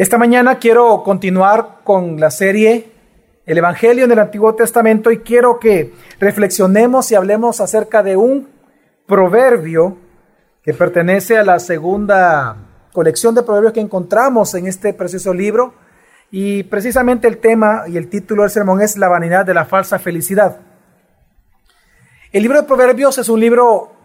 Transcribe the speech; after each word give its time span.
Esta 0.00 0.16
mañana 0.16 0.58
quiero 0.58 1.02
continuar 1.02 1.80
con 1.84 2.18
la 2.18 2.30
serie 2.30 2.90
El 3.44 3.58
Evangelio 3.58 4.06
en 4.06 4.12
el 4.12 4.18
Antiguo 4.18 4.54
Testamento 4.54 5.10
y 5.10 5.18
quiero 5.18 5.58
que 5.58 5.92
reflexionemos 6.18 7.12
y 7.12 7.16
hablemos 7.16 7.60
acerca 7.60 8.02
de 8.02 8.16
un 8.16 8.48
proverbio 9.06 9.98
que 10.62 10.72
pertenece 10.72 11.36
a 11.36 11.44
la 11.44 11.58
segunda 11.58 12.56
colección 12.94 13.34
de 13.34 13.42
proverbios 13.42 13.74
que 13.74 13.80
encontramos 13.80 14.54
en 14.54 14.68
este 14.68 14.94
precioso 14.94 15.34
libro. 15.34 15.74
Y 16.30 16.62
precisamente 16.62 17.28
el 17.28 17.36
tema 17.36 17.82
y 17.86 17.98
el 17.98 18.08
título 18.08 18.44
del 18.44 18.50
sermón 18.50 18.80
es 18.80 18.96
La 18.96 19.08
vanidad 19.08 19.44
de 19.44 19.52
la 19.52 19.66
falsa 19.66 19.98
felicidad. 19.98 20.60
El 22.32 22.42
libro 22.42 22.58
de 22.58 22.66
Proverbios 22.66 23.18
es 23.18 23.28
un 23.28 23.38
libro 23.38 23.99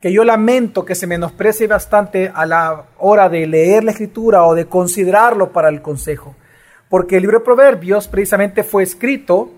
que 0.00 0.12
yo 0.12 0.24
lamento 0.24 0.84
que 0.84 0.94
se 0.94 1.06
menosprecie 1.06 1.66
bastante 1.66 2.30
a 2.34 2.44
la 2.46 2.86
hora 2.98 3.28
de 3.28 3.46
leer 3.46 3.84
la 3.84 3.92
escritura 3.92 4.44
o 4.44 4.54
de 4.54 4.66
considerarlo 4.66 5.52
para 5.52 5.68
el 5.68 5.80
consejo. 5.80 6.34
Porque 6.88 7.16
el 7.16 7.22
libro 7.22 7.38
de 7.38 7.44
Proverbios 7.44 8.06
precisamente 8.06 8.62
fue 8.62 8.82
escrito, 8.82 9.50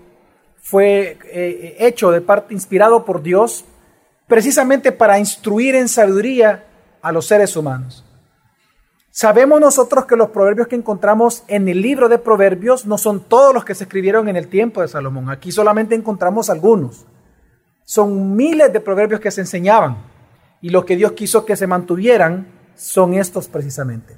fue 0.61 1.17
eh, 1.25 1.75
hecho 1.79 2.11
de 2.11 2.21
parte, 2.21 2.53
inspirado 2.53 3.05
por 3.05 3.21
Dios, 3.21 3.65
precisamente 4.27 4.91
para 4.91 5.19
instruir 5.19 5.75
en 5.75 5.89
sabiduría 5.89 6.65
a 7.01 7.11
los 7.11 7.27
seres 7.27 7.55
humanos. 7.55 8.05
Sabemos 9.11 9.59
nosotros 9.59 10.05
que 10.05 10.15
los 10.15 10.29
proverbios 10.29 10.67
que 10.67 10.75
encontramos 10.75 11.43
en 11.47 11.67
el 11.67 11.81
libro 11.81 12.07
de 12.07 12.19
Proverbios 12.19 12.85
no 12.85 12.97
son 12.97 13.21
todos 13.21 13.53
los 13.53 13.65
que 13.65 13.75
se 13.75 13.83
escribieron 13.83 14.29
en 14.29 14.37
el 14.37 14.47
tiempo 14.47 14.81
de 14.81 14.87
Salomón. 14.87 15.29
Aquí 15.29 15.51
solamente 15.51 15.95
encontramos 15.95 16.49
algunos. 16.49 17.05
Son 17.83 18.35
miles 18.35 18.71
de 18.71 18.79
proverbios 18.79 19.19
que 19.19 19.31
se 19.31 19.41
enseñaban 19.41 19.97
y 20.61 20.69
lo 20.69 20.85
que 20.85 20.95
Dios 20.95 21.13
quiso 21.13 21.45
que 21.45 21.55
se 21.55 21.67
mantuvieran 21.67 22.47
son 22.75 23.13
estos 23.13 23.47
precisamente. 23.47 24.17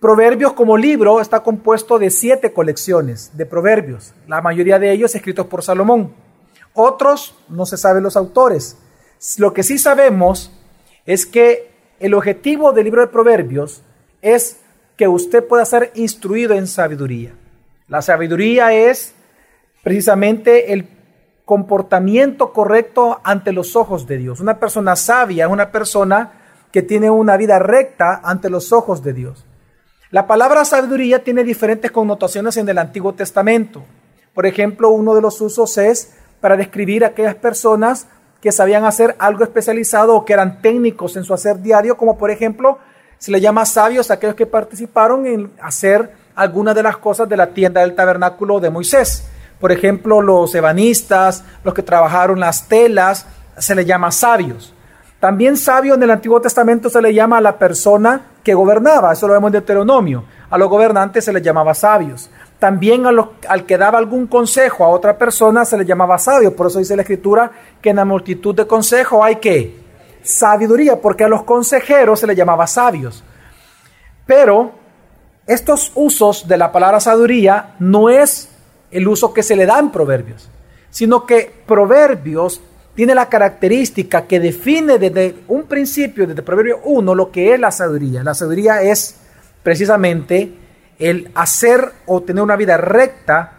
Proverbios 0.00 0.52
como 0.52 0.76
libro 0.76 1.20
está 1.20 1.40
compuesto 1.42 1.98
de 1.98 2.10
siete 2.10 2.52
colecciones 2.52 3.36
de 3.36 3.46
proverbios, 3.46 4.12
la 4.26 4.42
mayoría 4.42 4.78
de 4.78 4.92
ellos 4.92 5.14
escritos 5.14 5.46
por 5.46 5.62
Salomón. 5.62 6.12
Otros 6.74 7.34
no 7.48 7.64
se 7.64 7.76
saben 7.76 8.02
los 8.02 8.16
autores. 8.16 8.76
Lo 9.38 9.54
que 9.54 9.62
sí 9.62 9.78
sabemos 9.78 10.52
es 11.06 11.24
que 11.24 11.70
el 12.00 12.14
objetivo 12.14 12.72
del 12.72 12.84
libro 12.84 13.00
de 13.00 13.06
proverbios 13.06 13.82
es 14.20 14.58
que 14.96 15.08
usted 15.08 15.46
pueda 15.46 15.64
ser 15.64 15.90
instruido 15.94 16.54
en 16.54 16.66
sabiduría. 16.66 17.32
La 17.88 18.02
sabiduría 18.02 18.72
es 18.72 19.14
precisamente 19.82 20.72
el 20.72 20.84
comportamiento 21.44 22.52
correcto 22.52 23.20
ante 23.22 23.52
los 23.52 23.76
ojos 23.76 24.06
de 24.06 24.18
Dios. 24.18 24.40
Una 24.40 24.58
persona 24.58 24.96
sabia 24.96 25.46
es 25.46 25.50
una 25.50 25.70
persona 25.70 26.32
que 26.72 26.82
tiene 26.82 27.10
una 27.10 27.36
vida 27.36 27.58
recta 27.58 28.20
ante 28.24 28.50
los 28.50 28.72
ojos 28.72 29.02
de 29.02 29.12
Dios. 29.12 29.44
La 30.10 30.26
palabra 30.26 30.64
sabiduría 30.64 31.22
tiene 31.22 31.44
diferentes 31.44 31.90
connotaciones 31.90 32.56
en 32.56 32.68
el 32.68 32.78
Antiguo 32.78 33.14
Testamento. 33.14 33.84
Por 34.32 34.46
ejemplo, 34.46 34.90
uno 34.90 35.14
de 35.14 35.20
los 35.20 35.40
usos 35.40 35.76
es 35.78 36.14
para 36.40 36.56
describir 36.56 37.04
a 37.04 37.08
aquellas 37.08 37.34
personas 37.34 38.06
que 38.40 38.52
sabían 38.52 38.84
hacer 38.84 39.16
algo 39.18 39.44
especializado 39.44 40.14
o 40.14 40.24
que 40.24 40.32
eran 40.32 40.60
técnicos 40.60 41.16
en 41.16 41.24
su 41.24 41.32
hacer 41.32 41.60
diario, 41.60 41.96
como 41.96 42.18
por 42.18 42.30
ejemplo 42.30 42.78
se 43.18 43.30
le 43.30 43.40
llama 43.40 43.64
sabios 43.64 44.10
a 44.10 44.14
aquellos 44.14 44.36
que 44.36 44.46
participaron 44.46 45.26
en 45.26 45.52
hacer 45.62 46.12
algunas 46.34 46.74
de 46.74 46.82
las 46.82 46.98
cosas 46.98 47.28
de 47.28 47.36
la 47.36 47.48
tienda 47.54 47.80
del 47.80 47.94
tabernáculo 47.94 48.60
de 48.60 48.70
Moisés. 48.70 49.30
Por 49.60 49.72
ejemplo, 49.72 50.20
los 50.20 50.54
ebanistas, 50.54 51.44
los 51.62 51.74
que 51.74 51.82
trabajaron 51.82 52.40
las 52.40 52.68
telas, 52.68 53.26
se 53.58 53.74
les 53.74 53.86
llama 53.86 54.10
sabios. 54.10 54.74
También 55.20 55.56
sabio 55.56 55.94
en 55.94 56.02
el 56.02 56.10
Antiguo 56.10 56.40
Testamento 56.40 56.90
se 56.90 57.00
le 57.00 57.14
llama 57.14 57.38
a 57.38 57.40
la 57.40 57.58
persona 57.58 58.26
que 58.42 58.52
gobernaba, 58.52 59.12
eso 59.12 59.26
lo 59.26 59.32
vemos 59.32 59.48
en 59.48 59.52
Deuteronomio. 59.52 60.24
A 60.50 60.58
los 60.58 60.68
gobernantes 60.68 61.24
se 61.24 61.32
les 61.32 61.42
llamaba 61.42 61.72
sabios. 61.72 62.30
También 62.58 63.04
al 63.06 63.66
que 63.66 63.78
daba 63.78 63.98
algún 63.98 64.26
consejo 64.26 64.84
a 64.84 64.88
otra 64.88 65.16
persona 65.16 65.64
se 65.64 65.76
le 65.76 65.84
llamaba 65.84 66.18
sabio. 66.18 66.54
Por 66.54 66.66
eso 66.66 66.78
dice 66.78 66.94
la 66.94 67.02
Escritura 67.02 67.50
que 67.80 67.90
en 67.90 67.96
la 67.96 68.04
multitud 68.04 68.54
de 68.54 68.66
consejos 68.66 69.24
hay 69.24 69.36
que 69.36 69.82
sabiduría, 70.22 71.00
porque 71.00 71.24
a 71.24 71.28
los 71.28 71.42
consejeros 71.42 72.20
se 72.20 72.26
les 72.26 72.36
llamaba 72.36 72.66
sabios. 72.66 73.24
Pero 74.26 74.72
estos 75.46 75.92
usos 75.94 76.46
de 76.48 76.56
la 76.56 76.72
palabra 76.72 77.00
sabiduría 77.00 77.74
no 77.78 78.08
es 78.08 78.53
el 78.94 79.08
uso 79.08 79.34
que 79.34 79.42
se 79.42 79.56
le 79.56 79.66
da 79.66 79.78
en 79.80 79.90
Proverbios, 79.90 80.48
sino 80.88 81.26
que 81.26 81.52
Proverbios 81.66 82.62
tiene 82.94 83.12
la 83.12 83.28
característica 83.28 84.24
que 84.24 84.38
define 84.38 84.98
desde 84.98 85.34
un 85.48 85.64
principio, 85.64 86.28
desde 86.28 86.42
Proverbio 86.42 86.78
1, 86.84 87.14
lo 87.14 87.32
que 87.32 87.52
es 87.52 87.58
la 87.58 87.72
sabiduría. 87.72 88.22
La 88.22 88.34
sabiduría 88.34 88.82
es 88.82 89.16
precisamente 89.64 90.54
el 91.00 91.28
hacer 91.34 91.90
o 92.06 92.22
tener 92.22 92.44
una 92.44 92.54
vida 92.54 92.76
recta 92.76 93.54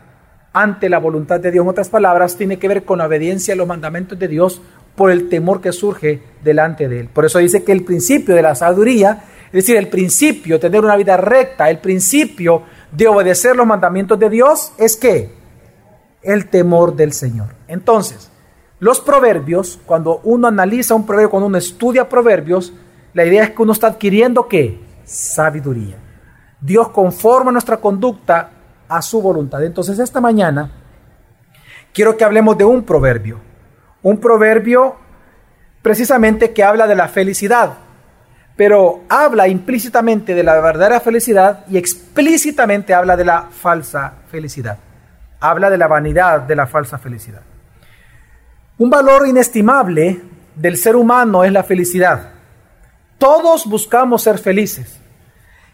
ante 0.53 0.87
la 0.87 0.99
voluntad 0.99 1.41
de 1.41 1.51
Dios. 1.51 1.63
En 1.63 1.69
otras 1.69 1.89
palabras, 1.89 2.37
tiene 2.37 2.57
que 2.57 2.69
ver 2.69 2.85
con 2.85 2.99
la 2.99 3.07
obediencia 3.07 3.53
a 3.53 3.57
los 3.57 3.67
mandamientos 3.67 4.17
de 4.17 4.29
Dios 4.29 4.61
por 4.95 5.11
el 5.11 5.27
temor 5.27 5.59
que 5.59 5.73
surge 5.73 6.21
delante 6.41 6.87
de 6.87 7.01
Él. 7.01 7.09
Por 7.09 7.25
eso 7.25 7.39
dice 7.39 7.65
que 7.65 7.73
el 7.73 7.83
principio 7.83 8.33
de 8.35 8.41
la 8.41 8.55
sabiduría, 8.55 9.21
es 9.47 9.51
decir, 9.51 9.75
el 9.75 9.89
principio 9.89 10.61
tener 10.61 10.81
una 10.81 10.95
vida 10.95 11.17
recta, 11.17 11.69
el 11.69 11.79
principio 11.79 12.63
de 12.91 13.07
obedecer 13.07 13.55
los 13.55 13.67
mandamientos 13.67 14.19
de 14.19 14.29
Dios 14.29 14.73
es 14.77 14.95
que 14.95 15.33
el 16.21 16.49
temor 16.49 16.95
del 16.95 17.13
Señor. 17.13 17.55
Entonces, 17.67 18.31
los 18.79 18.99
proverbios, 18.99 19.79
cuando 19.85 20.19
uno 20.23 20.47
analiza 20.47 20.95
un 20.95 21.05
proverbio, 21.05 21.29
cuando 21.29 21.47
uno 21.47 21.57
estudia 21.57 22.09
proverbios, 22.09 22.73
la 23.13 23.25
idea 23.25 23.43
es 23.43 23.51
que 23.51 23.61
uno 23.61 23.71
está 23.71 23.87
adquiriendo 23.87 24.47
qué? 24.47 24.79
Sabiduría. 25.05 25.97
Dios 26.59 26.89
conforma 26.89 27.51
nuestra 27.51 27.77
conducta 27.77 28.49
a 28.87 29.01
su 29.01 29.21
voluntad. 29.21 29.63
Entonces, 29.63 29.99
esta 29.99 30.19
mañana 30.19 30.71
quiero 31.93 32.17
que 32.17 32.23
hablemos 32.23 32.57
de 32.57 32.65
un 32.65 32.83
proverbio. 32.83 33.39
Un 34.01 34.19
proverbio 34.19 34.95
precisamente 35.81 36.51
que 36.51 36.63
habla 36.63 36.87
de 36.87 36.95
la 36.95 37.07
felicidad 37.07 37.84
pero 38.55 39.03
habla 39.09 39.47
implícitamente 39.47 40.33
de 40.33 40.43
la 40.43 40.59
verdadera 40.61 40.99
felicidad 40.99 41.65
y 41.69 41.77
explícitamente 41.77 42.93
habla 42.93 43.17
de 43.17 43.25
la 43.25 43.49
falsa 43.51 44.13
felicidad. 44.31 44.77
Habla 45.39 45.69
de 45.69 45.77
la 45.77 45.87
vanidad 45.87 46.41
de 46.41 46.55
la 46.55 46.65
falsa 46.65 46.97
felicidad. 46.97 47.41
Un 48.77 48.89
valor 48.89 49.27
inestimable 49.27 50.21
del 50.55 50.77
ser 50.77 50.95
humano 50.95 51.43
es 51.43 51.51
la 51.51 51.63
felicidad. 51.63 52.31
Todos 53.17 53.65
buscamos 53.65 54.23
ser 54.23 54.37
felices. 54.37 54.99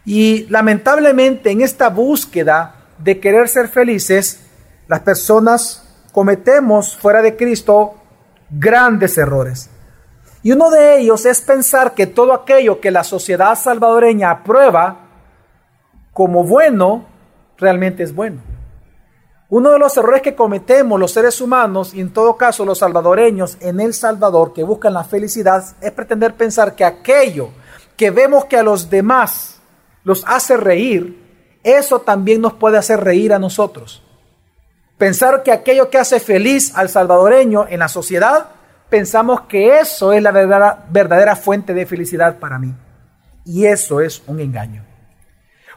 Y 0.04 0.46
lamentablemente 0.48 1.50
en 1.50 1.60
esta 1.60 1.88
búsqueda 1.88 2.74
de 2.98 3.20
querer 3.20 3.48
ser 3.48 3.68
felices, 3.68 4.40
las 4.88 5.00
personas 5.00 5.88
cometemos 6.12 6.96
fuera 6.96 7.22
de 7.22 7.36
Cristo 7.36 7.94
grandes 8.50 9.16
errores. 9.18 9.70
Y 10.42 10.52
uno 10.52 10.70
de 10.70 10.98
ellos 10.98 11.24
es 11.24 11.40
pensar 11.40 11.94
que 11.94 12.06
todo 12.06 12.32
aquello 12.32 12.80
que 12.80 12.90
la 12.90 13.04
sociedad 13.04 13.54
salvadoreña 13.54 14.30
aprueba 14.30 14.96
como 16.12 16.44
bueno, 16.44 17.06
realmente 17.56 18.02
es 18.02 18.14
bueno. 18.14 18.42
Uno 19.48 19.70
de 19.70 19.78
los 19.78 19.96
errores 19.96 20.22
que 20.22 20.34
cometemos 20.34 20.98
los 20.98 21.12
seres 21.12 21.40
humanos, 21.40 21.94
y 21.94 22.00
en 22.00 22.12
todo 22.12 22.36
caso 22.36 22.64
los 22.64 22.78
salvadoreños 22.78 23.58
en 23.60 23.80
El 23.80 23.94
Salvador 23.94 24.52
que 24.52 24.62
buscan 24.62 24.94
la 24.94 25.04
felicidad, 25.04 25.62
es 25.80 25.92
pretender 25.92 26.34
pensar 26.34 26.74
que 26.74 26.84
aquello 26.84 27.50
que 27.96 28.10
vemos 28.10 28.46
que 28.46 28.56
a 28.56 28.62
los 28.62 28.88
demás 28.88 29.60
los 30.04 30.24
hace 30.26 30.56
reír, 30.56 31.20
eso 31.62 32.00
también 32.00 32.40
nos 32.40 32.54
puede 32.54 32.78
hacer 32.78 33.04
reír 33.04 33.32
a 33.32 33.38
nosotros. 33.38 34.02
Pensar 34.98 35.42
que 35.42 35.52
aquello 35.52 35.90
que 35.90 35.98
hace 35.98 36.18
feliz 36.18 36.72
al 36.74 36.88
salvadoreño 36.88 37.66
en 37.68 37.80
la 37.80 37.88
sociedad, 37.88 38.46
pensamos 38.92 39.40
que 39.48 39.78
eso 39.78 40.12
es 40.12 40.22
la 40.22 40.30
verdadera, 40.30 41.34
fuente 41.34 41.72
de 41.72 41.86
felicidad 41.86 42.38
para 42.38 42.58
mí. 42.58 42.74
Y 43.42 43.64
eso 43.64 44.02
es 44.02 44.22
un 44.26 44.38
engaño. 44.38 44.84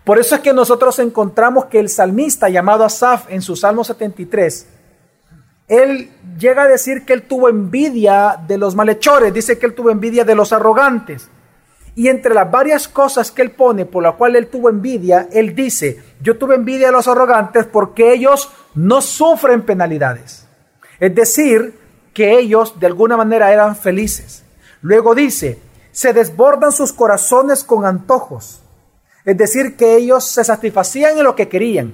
Por 0.04 0.20
eso 0.20 0.36
es 0.36 0.42
que 0.42 0.52
nosotros 0.52 1.00
encontramos 1.00 1.68
que 1.68 1.80
el 1.80 1.88
salmista 1.88 2.50
llamado 2.50 2.84
Asaf 2.84 3.32
en 3.32 3.42
su 3.42 3.56
Salmo 3.56 3.86
73, 3.86 4.68
él 5.70 6.12
llega 6.38 6.64
a 6.64 6.68
decir 6.68 7.06
que 7.06 7.14
él 7.14 7.22
tuvo 7.22 7.48
envidia 7.48 8.38
de 8.46 8.58
los 8.58 8.76
malhechores, 8.76 9.34
dice 9.34 9.58
que 9.58 9.66
él 9.66 9.74
tuvo 9.74 9.92
envidia 9.92 10.26
de 10.26 10.36
los 10.36 10.52
arrogantes. 10.52 11.30
Y 11.96 12.10
entre 12.10 12.34
las 12.34 12.52
varias 12.52 12.90
cosas 12.90 13.32
que 13.32 13.44
él 13.44 13.52
pone 13.52 13.86
por 13.86 14.04
la 14.04 14.12
cual 14.12 14.36
él 14.36 14.48
tuvo 14.48 14.70
envidia, 14.70 15.30
él 15.32 15.56
dice, 15.56 16.04
yo 16.22 16.38
tuve 16.38 16.56
envidia 16.56 16.88
de 16.88 16.92
los 16.92 17.08
arrogantes 17.08 17.66
porque 17.66 18.12
ellos 18.12 18.52
no 18.74 19.00
sufren 19.00 19.62
penalidades. 19.62 20.46
Es 21.00 21.16
decir, 21.16 21.85
que 22.16 22.40
ellos 22.40 22.80
de 22.80 22.88
alguna 22.88 23.18
manera 23.18 23.52
eran 23.52 23.76
felices. 23.76 24.44
Luego 24.82 25.14
dice, 25.14 25.60
se 25.92 26.14
desbordan 26.14 26.72
sus 26.72 26.94
corazones 26.94 27.64
con 27.64 27.86
antojos. 27.86 28.62
Es 29.26 29.38
decir, 29.38 29.76
que 29.76 29.98
ellos 29.98 30.24
se 30.24 30.44
satisfacían 30.44 31.18
en 31.18 31.26
lo 31.26 31.36
que 31.36 31.50
querían. 31.50 31.94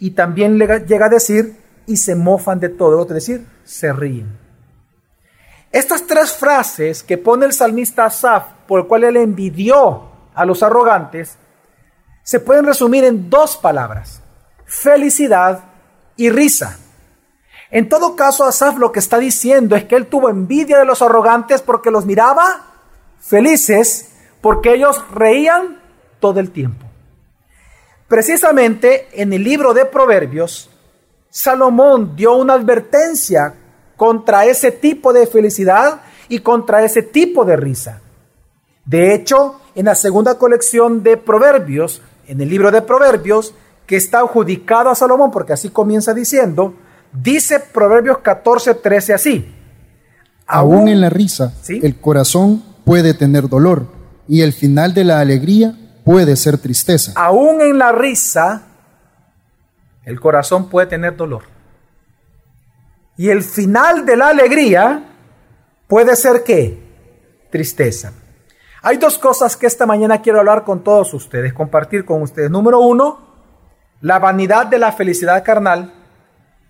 Y 0.00 0.10
también 0.10 0.58
llega 0.58 1.06
a 1.06 1.08
decir, 1.08 1.56
y 1.86 1.98
se 1.98 2.16
mofan 2.16 2.58
de 2.58 2.68
todo, 2.68 3.02
es 3.02 3.08
decir, 3.08 3.46
se 3.64 3.92
ríen. 3.92 4.36
Estas 5.70 6.04
tres 6.04 6.32
frases 6.32 7.04
que 7.04 7.16
pone 7.16 7.46
el 7.46 7.52
salmista 7.52 8.06
Asaf, 8.06 8.44
por 8.66 8.80
el 8.80 8.86
cual 8.88 9.04
él 9.04 9.16
envidió 9.16 10.08
a 10.34 10.44
los 10.44 10.64
arrogantes, 10.64 11.36
se 12.24 12.40
pueden 12.40 12.64
resumir 12.64 13.04
en 13.04 13.30
dos 13.30 13.56
palabras, 13.56 14.20
felicidad 14.64 15.64
y 16.16 16.30
risa. 16.30 16.78
En 17.74 17.88
todo 17.88 18.14
caso, 18.14 18.44
Asaf 18.44 18.78
lo 18.78 18.92
que 18.92 19.00
está 19.00 19.18
diciendo 19.18 19.74
es 19.74 19.82
que 19.82 19.96
él 19.96 20.06
tuvo 20.06 20.30
envidia 20.30 20.78
de 20.78 20.84
los 20.84 21.02
arrogantes 21.02 21.60
porque 21.60 21.90
los 21.90 22.06
miraba 22.06 22.66
felices, 23.18 24.10
porque 24.40 24.74
ellos 24.74 25.04
reían 25.12 25.80
todo 26.20 26.38
el 26.38 26.52
tiempo. 26.52 26.86
Precisamente 28.06 29.08
en 29.20 29.32
el 29.32 29.42
libro 29.42 29.74
de 29.74 29.86
Proverbios, 29.86 30.70
Salomón 31.28 32.14
dio 32.14 32.36
una 32.36 32.54
advertencia 32.54 33.56
contra 33.96 34.44
ese 34.44 34.70
tipo 34.70 35.12
de 35.12 35.26
felicidad 35.26 36.02
y 36.28 36.38
contra 36.38 36.84
ese 36.84 37.02
tipo 37.02 37.44
de 37.44 37.56
risa. 37.56 38.02
De 38.84 39.16
hecho, 39.16 39.60
en 39.74 39.86
la 39.86 39.96
segunda 39.96 40.38
colección 40.38 41.02
de 41.02 41.16
Proverbios, 41.16 42.02
en 42.28 42.40
el 42.40 42.48
libro 42.48 42.70
de 42.70 42.82
Proverbios, 42.82 43.52
que 43.84 43.96
está 43.96 44.20
adjudicado 44.20 44.90
a 44.90 44.94
Salomón, 44.94 45.32
porque 45.32 45.54
así 45.54 45.70
comienza 45.70 46.14
diciendo, 46.14 46.74
dice 47.14 47.60
Proverbios 47.60 48.18
14, 48.18 48.74
13 48.74 49.14
así. 49.14 49.54
Aún, 50.46 50.88
en 50.88 51.00
la 51.00 51.08
risa, 51.08 51.54
el 51.68 51.98
corazón 51.98 52.62
puede 52.84 53.14
tener 53.14 53.48
dolor 53.48 53.86
y 54.28 54.42
el 54.42 54.52
final 54.52 54.92
de 54.92 55.04
la 55.04 55.20
alegría 55.20 55.74
puede 56.04 56.36
ser 56.36 56.58
tristeza. 56.58 57.12
Aún 57.16 57.62
en 57.62 57.78
la 57.78 57.92
risa, 57.92 58.62
el 60.04 60.20
corazón 60.20 60.68
puede 60.68 60.86
tener 60.86 61.16
dolor. 61.16 61.44
Y 63.16 63.30
el 63.30 63.42
final 63.42 64.04
de 64.04 64.16
la 64.16 64.28
alegría 64.28 65.04
puede 65.86 66.16
ser 66.16 66.42
qué? 66.44 66.82
Tristeza. 67.50 68.12
Hay 68.82 68.98
dos 68.98 69.16
cosas 69.16 69.56
que 69.56 69.66
esta 69.66 69.86
mañana 69.86 70.20
quiero 70.20 70.40
hablar 70.40 70.64
con 70.64 70.84
todos 70.84 71.14
ustedes, 71.14 71.54
compartir 71.54 72.04
con 72.04 72.20
ustedes. 72.20 72.50
Número 72.50 72.80
uno, 72.80 73.18
la 74.02 74.18
vanidad 74.18 74.66
de 74.66 74.78
la 74.78 74.92
felicidad 74.92 75.42
carnal. 75.42 76.03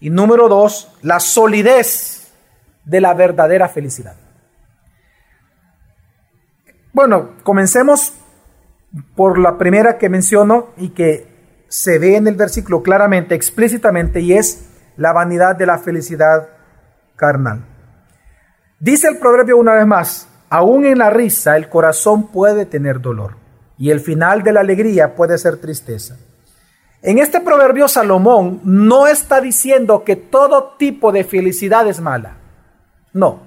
Y 0.04 0.10
número 0.10 0.50
dos, 0.50 0.94
la 1.00 1.18
solidez 1.18 2.30
de 2.84 3.00
la 3.00 3.14
verdadera 3.14 3.70
felicidad. 3.70 4.16
Bueno, 6.92 7.30
comencemos 7.42 8.12
por 9.16 9.38
la 9.38 9.56
primera 9.56 9.96
que 9.96 10.10
menciono 10.10 10.74
y 10.76 10.90
que 10.90 11.64
se 11.68 11.98
ve 11.98 12.16
en 12.16 12.26
el 12.26 12.34
versículo 12.34 12.82
claramente, 12.82 13.34
explícitamente, 13.34 14.20
y 14.20 14.34
es 14.34 14.68
la 14.98 15.14
vanidad 15.14 15.56
de 15.56 15.64
la 15.64 15.78
felicidad 15.78 16.50
carnal. 17.16 17.64
Dice 18.78 19.08
el 19.08 19.16
proverbio 19.16 19.56
una 19.56 19.72
vez 19.72 19.86
más, 19.86 20.28
aún 20.50 20.84
en 20.84 20.98
la 20.98 21.08
risa 21.08 21.56
el 21.56 21.70
corazón 21.70 22.30
puede 22.30 22.66
tener 22.66 23.00
dolor 23.00 23.36
y 23.78 23.88
el 23.88 24.00
final 24.00 24.42
de 24.42 24.52
la 24.52 24.60
alegría 24.60 25.14
puede 25.14 25.38
ser 25.38 25.56
tristeza. 25.56 26.18
En 27.06 27.18
este 27.18 27.38
proverbio 27.40 27.86
Salomón 27.86 28.62
no 28.64 29.06
está 29.06 29.42
diciendo 29.42 30.04
que 30.04 30.16
todo 30.16 30.74
tipo 30.78 31.12
de 31.12 31.22
felicidad 31.22 31.86
es 31.86 32.00
mala. 32.00 32.38
No. 33.12 33.40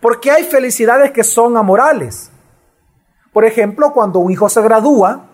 Porque 0.00 0.30
hay 0.30 0.44
felicidades 0.44 1.10
que 1.10 1.22
son 1.22 1.58
amorales. 1.58 2.30
Por 3.30 3.44
ejemplo, 3.44 3.92
cuando 3.92 4.20
un 4.20 4.32
hijo 4.32 4.48
se 4.48 4.62
gradúa 4.62 5.26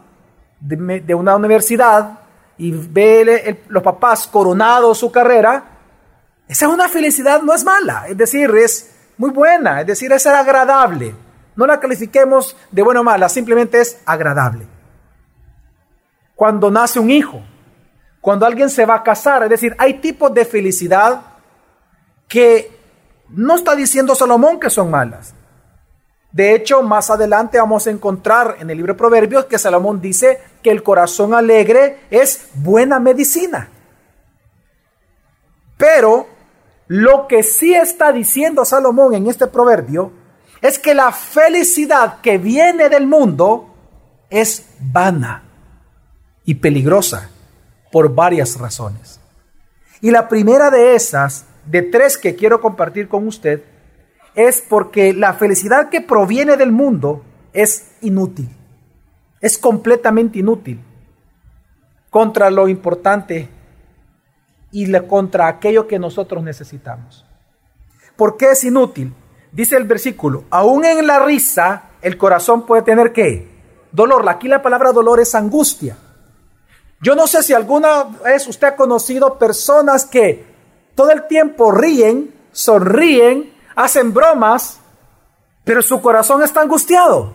de, 0.59 1.15
una 1.15 1.37
universidad 1.37 2.19
y 2.57 2.73
ve 2.73 3.63
los 3.69 3.85
papás 3.85 4.27
coronados 4.27 4.99
su 4.99 5.13
carrera, 5.13 5.63
esa 6.49 6.67
es 6.67 6.73
una 6.73 6.89
felicidad, 6.89 7.41
no 7.43 7.55
es 7.55 7.63
mala. 7.63 8.09
Es 8.09 8.17
decir, 8.17 8.51
es 8.57 8.97
muy 9.17 9.31
buena, 9.31 9.83
es 9.83 9.87
decir, 9.87 10.11
es 10.11 10.27
agradable. 10.27 11.15
No 11.55 11.69
la 11.69 11.79
califiquemos 11.79 12.57
de 12.73 12.83
buena 12.83 13.03
o 13.03 13.05
mala, 13.05 13.29
simplemente 13.29 13.81
es 13.81 14.01
agradable. 14.07 14.78
Cuando 16.39 16.71
nace 16.71 17.01
un 17.01 17.11
hijo, 17.11 17.43
cuando 18.21 18.47
alguien 18.47 18.71
se 18.71 18.87
va 18.87 18.95
a 18.95 19.03
casar, 19.03 19.43
es 19.43 19.51
decir, 19.51 19.75
hay 19.77 19.95
tipos 19.95 20.33
de 20.33 20.45
felicidad 20.45 21.21
que 22.29 22.71
no 23.31 23.57
está 23.57 23.75
diciendo 23.75 24.15
Salomón 24.15 24.61
que 24.61 24.71
son 24.71 24.89
malas. 24.89 25.35
De 26.31 26.55
hecho, 26.55 26.81
más 26.85 27.11
adelante 27.11 27.59
vamos 27.59 27.89
a 27.89 27.91
encontrar 27.91 28.59
en 28.61 28.71
el 28.71 28.77
libro 28.77 28.93
de 28.93 28.99
Proverbios 28.99 29.47
que 29.47 29.59
Salomón 29.59 30.01
dice 30.01 30.41
que 30.63 30.71
el 30.71 30.85
corazón 30.85 31.35
alegre 31.35 32.07
es 32.09 32.51
buena 32.55 33.01
medicina. 33.01 33.71
Pero 35.77 36.29
lo 36.87 37.27
que 37.27 37.43
sí 37.43 37.75
está 37.75 38.13
diciendo 38.13 38.65
Salomón 38.65 39.13
en 39.13 39.27
este 39.27 39.49
proverbio 39.49 40.13
es 40.63 40.79
que 40.79 40.95
la 40.95 41.11
felicidad 41.11 42.21
que 42.21 42.39
viene 42.39 42.89
del 42.89 43.09
mundo 43.09 43.75
es 44.31 44.67
vana 44.79 45.47
y 46.49 46.55
peligrosa 46.55 47.29
por 47.93 48.15
varias 48.15 48.59
razones. 48.59 49.21
Y 50.01 50.11
la 50.11 50.29
primera 50.29 50.71
de 50.71 50.95
esas, 50.95 51.45
de 51.67 51.83
tres 51.83 52.17
que 52.17 52.37
quiero 52.37 52.63
compartir 52.63 53.07
con 53.07 53.29
usted, 53.29 53.65
es 54.35 54.63
porque 54.63 55.13
la 55.13 55.35
felicidad 55.35 55.91
que 55.91 56.01
proviene 56.01 56.57
del 56.57 56.73
mundo 56.73 57.23
es 57.53 57.91
inútil, 58.01 58.49
es 59.43 59.59
completamente 59.59 60.39
inútil 60.39 60.81
contra 62.09 62.51
lo 62.51 62.67
importante 62.67 63.51
y 64.73 64.91
contra 65.03 65.49
aquello 65.49 65.87
que 65.87 65.99
nosotros 65.99 66.43
necesitamos. 66.43 67.27
¿Por 68.17 68.39
qué 68.39 68.53
es 68.53 68.65
inútil? 68.65 69.13
Dice 69.53 69.77
el 69.77 69.85
versículo, 69.85 70.45
aún 70.49 70.87
en 70.87 71.07
la 71.07 71.19
risa 71.19 71.91
el 72.01 72.17
corazón 72.17 72.65
puede 72.65 72.81
tener 72.81 73.13
qué? 73.13 73.47
Dolor. 73.93 74.27
Aquí 74.31 74.49
la 74.49 74.63
palabra 74.63 74.93
dolor 74.93 75.21
es 75.21 75.35
angustia. 75.35 75.99
Yo 77.01 77.15
no 77.15 77.27
sé 77.27 77.43
si 77.43 77.53
alguna 77.53 78.05
vez 78.05 78.47
usted 78.49 78.69
ha 78.69 78.77
conocido 78.77 79.39
personas 79.39 80.05
que 80.05 80.47
todo 80.95 81.11
el 81.11 81.27
tiempo 81.29 81.71
ríen, 81.71 82.35
sonríen, 82.51 83.55
hacen 83.77 84.13
bromas, 84.13 84.81
pero 85.63 85.81
su 85.83 86.01
corazón 86.01 86.43
está 86.43 86.61
angustiado. 86.61 87.35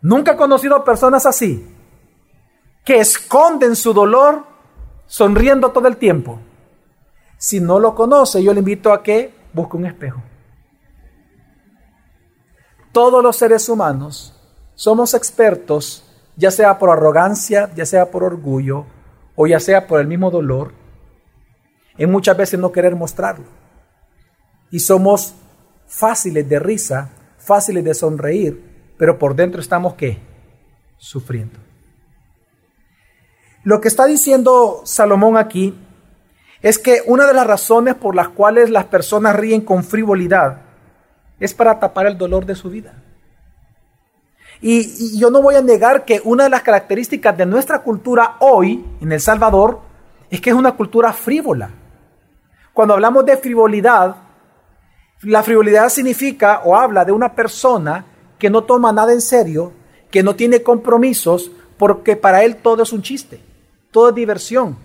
Nunca 0.00 0.32
he 0.32 0.36
conocido 0.36 0.84
personas 0.84 1.26
así, 1.26 1.66
que 2.84 2.98
esconden 2.98 3.76
su 3.76 3.92
dolor 3.92 4.44
sonriendo 5.06 5.70
todo 5.70 5.88
el 5.88 5.96
tiempo. 5.96 6.40
Si 7.36 7.60
no 7.60 7.78
lo 7.78 7.94
conoce, 7.94 8.42
yo 8.42 8.52
le 8.54 8.60
invito 8.60 8.92
a 8.92 9.02
que 9.02 9.34
busque 9.52 9.76
un 9.76 9.86
espejo. 9.86 10.22
Todos 12.92 13.22
los 13.22 13.36
seres 13.36 13.68
humanos 13.68 14.34
somos 14.74 15.14
expertos, 15.14 16.03
ya 16.36 16.50
sea 16.50 16.78
por 16.78 16.90
arrogancia, 16.90 17.70
ya 17.74 17.86
sea 17.86 18.10
por 18.10 18.24
orgullo, 18.24 18.86
o 19.36 19.46
ya 19.46 19.60
sea 19.60 19.86
por 19.86 20.00
el 20.00 20.06
mismo 20.06 20.30
dolor, 20.30 20.72
en 21.96 22.10
muchas 22.10 22.36
veces 22.36 22.58
no 22.58 22.72
querer 22.72 22.96
mostrarlo. 22.96 23.46
Y 24.70 24.80
somos 24.80 25.34
fáciles 25.86 26.48
de 26.48 26.58
risa, 26.58 27.10
fáciles 27.38 27.84
de 27.84 27.94
sonreír, 27.94 28.94
pero 28.98 29.18
por 29.18 29.34
dentro 29.34 29.60
estamos 29.60 29.94
qué? 29.94 30.18
Sufriendo. 30.98 31.58
Lo 33.62 33.80
que 33.80 33.88
está 33.88 34.04
diciendo 34.06 34.82
Salomón 34.84 35.36
aquí 35.36 35.74
es 36.60 36.78
que 36.78 37.02
una 37.06 37.26
de 37.26 37.34
las 37.34 37.46
razones 37.46 37.94
por 37.94 38.14
las 38.14 38.28
cuales 38.28 38.70
las 38.70 38.84
personas 38.84 39.36
ríen 39.36 39.60
con 39.60 39.84
frivolidad 39.84 40.62
es 41.38 41.54
para 41.54 41.78
tapar 41.78 42.06
el 42.06 42.18
dolor 42.18 42.46
de 42.46 42.54
su 42.54 42.70
vida. 42.70 43.02
Y, 44.66 45.18
yo 45.18 45.28
no 45.30 45.42
voy 45.42 45.56
a 45.56 45.60
negar 45.60 46.06
que 46.06 46.22
una 46.24 46.44
de 46.44 46.48
las 46.48 46.62
características 46.62 47.36
de 47.36 47.44
nuestra 47.44 47.82
cultura 47.82 48.36
hoy 48.40 48.82
en 49.02 49.12
El 49.12 49.20
Salvador 49.20 49.80
es 50.30 50.40
que 50.40 50.48
es 50.48 50.56
una 50.56 50.72
cultura 50.72 51.12
frívola. 51.12 51.68
Cuando 52.72 52.94
hablamos 52.94 53.26
de 53.26 53.36
frivolidad, 53.36 54.16
la 55.20 55.42
frivolidad 55.42 55.90
significa 55.90 56.62
o 56.64 56.74
habla 56.74 57.04
de 57.04 57.12
una 57.12 57.34
persona 57.34 58.06
que 58.38 58.48
no 58.48 58.64
toma 58.64 58.90
nada 58.90 59.12
en 59.12 59.20
serio, 59.20 59.70
que 60.10 60.22
no 60.22 60.34
tiene 60.34 60.62
compromisos, 60.62 61.50
porque 61.76 62.16
para 62.16 62.42
él 62.42 62.56
todo 62.56 62.84
es 62.84 62.92
un 62.94 63.02
chiste, 63.02 63.42
todo 63.90 64.08
es 64.08 64.14
diversión. 64.14 64.78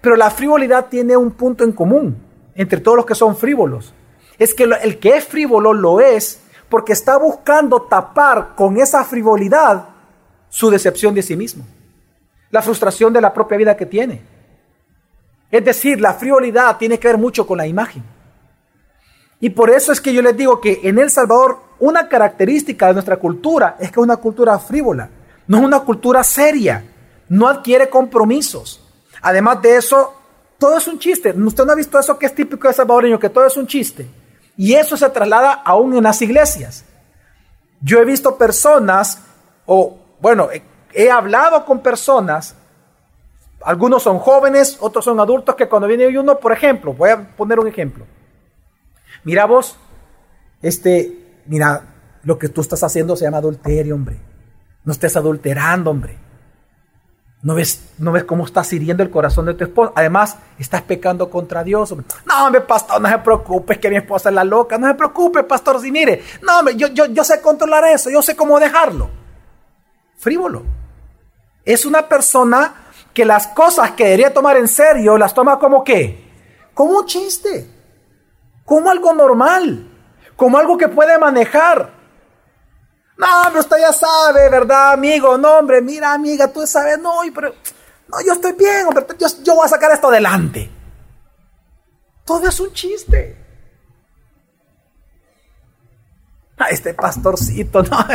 Pero 0.00 0.14
la 0.14 0.30
frivolidad 0.30 0.86
tiene 0.86 1.16
un 1.16 1.32
punto 1.32 1.64
en 1.64 1.72
común 1.72 2.22
entre 2.54 2.78
todos 2.78 2.98
los 2.98 3.06
que 3.06 3.16
son 3.16 3.36
frívolos. 3.36 3.92
Es 4.38 4.54
que 4.54 4.62
el 4.62 5.00
que 5.00 5.16
es 5.16 5.24
frívolo 5.24 5.72
lo 5.72 5.98
es 5.98 6.45
porque 6.68 6.92
está 6.92 7.16
buscando 7.18 7.82
tapar 7.82 8.54
con 8.56 8.76
esa 8.76 9.04
frivolidad 9.04 9.88
su 10.48 10.70
decepción 10.70 11.14
de 11.14 11.22
sí 11.22 11.36
mismo, 11.36 11.64
la 12.50 12.62
frustración 12.62 13.12
de 13.12 13.20
la 13.20 13.32
propia 13.32 13.56
vida 13.56 13.76
que 13.76 13.86
tiene. 13.86 14.22
Es 15.50 15.64
decir, 15.64 16.00
la 16.00 16.14
frivolidad 16.14 16.76
tiene 16.76 16.98
que 16.98 17.08
ver 17.08 17.18
mucho 17.18 17.46
con 17.46 17.58
la 17.58 17.66
imagen. 17.66 18.02
Y 19.40 19.50
por 19.50 19.70
eso 19.70 19.92
es 19.92 20.00
que 20.00 20.12
yo 20.12 20.22
les 20.22 20.36
digo 20.36 20.60
que 20.60 20.80
en 20.82 20.98
El 20.98 21.10
Salvador 21.10 21.60
una 21.78 22.08
característica 22.08 22.86
de 22.86 22.94
nuestra 22.94 23.18
cultura 23.18 23.76
es 23.78 23.90
que 23.90 24.00
es 24.00 24.04
una 24.04 24.16
cultura 24.16 24.58
frívola, 24.58 25.10
no 25.46 25.58
es 25.58 25.64
una 25.64 25.80
cultura 25.80 26.24
seria, 26.24 26.84
no 27.28 27.46
adquiere 27.46 27.88
compromisos. 27.88 28.82
Además 29.20 29.60
de 29.60 29.76
eso, 29.76 30.14
todo 30.58 30.78
es 30.78 30.88
un 30.88 30.98
chiste. 30.98 31.30
Usted 31.30 31.64
no 31.64 31.72
ha 31.72 31.76
visto 31.76 31.98
eso 31.98 32.18
que 32.18 32.26
es 32.26 32.34
típico 32.34 32.66
de 32.66 32.74
salvadoreño, 32.74 33.18
que 33.18 33.28
todo 33.28 33.46
es 33.46 33.56
un 33.56 33.66
chiste. 33.66 34.06
Y 34.56 34.74
eso 34.74 34.96
se 34.96 35.08
traslada 35.10 35.52
aún 35.52 35.94
en 35.96 36.04
las 36.04 36.20
iglesias. 36.22 36.84
Yo 37.80 38.00
he 38.00 38.04
visto 38.04 38.36
personas, 38.38 39.22
o 39.66 39.98
bueno, 40.20 40.48
he 40.92 41.10
hablado 41.10 41.64
con 41.64 41.80
personas, 41.80 42.54
algunos 43.62 44.02
son 44.02 44.18
jóvenes, 44.18 44.78
otros 44.80 45.04
son 45.04 45.20
adultos, 45.20 45.54
que 45.56 45.68
cuando 45.68 45.88
viene 45.88 46.06
uno, 46.18 46.38
por 46.38 46.52
ejemplo, 46.52 46.92
voy 46.94 47.10
a 47.10 47.36
poner 47.36 47.58
un 47.58 47.66
ejemplo. 47.66 48.06
Mira 49.24 49.44
vos, 49.44 49.76
este, 50.62 51.42
mira, 51.46 51.82
lo 52.22 52.38
que 52.38 52.48
tú 52.48 52.60
estás 52.60 52.82
haciendo 52.82 53.16
se 53.16 53.24
llama 53.24 53.38
adulterio, 53.38 53.94
hombre. 53.94 54.16
No 54.84 54.92
estés 54.92 55.16
adulterando, 55.16 55.90
hombre. 55.90 56.16
¿No 57.46 57.54
ves, 57.54 57.80
¿No 57.98 58.10
ves 58.10 58.24
cómo 58.24 58.44
estás 58.44 58.72
hiriendo 58.72 59.04
el 59.04 59.10
corazón 59.10 59.46
de 59.46 59.54
tu 59.54 59.62
esposa? 59.62 59.92
Además, 59.94 60.36
estás 60.58 60.82
pecando 60.82 61.30
contra 61.30 61.62
Dios. 61.62 61.94
No, 62.24 62.44
hombre, 62.44 62.60
pastor, 62.62 63.00
no 63.00 63.08
se 63.08 63.18
preocupe, 63.18 63.78
que 63.78 63.88
mi 63.88 63.94
esposa 63.94 64.30
es 64.30 64.34
la 64.34 64.42
loca. 64.42 64.76
No 64.78 64.88
se 64.88 64.94
preocupe, 64.94 65.44
pastor, 65.44 65.80
si 65.80 65.92
mire. 65.92 66.24
No, 66.42 66.58
hombre, 66.58 66.74
yo, 66.74 66.88
yo, 66.88 67.06
yo 67.06 67.22
sé 67.22 67.40
controlar 67.40 67.84
eso, 67.84 68.10
yo 68.10 68.20
sé 68.20 68.34
cómo 68.34 68.58
dejarlo. 68.58 69.10
Frívolo. 70.18 70.64
Es 71.64 71.86
una 71.86 72.08
persona 72.08 72.88
que 73.14 73.24
las 73.24 73.46
cosas 73.46 73.92
que 73.92 74.02
debería 74.02 74.34
tomar 74.34 74.56
en 74.56 74.66
serio 74.66 75.16
las 75.16 75.32
toma 75.32 75.60
como 75.60 75.84
qué? 75.84 76.28
Como 76.74 76.98
un 76.98 77.06
chiste. 77.06 77.70
Como 78.64 78.90
algo 78.90 79.14
normal. 79.14 79.86
Como 80.34 80.58
algo 80.58 80.76
que 80.76 80.88
puede 80.88 81.16
manejar. 81.16 81.92
No, 83.16 83.26
pero 83.48 83.60
usted 83.60 83.78
ya 83.80 83.92
sabe, 83.92 84.50
¿verdad, 84.50 84.92
amigo? 84.92 85.38
No, 85.38 85.58
hombre, 85.58 85.80
mira, 85.80 86.12
amiga, 86.12 86.52
tú 86.52 86.66
sabes, 86.66 86.98
no, 86.98 87.20
pero, 87.34 87.54
no, 88.08 88.20
yo 88.24 88.34
estoy 88.34 88.52
bien, 88.52 88.86
hombre, 88.86 89.06
yo, 89.18 89.26
yo 89.42 89.54
voy 89.54 89.64
a 89.64 89.68
sacar 89.68 89.90
esto 89.92 90.08
adelante. 90.08 90.70
Todo 92.24 92.48
es 92.48 92.60
un 92.60 92.72
chiste. 92.72 93.36
Ah, 96.58 96.68
este 96.70 96.92
pastorcito, 96.94 97.82
no, 97.90 98.06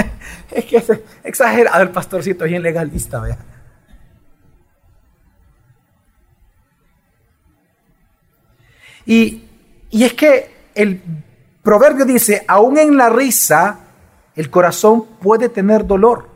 es 0.52 0.66
que 0.66 0.78
es 0.78 0.92
exagerado 1.24 1.82
el 1.82 1.92
pastorcito, 1.92 2.46
bien 2.46 2.62
legalista, 2.62 3.20
vea. 3.20 3.38
Y, 9.06 9.48
y 9.90 10.04
es 10.04 10.14
que 10.14 10.70
el 10.76 11.02
proverbio 11.64 12.06
dice, 12.06 12.46
aún 12.48 12.78
en 12.78 12.98
la 12.98 13.10
risa, 13.10 13.80
el 14.42 14.50
corazón 14.50 15.06
puede 15.22 15.50
tener 15.50 15.86
dolor. 15.86 16.28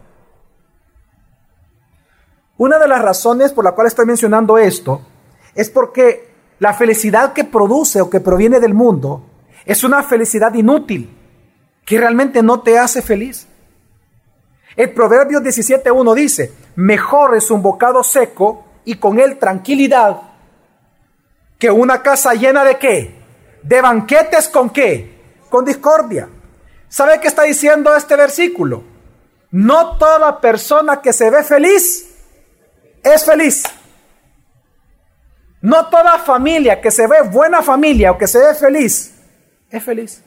Una 2.55 2.77
de 2.77 2.87
las 2.87 3.01
razones 3.01 3.51
por 3.51 3.63
la 3.65 3.71
cual 3.71 3.87
estoy 3.87 4.05
mencionando 4.05 4.59
esto 4.59 5.01
es 5.55 5.71
porque 5.71 6.29
la 6.59 6.75
felicidad 6.75 7.33
que 7.33 7.45
produce 7.45 8.01
o 8.01 8.09
que 8.11 8.19
proviene 8.19 8.59
del 8.59 8.75
mundo 8.75 9.25
es 9.65 9.83
una 9.83 10.03
felicidad 10.03 10.53
inútil, 10.53 11.17
que 11.83 11.97
realmente 11.97 12.43
no 12.43 12.61
te 12.61 12.77
hace 12.77 13.01
feliz. 13.01 13.47
El 14.75 14.93
Proverbio 14.93 15.39
17.1 15.39 16.13
dice, 16.13 16.53
mejor 16.75 17.35
es 17.35 17.49
un 17.49 17.63
bocado 17.63 18.03
seco 18.03 18.65
y 18.85 18.97
con 18.97 19.19
él 19.19 19.39
tranquilidad 19.39 20.21
que 21.57 21.71
una 21.71 22.03
casa 22.03 22.35
llena 22.35 22.63
de 22.65 22.77
qué? 22.77 23.15
De 23.63 23.81
banquetes 23.81 24.47
con 24.47 24.69
qué? 24.69 25.39
Con 25.49 25.65
discordia. 25.65 26.29
¿Sabe 26.95 27.19
qué 27.19 27.27
está 27.27 27.43
diciendo 27.43 27.93
este 27.93 28.15
versículo? 28.15 28.85
No 29.51 29.97
toda 29.97 30.39
persona 30.39 31.01
que 31.01 31.11
se 31.11 31.29
ve 31.29 31.43
feliz 31.43 32.09
es 33.03 33.25
feliz. 33.25 33.63
No 35.59 35.89
toda 35.89 36.19
familia 36.19 36.79
que 36.79 36.91
se 36.91 37.05
ve 37.05 37.23
buena 37.23 37.61
familia 37.61 38.13
o 38.13 38.17
que 38.17 38.27
se 38.27 38.39
ve 38.39 38.55
feliz 38.55 39.13
es 39.69 39.83
feliz. 39.83 40.23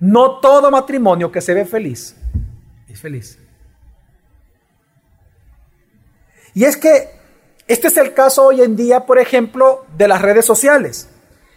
No 0.00 0.40
todo 0.40 0.70
matrimonio 0.70 1.30
que 1.30 1.42
se 1.42 1.52
ve 1.52 1.66
feliz 1.66 2.16
es 2.88 2.98
feliz. 2.98 3.38
Y 6.54 6.64
es 6.64 6.78
que 6.78 7.10
este 7.66 7.88
es 7.88 7.98
el 7.98 8.14
caso 8.14 8.46
hoy 8.46 8.62
en 8.62 8.74
día, 8.74 9.04
por 9.04 9.18
ejemplo, 9.18 9.84
de 9.98 10.08
las 10.08 10.22
redes 10.22 10.46
sociales. 10.46 11.10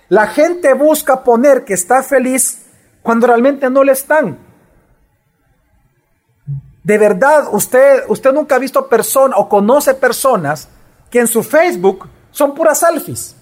La 0.10 0.28
gente 0.28 0.74
busca 0.74 1.24
poner 1.24 1.64
que 1.64 1.76
está 1.76 2.04
feliz 2.04 2.67
cuando 3.02 3.28
realmente 3.28 3.70
no 3.70 3.84
le 3.84 3.92
están. 3.92 4.38
De 6.84 6.98
verdad, 6.98 7.50
usted, 7.52 8.04
usted 8.08 8.32
nunca 8.32 8.56
ha 8.56 8.60
visto 8.60 8.88
personas 8.88 9.38
o 9.40 9.50
conoce 9.50 9.94
personas 9.94 10.70
que 11.10 11.20
en 11.20 11.28
su 11.28 11.44
Facebook 11.44 12.08
son 12.32 12.54
puras 12.54 12.80
selfies 12.80 13.36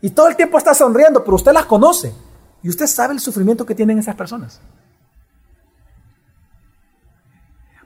y 0.00 0.10
todo 0.10 0.28
el 0.28 0.36
tiempo 0.36 0.56
está 0.56 0.74
sonriendo, 0.74 1.22
pero 1.24 1.36
usted 1.36 1.52
las 1.52 1.66
conoce 1.66 2.14
y 2.62 2.68
usted 2.68 2.86
sabe 2.86 3.14
el 3.14 3.20
sufrimiento 3.20 3.66
que 3.66 3.74
tienen 3.74 3.98
esas 3.98 4.14
personas. 4.14 4.60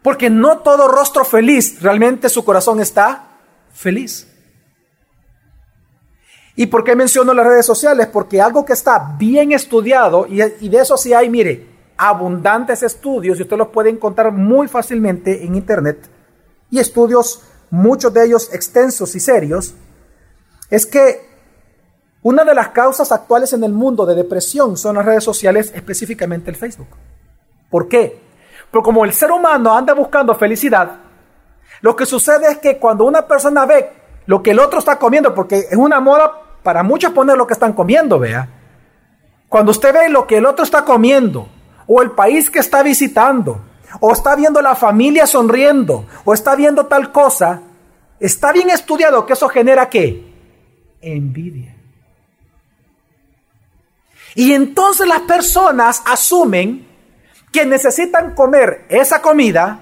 Porque 0.02 0.30
no 0.30 0.58
todo 0.58 0.88
rostro 0.88 1.24
feliz, 1.24 1.82
realmente 1.82 2.28
su 2.28 2.44
corazón 2.44 2.80
está 2.80 3.24
feliz. 3.72 4.29
¿Y 6.60 6.66
por 6.66 6.84
qué 6.84 6.94
menciono 6.94 7.32
las 7.32 7.46
redes 7.46 7.64
sociales? 7.64 8.08
Porque 8.08 8.38
algo 8.38 8.66
que 8.66 8.74
está 8.74 9.14
bien 9.16 9.52
estudiado, 9.52 10.26
y, 10.26 10.36
de 10.36 10.76
eso 10.76 10.98
sí 10.98 11.14
hay, 11.14 11.30
mire, 11.30 11.66
abundantes 11.96 12.82
estudios, 12.82 13.38
y 13.38 13.42
usted 13.44 13.56
los 13.56 13.68
puede 13.68 13.88
encontrar 13.88 14.30
muy 14.30 14.68
fácilmente 14.68 15.42
en 15.42 15.54
Internet, 15.54 16.06
y 16.70 16.78
estudios, 16.78 17.40
muchos 17.70 18.12
de 18.12 18.26
ellos 18.26 18.52
extensos 18.52 19.14
y 19.14 19.20
serios, 19.20 19.74
es 20.68 20.84
que 20.84 21.30
una 22.20 22.44
de 22.44 22.54
las 22.54 22.68
causas 22.68 23.10
actuales 23.10 23.54
en 23.54 23.64
el 23.64 23.72
mundo 23.72 24.04
de 24.04 24.14
depresión 24.14 24.76
son 24.76 24.96
las 24.96 25.06
redes 25.06 25.24
sociales, 25.24 25.72
específicamente 25.74 26.50
el 26.50 26.56
Facebook. 26.56 26.88
¿Por 27.70 27.88
qué? 27.88 28.20
Porque 28.70 28.84
como 28.84 29.06
el 29.06 29.14
ser 29.14 29.32
humano 29.32 29.74
anda 29.74 29.94
buscando 29.94 30.34
felicidad, 30.34 30.98
lo 31.80 31.96
que 31.96 32.04
sucede 32.04 32.52
es 32.52 32.58
que 32.58 32.78
cuando 32.78 33.06
una 33.06 33.26
persona 33.26 33.64
ve 33.64 33.92
lo 34.26 34.42
que 34.42 34.50
el 34.50 34.58
otro 34.58 34.78
está 34.78 34.98
comiendo, 34.98 35.34
porque 35.34 35.60
es 35.70 35.76
una 35.76 36.00
moda 36.00 36.48
para 36.62 36.82
muchos 36.82 37.12
poner 37.12 37.36
lo 37.36 37.46
que 37.46 37.54
están 37.54 37.72
comiendo, 37.72 38.18
vea. 38.18 38.48
Cuando 39.48 39.70
usted 39.70 39.92
ve 39.92 40.08
lo 40.08 40.26
que 40.26 40.36
el 40.36 40.46
otro 40.46 40.64
está 40.64 40.84
comiendo, 40.84 41.48
o 41.86 42.02
el 42.02 42.12
país 42.12 42.50
que 42.50 42.60
está 42.60 42.82
visitando, 42.82 43.60
o 44.00 44.12
está 44.12 44.36
viendo 44.36 44.62
la 44.62 44.74
familia 44.74 45.26
sonriendo, 45.26 46.06
o 46.24 46.32
está 46.32 46.54
viendo 46.54 46.86
tal 46.86 47.10
cosa, 47.10 47.62
está 48.20 48.52
bien 48.52 48.70
estudiado 48.70 49.26
que 49.26 49.32
eso 49.32 49.48
genera 49.48 49.88
qué? 49.88 50.32
Envidia. 51.00 51.74
Y 54.36 54.52
entonces 54.52 55.08
las 55.08 55.20
personas 55.22 56.02
asumen 56.06 56.86
que 57.50 57.66
necesitan 57.66 58.34
comer 58.34 58.84
esa 58.88 59.20
comida, 59.20 59.80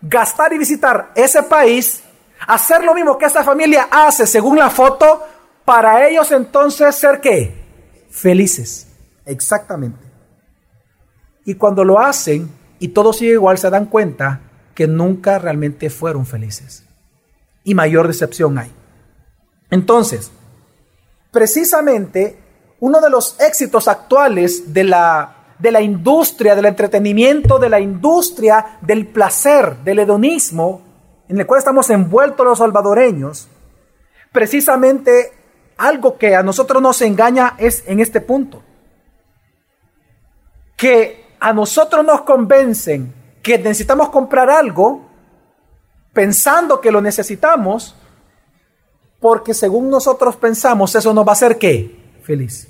gastar 0.00 0.54
y 0.54 0.58
visitar 0.58 1.12
ese 1.14 1.42
país 1.42 2.02
Hacer 2.46 2.84
lo 2.84 2.94
mismo 2.94 3.18
que 3.18 3.26
esa 3.26 3.44
familia 3.44 3.88
hace 3.90 4.26
según 4.26 4.58
la 4.58 4.70
foto, 4.70 5.26
para 5.70 6.08
ellos 6.08 6.32
entonces 6.32 6.96
ser 6.96 7.20
qué? 7.20 7.54
Felices. 8.10 8.88
Exactamente. 9.24 10.00
Y 11.44 11.54
cuando 11.54 11.84
lo 11.84 12.00
hacen 12.00 12.50
y 12.80 12.88
todo 12.88 13.12
sigue 13.12 13.34
igual, 13.34 13.56
se 13.56 13.70
dan 13.70 13.86
cuenta 13.86 14.40
que 14.74 14.88
nunca 14.88 15.38
realmente 15.38 15.88
fueron 15.88 16.26
felices. 16.26 16.82
Y 17.62 17.76
mayor 17.76 18.08
decepción 18.08 18.58
hay. 18.58 18.72
Entonces, 19.70 20.32
precisamente 21.30 22.36
uno 22.80 23.00
de 23.00 23.10
los 23.10 23.38
éxitos 23.40 23.86
actuales 23.86 24.74
de 24.74 24.82
la, 24.82 25.54
de 25.60 25.70
la 25.70 25.82
industria 25.82 26.56
del 26.56 26.66
entretenimiento, 26.66 27.60
de 27.60 27.68
la 27.68 27.78
industria 27.78 28.80
del 28.80 29.06
placer, 29.06 29.76
del 29.84 30.00
hedonismo, 30.00 30.82
en 31.28 31.38
el 31.38 31.46
cual 31.46 31.58
estamos 31.58 31.88
envueltos 31.90 32.44
los 32.44 32.58
salvadoreños, 32.58 33.46
precisamente 34.32 35.38
algo 35.80 36.18
que 36.18 36.34
a 36.36 36.42
nosotros 36.42 36.80
nos 36.80 37.00
engaña 37.02 37.54
es 37.58 37.82
en 37.86 38.00
este 38.00 38.20
punto. 38.20 38.62
Que 40.76 41.26
a 41.40 41.52
nosotros 41.52 42.04
nos 42.04 42.22
convencen 42.22 43.14
que 43.42 43.58
necesitamos 43.58 44.10
comprar 44.10 44.50
algo 44.50 45.08
pensando 46.12 46.80
que 46.80 46.90
lo 46.90 47.00
necesitamos, 47.00 47.96
porque 49.20 49.54
según 49.54 49.90
nosotros 49.90 50.36
pensamos 50.36 50.94
eso 50.94 51.14
nos 51.14 51.26
va 51.26 51.30
a 51.30 51.32
hacer 51.32 51.58
qué? 51.58 52.20
Feliz. 52.22 52.68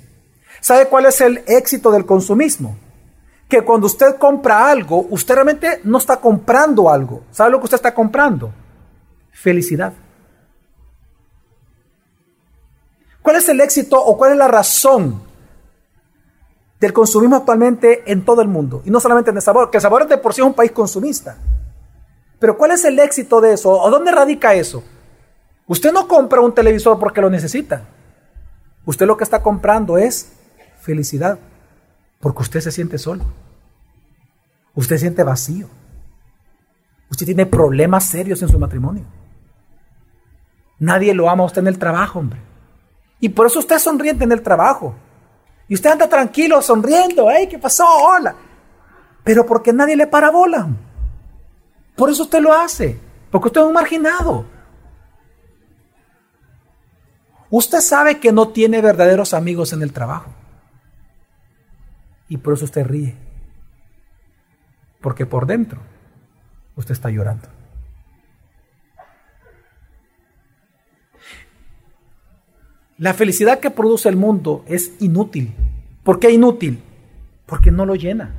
¿Sabe 0.59 0.87
cuál 0.87 1.05
es 1.05 1.21
el 1.21 1.43
éxito 1.47 1.91
del 1.91 2.05
consumismo? 2.05 2.77
que 3.51 3.61
cuando 3.63 3.87
usted 3.87 4.15
compra 4.15 4.71
algo, 4.71 5.05
usted 5.09 5.33
realmente 5.35 5.81
no 5.83 5.97
está 5.97 6.21
comprando 6.21 6.89
algo. 6.89 7.25
¿Sabe 7.31 7.51
lo 7.51 7.59
que 7.59 7.65
usted 7.65 7.75
está 7.75 7.93
comprando? 7.93 8.53
Felicidad. 9.33 9.91
¿Cuál 13.21 13.35
es 13.35 13.49
el 13.49 13.61
éxito 13.61 14.03
o 14.03 14.17
cuál 14.17 14.31
es 14.31 14.37
la 14.37 14.47
razón 14.47 15.21
del 16.79 16.93
consumismo 16.93 17.35
actualmente 17.35 18.11
en 18.11 18.25
todo 18.25 18.41
el 18.41 18.47
mundo? 18.47 18.81
Y 18.85 18.89
no 18.89 18.99
solamente 18.99 19.29
en 19.29 19.37
El 19.37 19.43
Sabor, 19.43 19.69
que 19.69 19.77
El 19.77 19.81
Sabor 19.81 20.07
de 20.07 20.17
por 20.17 20.33
sí 20.33 20.41
es 20.41 20.47
un 20.47 20.53
país 20.53 20.71
consumista. 20.71 21.37
Pero 22.39 22.57
¿cuál 22.57 22.71
es 22.71 22.83
el 22.85 22.97
éxito 22.99 23.39
de 23.39 23.53
eso? 23.53 23.69
¿O 23.69 23.89
dónde 23.91 24.11
radica 24.11 24.55
eso? 24.55 24.83
Usted 25.67 25.93
no 25.93 26.07
compra 26.07 26.41
un 26.41 26.53
televisor 26.53 26.99
porque 26.99 27.21
lo 27.21 27.29
necesita. 27.29 27.85
Usted 28.85 29.05
lo 29.05 29.15
que 29.15 29.23
está 29.23 29.43
comprando 29.43 29.97
es 29.97 30.33
felicidad. 30.79 31.37
Porque 32.19 32.41
usted 32.41 32.61
se 32.61 32.71
siente 32.71 32.97
solo. 32.97 33.25
Usted 34.73 34.95
se 34.95 35.01
siente 35.01 35.23
vacío. 35.23 35.67
Usted 37.09 37.25
tiene 37.25 37.45
problemas 37.45 38.05
serios 38.05 38.41
en 38.41 38.49
su 38.49 38.57
matrimonio. 38.57 39.03
Nadie 40.79 41.13
lo 41.13 41.29
ama 41.29 41.43
a 41.43 41.45
usted 41.45 41.61
en 41.61 41.67
el 41.67 41.77
trabajo, 41.77 42.19
hombre. 42.19 42.39
Y 43.21 43.29
por 43.29 43.45
eso 43.47 43.59
usted 43.59 43.79
sonriente 43.79 44.25
en 44.25 44.31
el 44.31 44.41
trabajo. 44.41 44.95
Y 45.67 45.75
usted 45.75 45.91
anda 45.91 46.09
tranquilo, 46.09 46.61
sonriendo. 46.61 47.29
¡Ay, 47.29 47.47
qué 47.47 47.57
pasó! 47.57 47.85
¡Hola! 47.87 48.35
Pero 49.23 49.45
porque 49.45 49.71
nadie 49.71 49.95
le 49.95 50.07
para 50.07 50.31
bola. 50.31 50.67
Por 51.95 52.09
eso 52.09 52.23
usted 52.23 52.41
lo 52.41 52.51
hace. 52.51 52.99
Porque 53.29 53.47
usted 53.47 53.61
es 53.61 53.67
un 53.67 53.73
marginado. 53.73 54.45
Usted 57.51 57.79
sabe 57.79 58.19
que 58.19 58.31
no 58.31 58.49
tiene 58.49 58.81
verdaderos 58.81 59.33
amigos 59.33 59.71
en 59.71 59.83
el 59.83 59.93
trabajo. 59.93 60.31
Y 62.27 62.37
por 62.37 62.53
eso 62.53 62.65
usted 62.65 62.85
ríe. 62.85 63.15
Porque 64.99 65.25
por 65.25 65.45
dentro 65.45 65.79
usted 66.75 66.93
está 66.93 67.09
llorando. 67.09 67.47
La 73.01 73.15
felicidad 73.15 73.59
que 73.59 73.71
produce 73.71 74.09
el 74.09 74.15
mundo 74.15 74.63
es 74.67 74.91
inútil. 74.99 75.51
¿Por 76.03 76.19
qué 76.19 76.29
inútil? 76.29 76.83
Porque 77.47 77.71
no 77.71 77.83
lo 77.83 77.95
llena. 77.95 78.31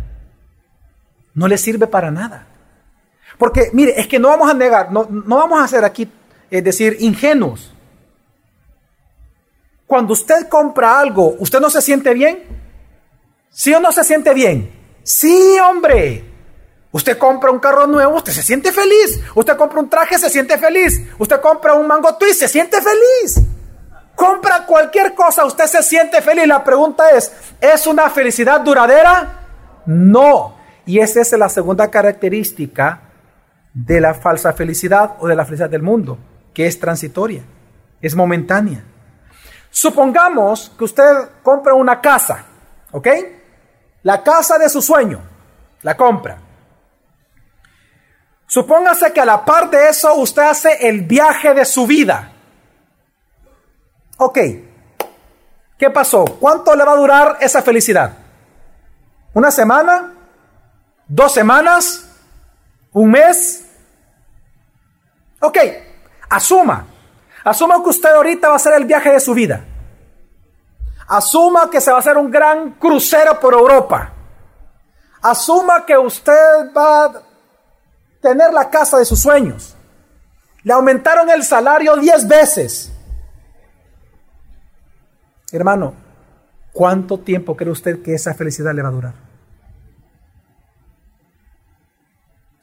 No 1.35 1.49
le 1.49 1.59
sirve 1.59 1.88
para 1.88 2.12
nada. 2.12 2.47
Porque, 3.38 3.71
mire, 3.73 3.99
es 3.99 4.07
que 4.07 4.21
no 4.21 4.28
vamos 4.28 4.49
a 4.49 4.54
negar, 4.54 4.92
no, 4.92 5.04
vamos 5.04 5.61
a 5.61 5.66
ser 5.66 5.85
aquí, 5.85 6.09
es 6.49 6.62
decir, 6.62 6.97
ingenuos. 7.00 7.75
Cuando 9.85 10.12
usted 10.12 10.47
compra 10.49 11.00
algo, 11.00 11.35
¿usted 11.40 11.59
no 11.59 11.69
se 11.69 11.83
siente 11.83 12.14
bien? 12.14 12.45
¿Sí 13.50 13.75
o 13.75 13.81
no 13.81 13.90
se 13.90 14.04
siente 14.04 14.33
bien? 14.33 14.71
Sí, 15.02 15.57
hombre. 15.59 16.25
Usted 16.92 17.19
compra 17.19 17.50
un 17.50 17.59
carro 17.59 17.88
nuevo, 17.88 18.14
usted 18.14 18.31
se 18.31 18.45
siente 18.45 18.71
feliz. 18.71 19.19
Usted 19.35 19.57
compra 19.57 19.81
un 19.81 19.90
traje, 19.90 20.21
se 20.21 20.31
siente 20.31 20.57
feliz. 20.57 21.02
Usted 21.19 21.40
compra 21.40 21.75
un 21.75 21.88
mango 21.88 22.14
twist, 22.14 22.38
se 22.38 22.47
siente 22.47 22.76
feliz. 22.81 23.45
Compra 24.23 24.64
cualquier 24.67 25.17
cosa, 25.17 25.45
usted 25.45 25.67
se 25.67 25.83
siente 25.83 26.23
feliz. 26.23 26.47
La 26.47 26.62
pregunta 26.62 27.11
es, 27.11 27.33
¿es 27.61 27.88
una 27.88 28.09
felicidad 28.09 28.61
duradera? 28.61 29.41
No. 29.87 30.59
Y 30.87 31.00
esa 31.00 31.23
es 31.23 31.33
la 31.33 31.49
segunda 31.49 31.91
característica 31.91 33.00
de 33.75 34.00
la 34.00 34.14
falsa 34.14 34.52
felicidad 34.52 35.17
o 35.19 35.26
de 35.26 35.35
la 35.35 35.45
felicidad 35.45 35.69
del 35.69 35.83
mundo, 35.83 36.19
que 36.55 36.69
es 36.69 36.79
transitoria, 36.79 37.43
es 38.00 38.14
momentánea. 38.14 38.85
Supongamos 39.71 40.71
que 40.79 40.85
usted 40.85 41.05
compra 41.43 41.75
una 41.75 42.00
casa, 42.00 42.45
¿ok? 42.93 43.09
La 44.05 44.23
casa 44.23 44.57
de 44.57 44.69
su 44.69 44.81
sueño, 44.81 45.21
la 45.83 45.97
compra. 45.97 46.38
Supóngase 48.47 49.12
que 49.12 49.21
a 49.21 49.25
la 49.25 49.45
par 49.45 49.69
de 49.69 49.88
eso 49.88 50.14
usted 50.14 50.43
hace 50.43 50.88
el 50.88 51.00
viaje 51.00 51.55
de 51.55 51.64
su 51.64 51.88
vida. 51.88 52.32
Ok, 54.25 54.38
¿qué 55.76 55.91
pasó? 55.91 56.25
¿Cuánto 56.38 56.76
le 56.76 56.85
va 56.85 56.93
a 56.93 56.97
durar 56.97 57.38
esa 57.41 57.61
felicidad? 57.61 58.12
¿Una 59.35 59.50
semana? 59.50 60.12
¿Dos 61.09 61.35
semanas? 61.35 62.09
¿Un 62.93 63.11
mes? 63.11 63.64
Ok, 65.41 65.59
asuma. 66.31 66.87
Asuma 67.43 67.83
que 67.83 67.88
usted 67.88 68.14
ahorita 68.14 68.47
va 68.47 68.52
a 68.52 68.57
hacer 68.59 68.75
el 68.75 68.85
viaje 68.85 69.11
de 69.11 69.19
su 69.19 69.35
vida. 69.35 69.64
Asuma 71.09 71.69
que 71.69 71.81
se 71.81 71.91
va 71.91 71.97
a 71.97 72.00
hacer 72.00 72.17
un 72.17 72.31
gran 72.31 72.75
crucero 72.75 73.41
por 73.41 73.55
Europa. 73.55 74.12
Asuma 75.21 75.85
que 75.85 75.99
usted 75.99 76.73
va 76.76 77.07
a 77.07 77.23
tener 78.21 78.52
la 78.52 78.71
casa 78.71 78.99
de 78.99 79.05
sus 79.05 79.21
sueños. 79.21 79.75
Le 80.62 80.75
aumentaron 80.75 81.29
el 81.29 81.43
salario 81.43 81.97
10 81.97 82.29
veces. 82.29 82.92
Hermano, 85.52 85.92
¿cuánto 86.73 87.21
tiempo 87.21 87.54
cree 87.54 87.71
usted 87.71 88.02
que 88.02 88.15
esa 88.15 88.32
felicidad 88.32 88.75
le 88.75 88.82
va 88.82 88.88
a 88.88 88.93
durar? 88.93 89.15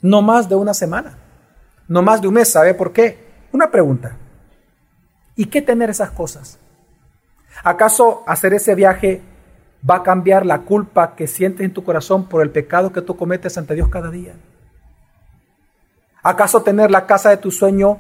No 0.02 0.23
más 0.23 0.49
de 0.49 0.56
una 0.56 0.73
semana, 0.73 1.17
no 1.88 2.02
más 2.02 2.21
de 2.21 2.28
un 2.28 2.34
mes. 2.34 2.52
¿Sabe 2.52 2.73
por 2.73 2.91
qué? 2.91 3.30
Una 3.52 3.69
pregunta. 3.69 4.17
¿Y 5.36 5.45
qué 5.45 5.62
tener 5.62 5.89
esas 5.89 6.12
cosas? 6.12 6.58
¿Acaso 7.63 8.23
hacer 8.25 8.54
ese 8.54 8.73
viaje 8.73 9.21
va 9.88 9.97
a 9.97 10.04
cambiar 10.04 10.45
la 10.45 10.62
culpa 10.62 11.15
que 11.15 11.28
sientes 11.28 11.65
en 11.65 11.73
tu 11.73 11.84
corazón 11.84 12.28
por 12.28 12.41
el 12.41 12.49
pecado 12.49 12.91
que 12.91 13.02
tú 13.02 13.15
cometes 13.15 13.58
ante 13.58 13.75
Dios 13.75 13.89
cada 13.89 14.10
día? 14.10 14.34
¿Acaso 16.23 16.63
tener 16.63 16.89
la 16.89 17.06
casa 17.06 17.30
de 17.30 17.38
tu 17.38 17.52
sueño 17.52 17.99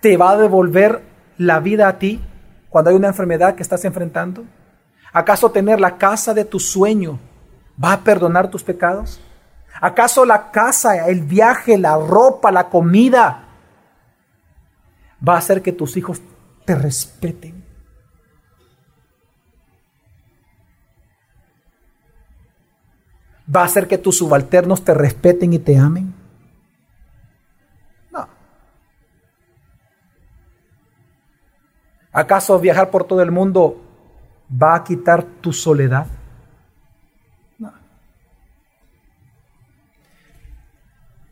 te 0.00 0.16
va 0.16 0.32
a 0.32 0.36
devolver 0.36 1.02
la 1.38 1.60
vida 1.60 1.88
a 1.88 1.98
ti 1.98 2.20
cuando 2.74 2.90
hay 2.90 2.96
una 2.96 3.06
enfermedad 3.06 3.54
que 3.54 3.62
estás 3.62 3.84
enfrentando? 3.84 4.44
¿Acaso 5.12 5.48
tener 5.52 5.78
la 5.78 5.96
casa 5.96 6.34
de 6.34 6.44
tu 6.44 6.58
sueño 6.58 7.20
va 7.82 7.92
a 7.92 8.00
perdonar 8.00 8.50
tus 8.50 8.64
pecados? 8.64 9.20
¿Acaso 9.80 10.24
la 10.24 10.50
casa, 10.50 11.06
el 11.06 11.20
viaje, 11.20 11.78
la 11.78 11.96
ropa, 11.96 12.50
la 12.50 12.68
comida 12.70 13.44
va 15.26 15.34
a 15.36 15.38
hacer 15.38 15.62
que 15.62 15.70
tus 15.70 15.96
hijos 15.96 16.20
te 16.64 16.74
respeten? 16.74 17.64
¿Va 23.54 23.60
a 23.60 23.66
hacer 23.66 23.86
que 23.86 23.98
tus 23.98 24.18
subalternos 24.18 24.82
te 24.82 24.94
respeten 24.94 25.52
y 25.52 25.60
te 25.60 25.78
amen? 25.78 26.23
¿Acaso 32.14 32.58
viajar 32.58 32.90
por 32.90 33.04
todo 33.04 33.20
el 33.20 33.30
mundo 33.30 33.82
va 34.50 34.76
a 34.76 34.84
quitar 34.84 35.24
tu 35.24 35.52
soledad? 35.52 36.06
No. 37.58 37.72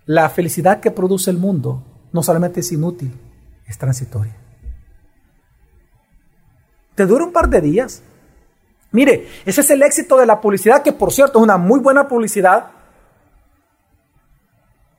La 0.05 0.29
felicidad 0.29 0.81
que 0.81 0.91
produce 0.91 1.31
el 1.31 1.39
mundo 1.39 1.83
no 2.13 2.23
solamente 2.23 2.61
es 2.61 2.73
inútil, 2.73 3.19
es 3.67 3.79
transitoria. 3.79 4.35
Te 6.95 7.07
dura 7.07 7.25
un 7.25 7.33
par 7.33 7.49
de 7.49 7.61
días, 7.63 8.03
Mire, 8.93 9.27
ese 9.47 9.63
es 9.63 9.71
el 9.71 9.83
éxito 9.83 10.19
de 10.19 10.27
la 10.27 10.41
publicidad, 10.41 10.83
que 10.83 10.93
por 10.93 11.13
cierto 11.13 11.39
es 11.39 11.43
una 11.43 11.57
muy 11.57 11.81
buena 11.81 12.09
publicidad. 12.09 12.67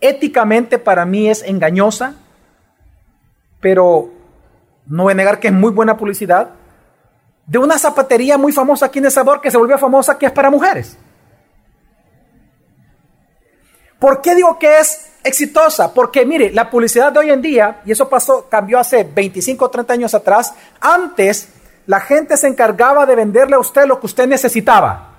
Éticamente 0.01 0.79
para 0.79 1.05
mí 1.05 1.29
es 1.29 1.43
engañosa, 1.43 2.15
pero 3.61 4.11
no 4.87 5.03
voy 5.03 5.11
a 5.11 5.15
negar 5.15 5.39
que 5.39 5.47
es 5.47 5.53
muy 5.53 5.71
buena 5.71 5.97
publicidad. 5.97 6.51
De 7.45 7.57
una 7.57 7.77
zapatería 7.77 8.37
muy 8.37 8.51
famosa 8.51 8.87
aquí 8.87 8.99
en 8.99 9.05
El 9.05 9.11
Sabor 9.11 9.41
que 9.41 9.51
se 9.51 9.57
volvió 9.57 9.77
famosa 9.77 10.17
que 10.17 10.25
es 10.25 10.31
para 10.31 10.49
mujeres. 10.49 10.97
¿Por 13.99 14.21
qué 14.21 14.35
digo 14.35 14.59
que 14.59 14.79
es 14.79 15.11
exitosa? 15.23 15.93
Porque 15.93 16.25
mire, 16.25 16.51
la 16.51 16.69
publicidad 16.69 17.11
de 17.11 17.19
hoy 17.19 17.29
en 17.29 17.41
día, 17.41 17.81
y 17.85 17.91
eso 17.93 18.09
pasó, 18.09 18.47
cambió 18.49 18.79
hace 18.79 19.03
25 19.05 19.63
o 19.63 19.69
30 19.69 19.93
años 19.93 20.13
atrás, 20.13 20.53
antes 20.81 21.49
la 21.85 22.01
gente 22.01 22.35
se 22.35 22.47
encargaba 22.47 23.05
de 23.05 23.15
venderle 23.15 23.55
a 23.55 23.59
usted 23.59 23.85
lo 23.85 23.99
que 23.99 24.05
usted 24.05 24.27
necesitaba. 24.27 25.11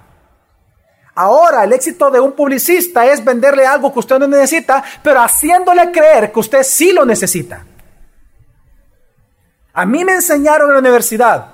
Ahora 1.15 1.65
el 1.65 1.73
éxito 1.73 2.11
de 2.11 2.21
un 2.21 2.33
publicista 2.33 3.07
es 3.07 3.25
venderle 3.25 3.67
algo 3.67 3.93
que 3.93 4.01
usted 4.01 4.19
no 4.19 4.27
necesita, 4.27 4.83
pero 5.03 5.21
haciéndole 5.21 5.91
creer 5.93 6.33
que 6.33 6.41
usted 6.41 6.63
sí 6.63 6.93
lo 6.93 7.05
necesita. 7.05 7.65
A 9.75 9.85
mí 9.85 10.05
me 10.05 10.15
enseñaron 10.15 10.69
en 10.69 10.75
la 10.75 10.79
universidad, 10.79 11.47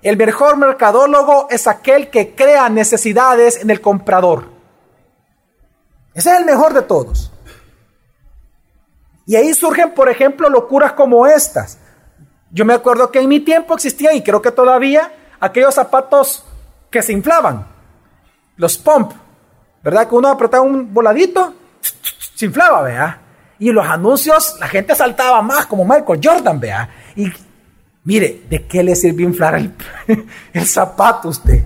el 0.00 0.16
mejor 0.16 0.56
mercadólogo 0.56 1.48
es 1.50 1.66
aquel 1.66 2.10
que 2.10 2.36
crea 2.36 2.68
necesidades 2.68 3.60
en 3.60 3.70
el 3.70 3.80
comprador. 3.80 4.48
Ese 6.14 6.30
es 6.30 6.38
el 6.38 6.44
mejor 6.44 6.72
de 6.74 6.82
todos. 6.82 7.32
Y 9.26 9.34
ahí 9.34 9.52
surgen, 9.52 9.92
por 9.94 10.08
ejemplo, 10.08 10.48
locuras 10.48 10.92
como 10.92 11.26
estas. 11.26 11.78
Yo 12.52 12.64
me 12.64 12.74
acuerdo 12.74 13.10
que 13.10 13.20
en 13.20 13.28
mi 13.28 13.40
tiempo 13.40 13.74
existían, 13.74 14.14
y 14.14 14.22
creo 14.22 14.40
que 14.40 14.52
todavía, 14.52 15.12
aquellos 15.40 15.74
zapatos 15.74 16.44
que 16.88 17.02
se 17.02 17.12
inflaban, 17.12 17.66
los 18.56 18.78
pump, 18.78 19.12
¿verdad? 19.82 20.08
Que 20.08 20.14
uno 20.14 20.28
apretaba 20.28 20.62
un 20.62 20.94
voladito, 20.94 21.52
se 22.36 22.46
inflaba, 22.46 22.82
vea. 22.82 23.22
Y 23.58 23.72
los 23.72 23.84
anuncios, 23.84 24.56
la 24.60 24.68
gente 24.68 24.94
saltaba 24.94 25.42
más, 25.42 25.66
como 25.66 25.84
Michael 25.84 26.20
Jordan, 26.22 26.60
vea. 26.60 26.88
Y 27.16 27.32
mire, 28.06 28.44
¿de 28.48 28.66
qué 28.66 28.82
le 28.82 28.96
sirvió 28.96 29.28
inflar 29.28 29.56
el, 29.56 29.74
el 30.54 30.66
zapato 30.66 31.28
usted? 31.28 31.64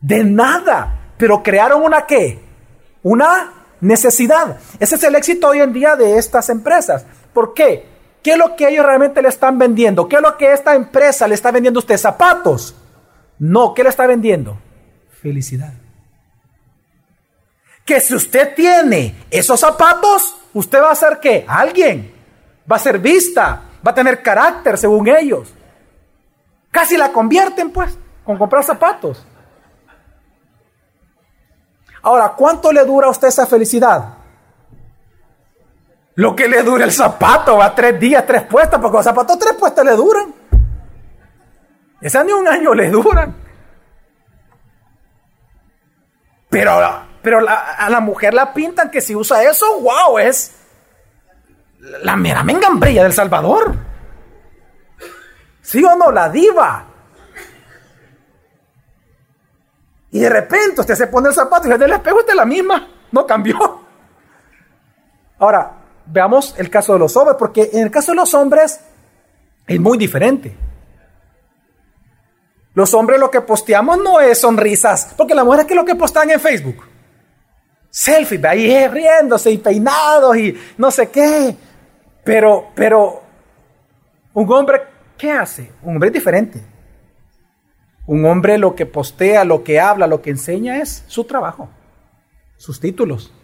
De 0.00 0.22
nada. 0.22 1.12
Pero 1.16 1.42
crearon 1.42 1.82
una 1.82 2.06
qué? 2.06 2.38
Una 3.02 3.52
necesidad. 3.80 4.58
Ese 4.78 4.96
es 4.96 5.02
el 5.02 5.14
éxito 5.14 5.48
hoy 5.48 5.60
en 5.60 5.72
día 5.72 5.96
de 5.96 6.18
estas 6.18 6.50
empresas. 6.50 7.06
¿Por 7.32 7.54
qué? 7.54 7.86
¿Qué 8.22 8.32
es 8.32 8.38
lo 8.38 8.56
que 8.56 8.68
ellos 8.68 8.84
realmente 8.84 9.22
le 9.22 9.28
están 9.28 9.58
vendiendo? 9.58 10.08
¿Qué 10.08 10.16
es 10.16 10.22
lo 10.22 10.36
que 10.36 10.52
esta 10.52 10.74
empresa 10.74 11.26
le 11.26 11.34
está 11.34 11.50
vendiendo 11.50 11.78
a 11.78 11.82
usted? 11.82 11.96
¿Zapatos? 11.96 12.74
No, 13.38 13.72
¿qué 13.72 13.82
le 13.82 13.88
está 13.88 14.06
vendiendo? 14.06 14.58
Felicidad. 15.22 15.72
Que 17.84 18.00
si 18.00 18.14
usted 18.14 18.54
tiene 18.54 19.14
esos 19.30 19.60
zapatos, 19.60 20.36
usted 20.52 20.82
va 20.82 20.90
a 20.90 20.94
ser 20.94 21.18
qué? 21.20 21.44
Alguien. 21.48 22.12
Va 22.70 22.76
a 22.76 22.80
ser 22.80 22.98
vista, 22.98 23.62
va 23.86 23.90
a 23.92 23.94
tener 23.94 24.22
carácter 24.22 24.78
según 24.78 25.08
ellos. 25.08 25.52
Casi 26.70 26.96
la 26.96 27.10
convierten 27.10 27.70
pues 27.70 27.98
con 28.24 28.38
comprar 28.38 28.64
zapatos. 28.64 29.26
Ahora, 32.02 32.30
¿cuánto 32.36 32.72
le 32.72 32.84
dura 32.84 33.08
a 33.08 33.10
usted 33.10 33.28
esa 33.28 33.46
felicidad? 33.46 34.14
Lo 36.14 36.34
que 36.34 36.48
le 36.48 36.62
dura 36.62 36.84
el 36.84 36.92
zapato, 36.92 37.56
va 37.56 37.74
tres 37.74 37.98
días, 37.98 38.26
tres 38.26 38.42
puestas, 38.42 38.80
porque 38.80 38.96
los 38.96 39.04
zapatos 39.04 39.38
tres 39.38 39.54
puestas 39.54 39.84
le 39.84 39.92
duran. 39.92 40.34
Esa 42.00 42.24
ni 42.24 42.32
un 42.32 42.48
año 42.48 42.74
le 42.74 42.90
duran. 42.90 43.36
Pero, 46.48 46.78
pero 47.22 47.46
a 47.48 47.88
la 47.90 48.00
mujer 48.00 48.34
la 48.34 48.52
pintan 48.52 48.90
que 48.90 49.00
si 49.00 49.14
usa 49.14 49.42
eso, 49.42 49.80
wow, 49.80 50.18
es 50.18 50.59
la 51.80 52.16
mera 52.16 52.42
mengambrilla 52.42 53.02
del 53.02 53.12
Salvador. 53.12 53.74
¿Sí 55.62 55.82
o 55.84 55.96
no? 55.96 56.10
La 56.10 56.28
diva. 56.28 56.86
Y 60.10 60.20
de 60.20 60.28
repente 60.28 60.80
usted 60.80 60.94
se 60.94 61.06
pone 61.06 61.28
el 61.28 61.34
zapato 61.34 61.68
y 61.68 61.72
el 61.72 61.92
espejo 61.92 62.18
usted 62.18 62.34
la 62.34 62.44
misma. 62.44 62.88
No 63.12 63.26
cambió. 63.26 63.56
Ahora, 65.38 65.72
veamos 66.06 66.54
el 66.58 66.68
caso 66.68 66.92
de 66.92 66.98
los 66.98 67.16
hombres, 67.16 67.36
porque 67.38 67.70
en 67.72 67.84
el 67.84 67.90
caso 67.90 68.12
de 68.12 68.16
los 68.16 68.34
hombres 68.34 68.80
es 69.66 69.80
muy 69.80 69.96
diferente. 69.96 70.56
Los 72.74 72.92
hombres 72.94 73.18
lo 73.18 73.30
que 73.30 73.40
posteamos 73.40 73.98
no 73.98 74.20
es 74.20 74.40
sonrisas, 74.40 75.14
porque 75.16 75.34
la 75.34 75.44
mujer 75.44 75.60
es 75.60 75.66
que 75.66 75.74
lo 75.74 75.84
que 75.84 75.94
postean 75.94 76.30
en 76.30 76.40
Facebook. 76.40 76.84
Selfie, 77.88 78.40
ahí 78.46 78.86
riéndose 78.86 79.50
y 79.50 79.58
peinados 79.58 80.36
y 80.36 80.56
no 80.76 80.90
sé 80.90 81.08
qué. 81.08 81.56
Pero, 82.30 82.68
pero, 82.76 83.22
un 84.34 84.52
hombre, 84.52 84.82
¿qué 85.18 85.32
hace? 85.32 85.72
Un 85.82 85.94
hombre 85.94 86.10
es 86.10 86.12
diferente. 86.12 86.62
Un 88.06 88.24
hombre 88.24 88.56
lo 88.56 88.76
que 88.76 88.86
postea, 88.86 89.42
lo 89.42 89.64
que 89.64 89.80
habla, 89.80 90.06
lo 90.06 90.22
que 90.22 90.30
enseña 90.30 90.78
es 90.78 91.02
su 91.08 91.24
trabajo, 91.24 91.68
sus 92.56 92.78
títulos. 92.78 93.34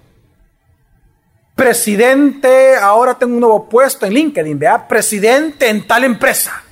Presidente, 1.57 2.77
ahora 2.77 3.15
tengo 3.15 3.35
un 3.35 3.41
nuevo 3.41 3.69
puesto 3.69 4.07
en 4.07 4.13
LinkedIn, 4.13 4.57
vea, 4.57 4.87
presidente 4.87 5.69
en 5.69 5.85
tal 5.85 6.05
empresa. 6.05 6.63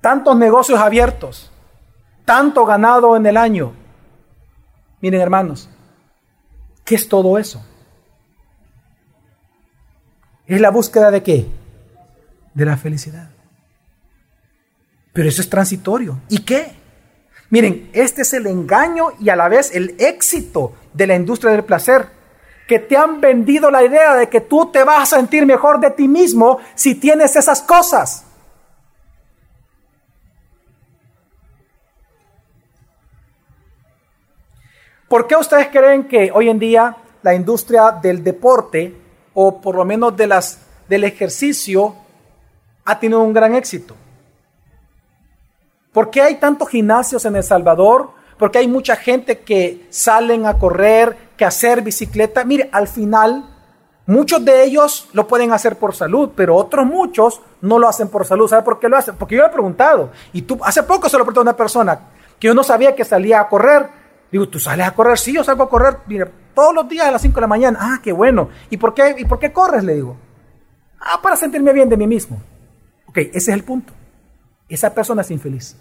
tantos 0.00 0.34
negocios 0.36 0.80
abiertos, 0.80 1.50
tanto 2.24 2.64
ganado 2.64 3.16
en 3.16 3.26
el 3.26 3.36
año. 3.36 3.74
Miren 5.02 5.20
hermanos, 5.20 5.68
¿qué 6.84 6.94
es 6.94 7.06
todo 7.06 7.36
eso? 7.38 7.62
Es 10.46 10.60
la 10.60 10.70
búsqueda 10.70 11.10
de 11.10 11.22
qué? 11.22 11.46
De 12.52 12.64
la 12.64 12.76
felicidad. 12.76 13.30
Pero 15.12 15.28
eso 15.28 15.40
es 15.40 15.48
transitorio. 15.48 16.20
¿Y 16.28 16.40
qué? 16.40 16.72
Miren, 17.50 17.88
este 17.92 18.22
es 18.22 18.32
el 18.32 18.46
engaño 18.46 19.12
y 19.20 19.28
a 19.28 19.36
la 19.36 19.48
vez 19.48 19.74
el 19.74 19.94
éxito 19.98 20.74
de 20.92 21.06
la 21.06 21.14
industria 21.14 21.52
del 21.52 21.64
placer. 21.64 22.08
Que 22.66 22.78
te 22.78 22.96
han 22.96 23.20
vendido 23.20 23.70
la 23.70 23.84
idea 23.84 24.14
de 24.14 24.28
que 24.28 24.40
tú 24.40 24.70
te 24.72 24.84
vas 24.84 25.12
a 25.12 25.16
sentir 25.16 25.46
mejor 25.46 25.80
de 25.80 25.90
ti 25.90 26.08
mismo 26.08 26.58
si 26.74 26.94
tienes 26.94 27.36
esas 27.36 27.62
cosas. 27.62 28.24
¿Por 35.08 35.28
qué 35.28 35.36
ustedes 35.36 35.68
creen 35.68 36.08
que 36.08 36.32
hoy 36.32 36.48
en 36.48 36.58
día 36.58 36.96
la 37.22 37.34
industria 37.34 37.92
del 37.92 38.24
deporte, 38.24 39.03
o 39.34 39.60
por 39.60 39.74
lo 39.74 39.84
menos 39.84 40.16
de 40.16 40.26
las, 40.26 40.60
del 40.88 41.04
ejercicio, 41.04 41.94
ha 42.84 42.98
tenido 42.98 43.20
un 43.20 43.32
gran 43.32 43.54
éxito? 43.54 43.94
¿Por 45.92 46.10
qué 46.10 46.22
hay 46.22 46.36
tantos 46.36 46.68
gimnasios 46.68 47.24
en 47.24 47.36
El 47.36 47.44
Salvador? 47.44 48.10
¿Por 48.38 48.50
qué 48.50 48.58
hay 48.58 48.68
mucha 48.68 48.96
gente 48.96 49.40
que 49.40 49.86
salen 49.90 50.46
a 50.46 50.58
correr, 50.58 51.16
que 51.36 51.44
hacer 51.44 51.82
bicicleta. 51.82 52.44
Mire, 52.44 52.68
al 52.72 52.88
final, 52.88 53.44
muchos 54.06 54.44
de 54.44 54.64
ellos 54.64 55.08
lo 55.12 55.26
pueden 55.26 55.52
hacer 55.52 55.76
por 55.76 55.94
salud, 55.94 56.30
pero 56.34 56.56
otros 56.56 56.86
muchos 56.86 57.40
no 57.60 57.78
lo 57.78 57.88
hacen 57.88 58.08
por 58.08 58.26
salud. 58.26 58.48
¿Sabe 58.48 58.62
por 58.62 58.78
qué 58.78 58.88
lo 58.88 58.96
hacen? 58.96 59.16
Porque 59.16 59.36
yo 59.36 59.44
he 59.44 59.50
preguntado, 59.50 60.10
y 60.32 60.42
tú, 60.42 60.58
hace 60.62 60.82
poco 60.82 61.08
se 61.08 61.16
lo 61.16 61.24
preguntó 61.24 61.40
a 61.40 61.42
una 61.42 61.56
persona 61.56 62.00
que 62.38 62.48
yo 62.48 62.54
no 62.54 62.64
sabía 62.64 62.94
que 62.94 63.04
salía 63.04 63.40
a 63.40 63.48
correr 63.48 64.04
Digo, 64.34 64.48
¿tú 64.48 64.58
sales 64.58 64.84
a 64.84 64.90
correr? 64.92 65.16
Sí, 65.16 65.32
yo 65.32 65.44
salgo 65.44 65.62
a 65.62 65.68
correr 65.68 65.98
mira, 66.06 66.28
todos 66.54 66.74
los 66.74 66.88
días 66.88 67.06
a 67.06 67.10
las 67.10 67.22
5 67.22 67.34
de 67.34 67.40
la 67.40 67.46
mañana. 67.46 67.78
Ah, 67.80 68.00
qué 68.02 68.12
bueno. 68.12 68.48
¿Y 68.70 68.76
por 68.76 68.94
qué, 68.94 69.14
¿Y 69.18 69.24
por 69.24 69.38
qué 69.38 69.52
corres? 69.52 69.84
Le 69.84 69.94
digo. 69.94 70.16
Ah, 71.00 71.20
para 71.22 71.36
sentirme 71.36 71.72
bien 71.72 71.88
de 71.88 71.96
mí 71.96 72.06
mismo. 72.06 72.40
Ok, 73.06 73.18
ese 73.18 73.36
es 73.36 73.48
el 73.48 73.64
punto. 73.64 73.92
Esa 74.68 74.94
persona 74.94 75.22
es 75.22 75.30
infeliz. 75.30 75.76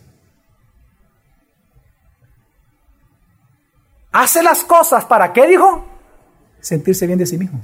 Hace 4.11 4.43
las 4.43 4.63
cosas 4.63 5.05
para 5.05 5.33
qué, 5.33 5.47
dijo? 5.47 5.85
Sentirse 6.59 7.07
bien 7.07 7.19
de 7.19 7.25
sí 7.25 7.37
mismo. 7.37 7.61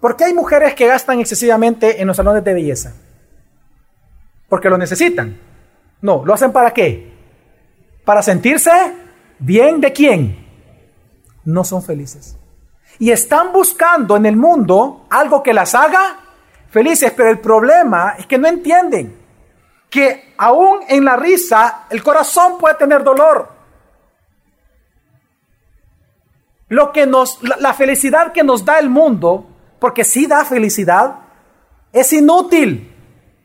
¿Por 0.00 0.16
qué 0.16 0.24
hay 0.24 0.34
mujeres 0.34 0.74
que 0.74 0.86
gastan 0.86 1.20
excesivamente 1.20 2.00
en 2.00 2.06
los 2.06 2.16
salones 2.16 2.44
de 2.44 2.54
belleza? 2.54 2.94
Porque 4.48 4.70
lo 4.70 4.78
necesitan. 4.78 5.38
No, 6.00 6.24
¿lo 6.24 6.34
hacen 6.34 6.52
para 6.52 6.72
qué? 6.72 7.17
Para 8.08 8.22
sentirse 8.22 8.70
bien 9.38 9.82
de 9.82 9.92
quién. 9.92 10.46
No 11.44 11.62
son 11.62 11.82
felices. 11.82 12.38
Y 12.98 13.10
están 13.10 13.52
buscando 13.52 14.16
en 14.16 14.24
el 14.24 14.34
mundo 14.34 15.04
algo 15.10 15.42
que 15.42 15.52
las 15.52 15.74
haga 15.74 16.18
felices, 16.70 17.12
pero 17.14 17.28
el 17.28 17.38
problema 17.38 18.14
es 18.18 18.24
que 18.24 18.38
no 18.38 18.48
entienden 18.48 19.14
que 19.90 20.32
aún 20.38 20.80
en 20.88 21.04
la 21.04 21.16
risa 21.16 21.84
el 21.90 22.02
corazón 22.02 22.56
puede 22.56 22.76
tener 22.76 23.04
dolor. 23.04 23.50
Lo 26.68 26.90
que 26.92 27.04
nos, 27.04 27.38
la 27.42 27.74
felicidad 27.74 28.32
que 28.32 28.42
nos 28.42 28.64
da 28.64 28.78
el 28.78 28.88
mundo, 28.88 29.46
porque 29.78 30.02
sí 30.02 30.26
da 30.26 30.46
felicidad, 30.46 31.14
es 31.92 32.10
inútil, 32.14 32.90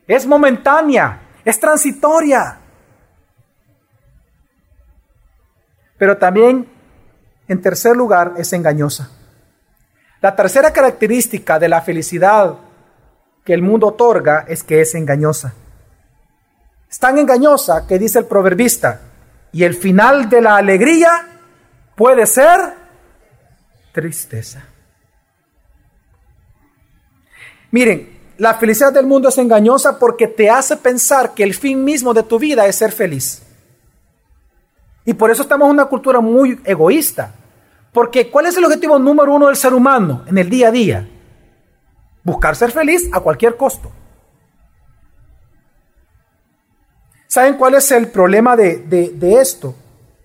es 0.06 0.26
momentánea, 0.26 1.20
es 1.44 1.60
transitoria. 1.60 2.60
Pero 5.98 6.16
también, 6.18 6.68
en 7.48 7.62
tercer 7.62 7.96
lugar, 7.96 8.34
es 8.36 8.52
engañosa. 8.52 9.10
La 10.20 10.34
tercera 10.34 10.72
característica 10.72 11.58
de 11.58 11.68
la 11.68 11.82
felicidad 11.82 12.56
que 13.44 13.52
el 13.52 13.62
mundo 13.62 13.88
otorga 13.88 14.44
es 14.48 14.62
que 14.62 14.80
es 14.80 14.94
engañosa. 14.94 15.54
Es 16.90 16.98
tan 16.98 17.18
engañosa 17.18 17.86
que 17.86 17.98
dice 17.98 18.20
el 18.20 18.24
proverbista, 18.24 19.00
y 19.54 19.62
el 19.62 19.74
final 19.74 20.28
de 20.28 20.40
la 20.40 20.56
alegría 20.56 21.28
puede 21.94 22.26
ser 22.26 22.58
tristeza. 23.92 24.64
Miren, 27.70 28.18
la 28.38 28.54
felicidad 28.54 28.92
del 28.92 29.06
mundo 29.06 29.28
es 29.28 29.38
engañosa 29.38 29.98
porque 30.00 30.26
te 30.26 30.50
hace 30.50 30.76
pensar 30.76 31.34
que 31.34 31.44
el 31.44 31.54
fin 31.54 31.84
mismo 31.84 32.12
de 32.12 32.24
tu 32.24 32.38
vida 32.40 32.66
es 32.66 32.76
ser 32.76 32.90
feliz. 32.90 33.43
Y 35.04 35.14
por 35.14 35.30
eso 35.30 35.42
estamos 35.42 35.66
en 35.66 35.72
una 35.72 35.84
cultura 35.86 36.20
muy 36.20 36.60
egoísta. 36.64 37.34
Porque 37.92 38.30
¿cuál 38.30 38.46
es 38.46 38.56
el 38.56 38.64
objetivo 38.64 38.98
número 38.98 39.32
uno 39.34 39.46
del 39.46 39.56
ser 39.56 39.74
humano 39.74 40.24
en 40.26 40.38
el 40.38 40.50
día 40.50 40.68
a 40.68 40.72
día? 40.72 41.08
Buscar 42.22 42.56
ser 42.56 42.72
feliz 42.72 43.08
a 43.12 43.20
cualquier 43.20 43.56
costo. 43.56 43.92
¿Saben 47.28 47.54
cuál 47.54 47.74
es 47.74 47.90
el 47.90 48.08
problema 48.08 48.56
de, 48.56 48.78
de 48.78 49.40
esto? 49.40 49.74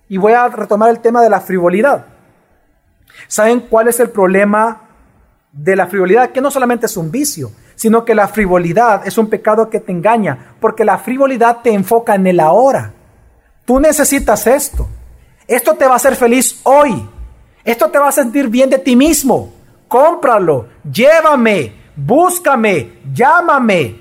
Y 0.08 0.16
voy 0.16 0.32
a 0.32 0.48
retomar 0.48 0.90
el 0.90 1.00
tema 1.00 1.22
de 1.22 1.30
la 1.30 1.40
frivolidad. 1.40 2.06
¿Saben 3.28 3.60
cuál 3.60 3.88
es 3.88 4.00
el 4.00 4.10
problema 4.10 4.88
de 5.52 5.76
la 5.76 5.86
frivolidad? 5.86 6.30
Que 6.30 6.40
no 6.40 6.50
solamente 6.50 6.86
es 6.86 6.96
un 6.96 7.10
vicio, 7.10 7.50
sino 7.74 8.04
que 8.04 8.14
la 8.14 8.28
frivolidad 8.28 9.06
es 9.06 9.18
un 9.18 9.28
pecado 9.28 9.70
que 9.70 9.80
te 9.80 9.92
engaña, 9.92 10.54
porque 10.60 10.84
la 10.84 10.98
frivolidad 10.98 11.58
te 11.62 11.72
enfoca 11.72 12.14
en 12.14 12.26
el 12.26 12.40
ahora. 12.40 12.92
Tú 13.70 13.78
necesitas 13.78 14.48
esto. 14.48 14.88
Esto 15.46 15.76
te 15.76 15.84
va 15.84 15.92
a 15.92 15.96
hacer 15.96 16.16
feliz 16.16 16.60
hoy. 16.64 17.08
Esto 17.62 17.88
te 17.88 18.00
va 18.00 18.08
a 18.08 18.12
sentir 18.12 18.48
bien 18.48 18.68
de 18.68 18.80
ti 18.80 18.96
mismo. 18.96 19.52
Cómpralo, 19.86 20.66
llévame, 20.92 21.74
búscame, 21.94 22.98
llámame. 23.14 23.96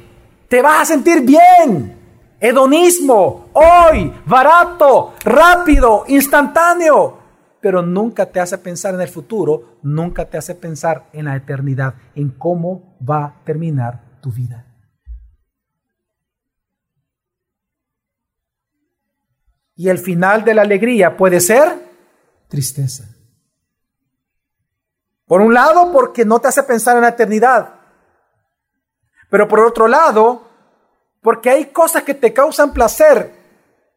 Te 0.47 0.63
vas 0.63 0.81
a 0.81 0.85
sentir 0.85 1.21
bien. 1.21 1.95
Hedonismo, 2.39 3.49
hoy, 3.53 4.11
barato, 4.25 5.13
rápido, 5.23 6.03
instantáneo 6.07 7.19
pero 7.61 7.83
nunca 7.83 8.25
te 8.25 8.39
hace 8.39 8.57
pensar 8.57 8.95
en 8.95 9.01
el 9.01 9.09
futuro, 9.09 9.77
nunca 9.83 10.25
te 10.25 10.37
hace 10.39 10.55
pensar 10.55 11.09
en 11.13 11.25
la 11.25 11.35
eternidad, 11.35 11.93
en 12.15 12.29
cómo 12.29 12.95
va 13.07 13.23
a 13.23 13.33
terminar 13.43 13.99
tu 14.19 14.31
vida. 14.31 14.65
Y 19.79 19.87
el 19.87 19.97
final 19.97 20.43
de 20.43 20.53
la 20.53 20.63
alegría 20.63 21.15
puede 21.15 21.39
ser 21.39 21.73
tristeza. 22.49 23.05
Por 25.25 25.39
un 25.39 25.53
lado, 25.53 25.93
porque 25.93 26.25
no 26.25 26.41
te 26.41 26.49
hace 26.49 26.63
pensar 26.63 26.97
en 26.97 27.03
la 27.03 27.07
eternidad. 27.07 27.75
Pero 29.29 29.47
por 29.47 29.61
otro 29.61 29.87
lado, 29.87 30.49
porque 31.21 31.49
hay 31.49 31.67
cosas 31.67 32.03
que 32.03 32.13
te 32.13 32.33
causan 32.33 32.73
placer, 32.73 33.31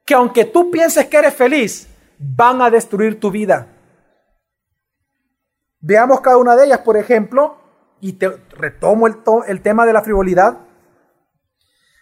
que 0.07 0.14
aunque 0.14 0.45
tú 0.45 0.71
pienses 0.71 1.07
que 1.07 1.16
eres 1.16 1.35
feliz, 1.35 1.88
van 2.16 2.62
a 2.62 2.71
destruir 2.71 3.18
tu 3.18 3.33
vida. 3.33 3.66
Veamos 5.81 6.21
cada 6.21 6.37
una 6.37 6.55
de 6.55 6.66
ellas, 6.66 6.79
por 6.79 6.97
ejemplo, 6.97 7.57
y 8.01 8.12
te 8.12 8.29
retomo 8.51 9.09
el, 9.09 9.16
el 9.49 9.61
tema 9.62 9.85
de 9.85 9.92
la 9.92 10.03
frivolidad. 10.03 10.59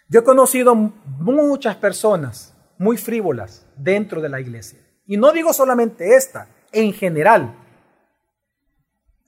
Yo 0.07 0.19
he 0.19 0.23
conocido 0.23 0.75
muchas 0.75 1.77
personas 1.77 2.50
muy 2.81 2.97
frívolas 2.97 3.63
dentro 3.77 4.21
de 4.21 4.29
la 4.29 4.41
iglesia. 4.41 4.79
Y 5.05 5.15
no 5.15 5.31
digo 5.31 5.53
solamente 5.53 6.15
esta, 6.15 6.47
en 6.71 6.91
general. 6.93 7.55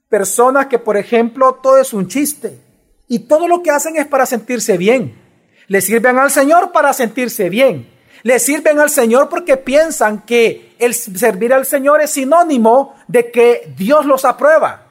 Personas 0.08 0.66
que, 0.66 0.80
por 0.80 0.96
ejemplo, 0.96 1.60
todo 1.62 1.78
es 1.78 1.92
un 1.92 2.08
chiste 2.08 2.58
y 3.06 3.20
todo 3.20 3.46
lo 3.46 3.62
que 3.62 3.70
hacen 3.70 3.96
es 3.96 4.08
para 4.08 4.26
sentirse 4.26 4.76
bien. 4.76 5.16
Le 5.68 5.80
sirven 5.80 6.18
al 6.18 6.32
Señor 6.32 6.72
para 6.72 6.92
sentirse 6.92 7.48
bien. 7.48 7.88
Le 8.24 8.40
sirven 8.40 8.80
al 8.80 8.90
Señor 8.90 9.28
porque 9.28 9.56
piensan 9.56 10.22
que 10.22 10.74
el 10.80 10.92
servir 10.92 11.52
al 11.52 11.64
Señor 11.64 12.00
es 12.00 12.10
sinónimo 12.10 12.96
de 13.06 13.30
que 13.30 13.72
Dios 13.76 14.04
los 14.04 14.24
aprueba. 14.24 14.90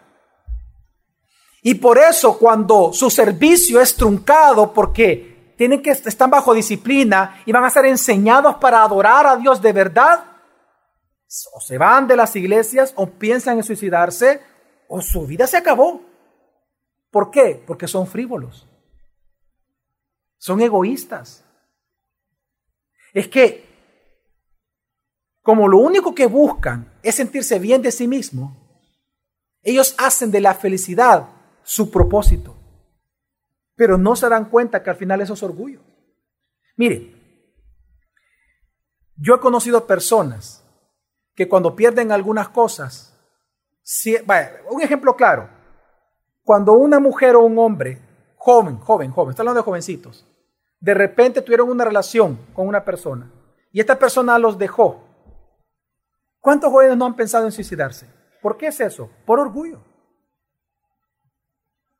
Y 1.62 1.76
por 1.76 1.98
eso 1.98 2.38
cuando 2.38 2.94
su 2.94 3.10
servicio 3.10 3.82
es 3.82 3.94
truncado 3.96 4.72
porque 4.72 5.33
tienen 5.56 5.82
que 5.82 5.92
están 5.92 6.30
bajo 6.30 6.54
disciplina 6.54 7.42
y 7.46 7.52
van 7.52 7.64
a 7.64 7.70
ser 7.70 7.86
enseñados 7.86 8.56
para 8.56 8.84
adorar 8.84 9.28
a 9.28 9.38
Dios 9.38 9.62
de 9.62 9.74
verdad, 9.74 10.26
o 11.54 11.60
se 11.60 11.78
van 11.78 12.08
de 12.08 12.16
las 12.16 12.36
iglesias 12.36 12.94
o 12.96 13.08
piensan 13.08 13.58
en 13.58 13.64
suicidarse 13.64 14.42
o 14.88 15.02
su 15.02 15.26
vida 15.26 15.48
se 15.48 15.58
acabó. 15.58 16.02
¿Por 17.10 17.32
qué? 17.32 17.64
Porque 17.66 17.88
son 17.88 18.08
frívolos. 18.08 18.68
Son 20.38 20.62
egoístas. 20.62 21.44
Es 23.14 23.28
que 23.28 23.74
como 25.42 25.68
lo 25.68 25.78
único 25.80 26.16
que 26.16 26.26
buscan 26.26 26.92
es 27.04 27.16
sentirse 27.16 27.60
bien 27.60 27.82
de 27.82 27.92
sí 27.92 28.08
mismo, 28.08 28.58
ellos 29.62 29.94
hacen 29.98 30.32
de 30.32 30.42
la 30.42 30.54
felicidad 30.54 31.30
su 31.64 31.92
propósito. 31.92 32.56
Pero 33.76 33.98
no 33.98 34.16
se 34.16 34.30
dan 34.30 34.46
cuenta 34.50 34.84
que 34.84 34.90
al 34.90 34.96
final 34.96 35.22
eso 35.22 35.34
es 35.34 35.44
orgullo. 35.44 35.82
Mire, 36.76 37.14
yo 39.16 39.36
he 39.36 39.40
conocido 39.40 39.86
personas 39.86 40.64
que 41.36 41.48
cuando 41.48 41.76
pierden 41.76 42.12
algunas 42.12 42.50
cosas, 42.50 43.18
un 44.70 44.82
ejemplo 44.82 45.16
claro, 45.16 45.50
cuando 46.44 46.74
una 46.74 47.00
mujer 47.00 47.36
o 47.36 47.42
un 47.42 47.58
hombre, 47.58 48.00
joven, 48.36 48.78
joven, 48.78 49.12
joven, 49.12 49.30
está 49.32 49.42
hablando 49.42 49.62
de 49.62 49.66
jovencitos, 49.66 50.28
de 50.80 50.94
repente 50.94 51.42
tuvieron 51.42 51.70
una 51.70 51.86
relación 51.86 52.38
con 52.54 52.68
una 52.68 52.84
persona 52.84 53.32
y 53.72 53.80
esta 53.80 53.98
persona 53.98 54.38
los 54.38 54.58
dejó. 54.58 55.04
¿Cuántos 56.40 56.72
jóvenes 56.72 56.98
no 56.98 57.06
han 57.06 57.16
pensado 57.16 57.46
en 57.46 57.54
suicidarse? 57.54 58.08
¿Por 58.42 58.58
qué 58.58 58.68
es 58.68 58.82
eso? 58.82 59.10
Por 59.26 59.40
orgullo. 59.40 59.80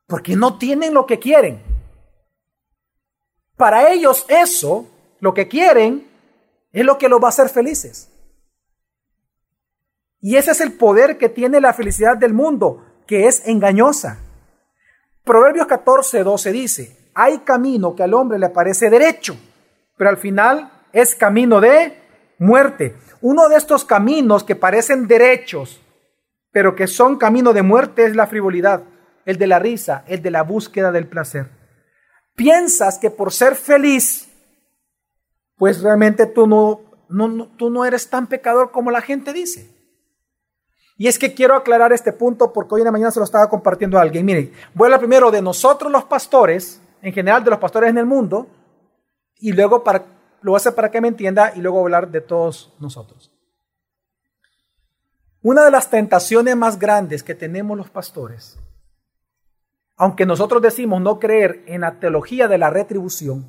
Porque 0.06 0.36
no 0.36 0.58
tienen 0.58 0.94
lo 0.94 1.06
que 1.06 1.18
quieren. 1.18 1.62
Para 3.56 3.90
ellos 3.90 4.26
eso, 4.28 4.86
lo 5.20 5.32
que 5.32 5.48
quieren, 5.48 6.06
es 6.72 6.84
lo 6.84 6.98
que 6.98 7.08
los 7.08 7.20
va 7.20 7.26
a 7.26 7.28
hacer 7.28 7.48
felices. 7.48 8.10
Y 10.20 10.36
ese 10.36 10.52
es 10.52 10.60
el 10.60 10.72
poder 10.72 11.18
que 11.18 11.28
tiene 11.28 11.60
la 11.60 11.72
felicidad 11.72 12.16
del 12.16 12.32
mundo, 12.32 12.84
que 13.06 13.26
es 13.26 13.46
engañosa. 13.46 14.18
Proverbios 15.22 15.66
14, 15.66 16.24
12 16.24 16.52
dice, 16.52 17.10
hay 17.14 17.38
camino 17.38 17.94
que 17.94 18.02
al 18.02 18.14
hombre 18.14 18.38
le 18.38 18.48
parece 18.48 18.90
derecho, 18.90 19.36
pero 19.96 20.10
al 20.10 20.16
final 20.16 20.70
es 20.92 21.14
camino 21.14 21.60
de 21.60 21.98
muerte. 22.38 22.96
Uno 23.20 23.48
de 23.48 23.56
estos 23.56 23.84
caminos 23.84 24.44
que 24.44 24.56
parecen 24.56 25.06
derechos, 25.06 25.80
pero 26.50 26.74
que 26.74 26.86
son 26.86 27.16
camino 27.16 27.52
de 27.52 27.62
muerte 27.62 28.04
es 28.04 28.16
la 28.16 28.26
frivolidad, 28.26 28.82
el 29.26 29.38
de 29.38 29.46
la 29.46 29.58
risa, 29.58 30.04
el 30.06 30.22
de 30.22 30.30
la 30.30 30.42
búsqueda 30.42 30.92
del 30.92 31.06
placer. 31.06 31.48
Piensas 32.34 32.98
que 32.98 33.10
por 33.10 33.32
ser 33.32 33.54
feliz, 33.54 34.28
pues 35.56 35.82
realmente 35.82 36.26
tú 36.26 36.46
no, 36.46 36.80
tú 37.56 37.70
no 37.70 37.84
eres 37.84 38.08
tan 38.10 38.26
pecador 38.26 38.70
como 38.70 38.90
la 38.90 39.00
gente 39.00 39.32
dice. 39.32 39.74
Y 40.96 41.08
es 41.08 41.18
que 41.18 41.34
quiero 41.34 41.56
aclarar 41.56 41.92
este 41.92 42.12
punto 42.12 42.52
porque 42.52 42.76
hoy 42.76 42.80
en 42.82 42.86
la 42.86 42.92
mañana 42.92 43.10
se 43.10 43.18
lo 43.18 43.24
estaba 43.24 43.48
compartiendo 43.48 43.98
a 43.98 44.02
alguien. 44.02 44.24
Miren, 44.24 44.52
voy 44.74 44.84
a 44.84 44.86
hablar 44.86 45.00
primero 45.00 45.30
de 45.30 45.42
nosotros 45.42 45.90
los 45.90 46.04
pastores, 46.04 46.80
en 47.02 47.12
general 47.12 47.42
de 47.42 47.50
los 47.50 47.58
pastores 47.58 47.90
en 47.90 47.98
el 47.98 48.06
mundo, 48.06 48.46
y 49.36 49.52
luego 49.52 49.82
para, 49.82 50.04
lo 50.40 50.52
voy 50.52 50.56
a 50.56 50.58
hacer 50.58 50.74
para 50.74 50.90
que 50.90 51.00
me 51.00 51.08
entienda 51.08 51.52
y 51.54 51.60
luego 51.60 51.80
hablar 51.80 52.10
de 52.10 52.20
todos 52.20 52.72
nosotros. 52.78 53.32
Una 55.42 55.64
de 55.64 55.70
las 55.70 55.90
tentaciones 55.90 56.56
más 56.56 56.78
grandes 56.78 57.22
que 57.22 57.34
tenemos 57.34 57.76
los 57.76 57.90
pastores, 57.90 58.56
aunque 59.96 60.26
nosotros 60.26 60.60
decimos 60.60 61.00
no 61.00 61.18
creer 61.18 61.62
en 61.66 61.82
la 61.82 61.98
teología 62.00 62.48
de 62.48 62.58
la 62.58 62.70
retribución, 62.70 63.46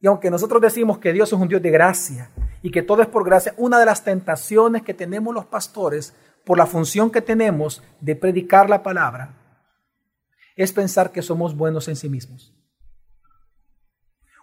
y 0.00 0.06
aunque 0.06 0.30
nosotros 0.30 0.60
decimos 0.60 0.98
que 0.98 1.12
Dios 1.12 1.32
es 1.32 1.38
un 1.38 1.48
Dios 1.48 1.62
de 1.62 1.70
gracia 1.70 2.30
y 2.62 2.70
que 2.70 2.82
todo 2.82 3.02
es 3.02 3.08
por 3.08 3.24
gracia, 3.24 3.54
una 3.56 3.78
de 3.78 3.86
las 3.86 4.04
tentaciones 4.04 4.82
que 4.82 4.94
tenemos 4.94 5.34
los 5.34 5.46
pastores 5.46 6.14
por 6.44 6.58
la 6.58 6.66
función 6.66 7.10
que 7.10 7.22
tenemos 7.22 7.82
de 8.00 8.14
predicar 8.14 8.70
la 8.70 8.82
palabra, 8.82 9.34
es 10.54 10.72
pensar 10.72 11.12
que 11.12 11.22
somos 11.22 11.56
buenos 11.56 11.88
en 11.88 11.96
sí 11.96 12.08
mismos. 12.08 12.54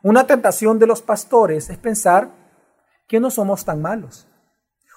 Una 0.04 0.28
tentación 0.28 0.80
de 0.80 0.86
los 0.86 1.02
pastores 1.02 1.70
es 1.70 1.78
pensar 1.78 2.30
que 3.08 3.20
no 3.20 3.32
somos 3.32 3.64
tan 3.64 3.82
malos. 3.82 4.28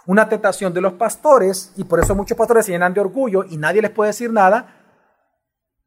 Una 0.04 0.28
tentación 0.28 0.74
de 0.74 0.80
los 0.80 0.94
pastores, 0.94 1.72
y 1.76 1.84
por 1.84 2.00
eso 2.00 2.14
muchos 2.14 2.36
pastores 2.36 2.66
se 2.66 2.72
llenan 2.72 2.92
de 2.92 3.00
orgullo 3.00 3.44
y 3.44 3.56
nadie 3.56 3.82
les 3.82 3.90
puede 3.90 4.10
decir 4.10 4.32
nada, 4.32 4.75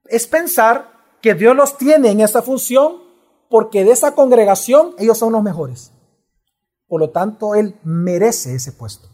es 0.05 0.27
pensar 0.27 0.91
que 1.21 1.33
Dios 1.33 1.55
los 1.55 1.77
tiene 1.77 2.09
en 2.09 2.21
esa 2.21 2.41
función 2.41 3.03
porque 3.49 3.83
de 3.83 3.91
esa 3.91 4.15
congregación 4.15 4.95
ellos 4.97 5.17
son 5.17 5.33
los 5.33 5.43
mejores. 5.43 5.91
Por 6.87 7.01
lo 7.01 7.09
tanto, 7.11 7.55
Él 7.55 7.79
merece 7.83 8.55
ese 8.55 8.71
puesto. 8.71 9.09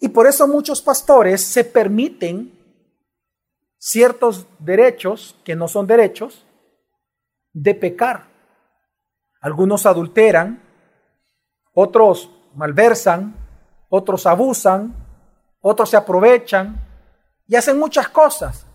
Y 0.00 0.08
por 0.08 0.26
eso 0.26 0.46
muchos 0.46 0.80
pastores 0.80 1.42
se 1.42 1.64
permiten 1.64 2.56
ciertos 3.78 4.46
derechos 4.58 5.36
que 5.44 5.56
no 5.56 5.68
son 5.68 5.86
derechos 5.86 6.46
de 7.52 7.74
pecar. 7.74 8.28
Algunos 9.40 9.86
adulteran, 9.86 10.62
otros 11.72 12.30
malversan, 12.54 13.36
otros 13.88 14.26
abusan, 14.26 15.07
otros 15.60 15.90
se 15.90 15.96
aprovechan 15.96 16.80
y 17.46 17.56
hacen 17.56 17.78
muchas 17.78 18.08
cosas 18.08 18.66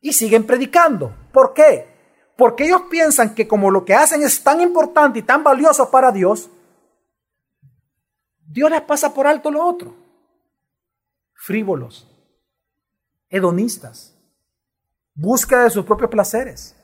y 0.00 0.12
siguen 0.12 0.46
predicando. 0.46 1.14
¿Por 1.32 1.54
qué? 1.54 1.94
Porque 2.36 2.64
ellos 2.64 2.82
piensan 2.90 3.34
que 3.34 3.48
como 3.48 3.70
lo 3.70 3.84
que 3.84 3.94
hacen 3.94 4.22
es 4.22 4.42
tan 4.42 4.60
importante 4.60 5.20
y 5.20 5.22
tan 5.22 5.42
valioso 5.42 5.90
para 5.90 6.12
Dios, 6.12 6.50
Dios 8.46 8.70
les 8.70 8.82
pasa 8.82 9.12
por 9.12 9.26
alto 9.26 9.50
lo 9.50 9.66
otro 9.66 10.06
frívolos, 11.46 12.08
hedonistas, 13.28 14.18
búsqueda 15.14 15.64
de 15.64 15.70
sus 15.70 15.84
propios 15.84 16.10
placeres. 16.10 16.74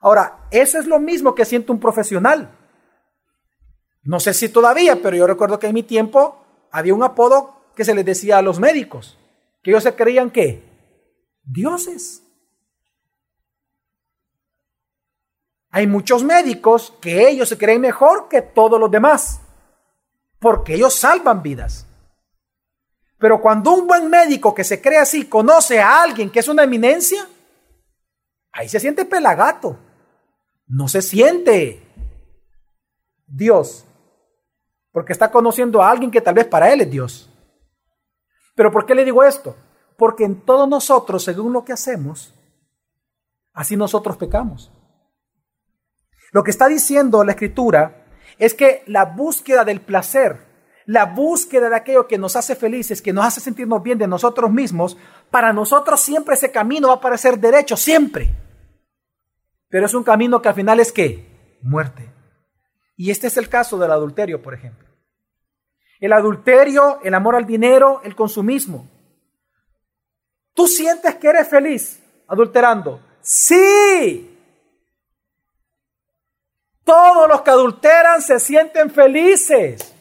Ahora, 0.00 0.46
eso 0.50 0.78
es 0.78 0.86
lo 0.86 0.98
mismo 0.98 1.34
que 1.34 1.44
siente 1.44 1.72
un 1.72 1.78
profesional. 1.78 2.56
No 4.02 4.18
sé 4.18 4.32
si 4.32 4.48
todavía, 4.48 5.02
pero 5.02 5.14
yo 5.14 5.26
recuerdo 5.26 5.58
que 5.58 5.66
en 5.66 5.74
mi 5.74 5.82
tiempo 5.82 6.42
había 6.70 6.94
un 6.94 7.02
apodo 7.02 7.59
que 7.74 7.84
se 7.84 7.94
les 7.94 8.04
decía 8.04 8.38
a 8.38 8.42
los 8.42 8.58
médicos, 8.58 9.18
que 9.62 9.70
ellos 9.70 9.82
se 9.82 9.94
creían 9.94 10.30
que 10.30 10.62
dioses. 11.42 12.22
Hay 15.70 15.86
muchos 15.86 16.24
médicos 16.24 16.92
que 17.00 17.28
ellos 17.28 17.48
se 17.48 17.56
creen 17.56 17.80
mejor 17.80 18.28
que 18.28 18.42
todos 18.42 18.78
los 18.80 18.90
demás, 18.90 19.40
porque 20.38 20.74
ellos 20.74 20.94
salvan 20.94 21.42
vidas. 21.42 21.86
Pero 23.18 23.40
cuando 23.40 23.72
un 23.72 23.86
buen 23.86 24.08
médico 24.08 24.54
que 24.54 24.64
se 24.64 24.80
cree 24.80 24.98
así 24.98 25.26
conoce 25.26 25.78
a 25.78 26.02
alguien 26.02 26.30
que 26.30 26.40
es 26.40 26.48
una 26.48 26.64
eminencia, 26.64 27.28
ahí 28.50 28.68
se 28.68 28.80
siente 28.80 29.04
pelagato. 29.04 29.78
No 30.66 30.88
se 30.88 31.02
siente 31.02 31.82
Dios. 33.26 33.84
Porque 34.90 35.12
está 35.12 35.30
conociendo 35.30 35.82
a 35.82 35.90
alguien 35.90 36.10
que 36.10 36.20
tal 36.20 36.34
vez 36.34 36.46
para 36.46 36.72
él 36.72 36.80
es 36.80 36.90
Dios. 36.90 37.29
Pero 38.60 38.70
¿por 38.70 38.84
qué 38.84 38.94
le 38.94 39.06
digo 39.06 39.24
esto? 39.24 39.56
Porque 39.96 40.22
en 40.22 40.42
todos 40.42 40.68
nosotros, 40.68 41.24
según 41.24 41.54
lo 41.54 41.64
que 41.64 41.72
hacemos, 41.72 42.34
así 43.54 43.74
nosotros 43.74 44.18
pecamos. 44.18 44.70
Lo 46.30 46.44
que 46.44 46.50
está 46.50 46.68
diciendo 46.68 47.24
la 47.24 47.32
escritura 47.32 48.04
es 48.36 48.52
que 48.52 48.82
la 48.86 49.06
búsqueda 49.06 49.64
del 49.64 49.80
placer, 49.80 50.46
la 50.84 51.06
búsqueda 51.06 51.70
de 51.70 51.76
aquello 51.76 52.06
que 52.06 52.18
nos 52.18 52.36
hace 52.36 52.54
felices, 52.54 53.00
que 53.00 53.14
nos 53.14 53.24
hace 53.24 53.40
sentirnos 53.40 53.82
bien 53.82 53.96
de 53.96 54.06
nosotros 54.06 54.50
mismos, 54.50 54.98
para 55.30 55.54
nosotros 55.54 55.98
siempre 55.98 56.34
ese 56.34 56.52
camino 56.52 56.88
va 56.88 56.96
a 56.96 57.00
parecer 57.00 57.38
derecho, 57.38 57.78
siempre. 57.78 58.30
Pero 59.70 59.86
es 59.86 59.94
un 59.94 60.04
camino 60.04 60.42
que 60.42 60.50
al 60.50 60.54
final 60.54 60.80
es 60.80 60.92
qué? 60.92 61.58
Muerte. 61.62 62.12
Y 62.94 63.10
este 63.10 63.28
es 63.28 63.38
el 63.38 63.48
caso 63.48 63.78
del 63.78 63.90
adulterio, 63.90 64.42
por 64.42 64.52
ejemplo. 64.52 64.89
El 66.00 66.12
adulterio, 66.14 66.98
el 67.02 67.14
amor 67.14 67.36
al 67.36 67.46
dinero, 67.46 68.00
el 68.02 68.16
consumismo. 68.16 68.88
¿Tú 70.54 70.66
sientes 70.66 71.14
que 71.16 71.28
eres 71.28 71.48
feliz 71.48 72.00
adulterando? 72.26 73.00
Sí. 73.20 74.38
Todos 76.82 77.28
los 77.28 77.42
que 77.42 77.50
adulteran 77.50 78.22
se 78.22 78.40
sienten 78.40 78.90
felices. 78.90 79.94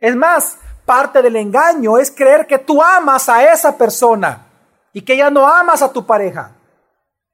Es 0.00 0.14
más, 0.16 0.58
parte 0.84 1.22
del 1.22 1.36
engaño 1.36 1.98
es 1.98 2.10
creer 2.10 2.46
que 2.46 2.58
tú 2.58 2.82
amas 2.82 3.28
a 3.28 3.52
esa 3.52 3.76
persona 3.76 4.46
y 4.92 5.02
que 5.02 5.16
ya 5.16 5.30
no 5.30 5.46
amas 5.46 5.82
a 5.82 5.92
tu 5.92 6.06
pareja. 6.06 6.56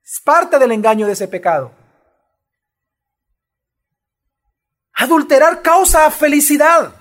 Es 0.02 0.20
parte 0.22 0.58
del 0.58 0.72
engaño 0.72 1.06
de 1.06 1.12
ese 1.12 1.28
pecado. 1.28 1.70
Adulterar 4.94 5.62
causa 5.62 6.11
felicidad. 6.11 6.94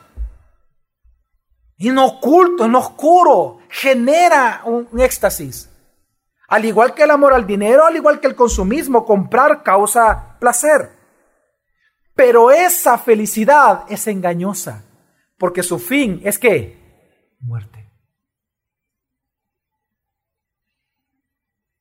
En 1.78 1.98
oculto, 1.98 2.66
en 2.66 2.76
oscuro, 2.76 3.60
genera 3.70 4.62
un 4.66 4.88
éxtasis. 5.00 5.70
Al 6.48 6.66
igual 6.66 6.94
que 6.94 7.04
el 7.04 7.12
amor 7.12 7.34
al 7.34 7.48
dinero, 7.48 7.86
al 7.86 7.96
igual 7.96 8.20
que 8.20 8.28
el 8.28 8.36
consumismo, 8.36 9.06
comprar 9.06 9.64
causa 9.64 10.38
placer. 10.40 10.92
Pero 12.16 12.52
esa 12.52 12.98
felicidad 12.98 13.86
es 13.90 14.08
engañosa, 14.08 14.84
porque 15.38 15.64
su 15.64 15.80
fin 15.80 16.22
es 16.24 16.38
que 16.38 17.36
muerte. 17.40 17.92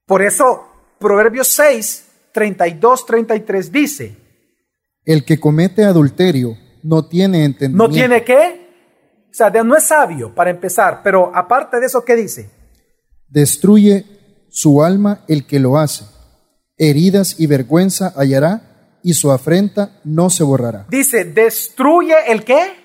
Por 0.06 0.22
eso, 0.22 0.68
Proverbios 0.98 1.48
6, 1.48 2.30
32, 2.32 3.06
33 3.06 3.72
dice, 3.72 4.21
El 5.04 5.24
que 5.24 5.38
comete 5.38 5.84
adulterio 5.84 6.56
no 6.82 7.06
tiene 7.06 7.44
entendimiento. 7.44 7.88
¿No 7.88 7.92
tiene 7.92 8.24
qué? 8.24 8.62
O 9.30 9.34
sea, 9.34 9.50
no 9.50 9.76
es 9.76 9.84
sabio 9.84 10.34
para 10.34 10.50
empezar, 10.50 11.00
pero 11.02 11.34
aparte 11.34 11.80
de 11.80 11.86
eso, 11.86 12.04
¿qué 12.04 12.16
dice? 12.16 12.50
Destruye 13.28 14.04
su 14.50 14.82
alma 14.82 15.24
el 15.26 15.46
que 15.46 15.58
lo 15.58 15.78
hace. 15.78 16.04
Heridas 16.76 17.40
y 17.40 17.46
vergüenza 17.46 18.12
hallará 18.14 18.98
y 19.02 19.14
su 19.14 19.32
afrenta 19.32 20.00
no 20.04 20.28
se 20.28 20.44
borrará. 20.44 20.86
Dice, 20.88 21.24
destruye 21.24 22.14
el 22.28 22.44
qué? 22.44 22.82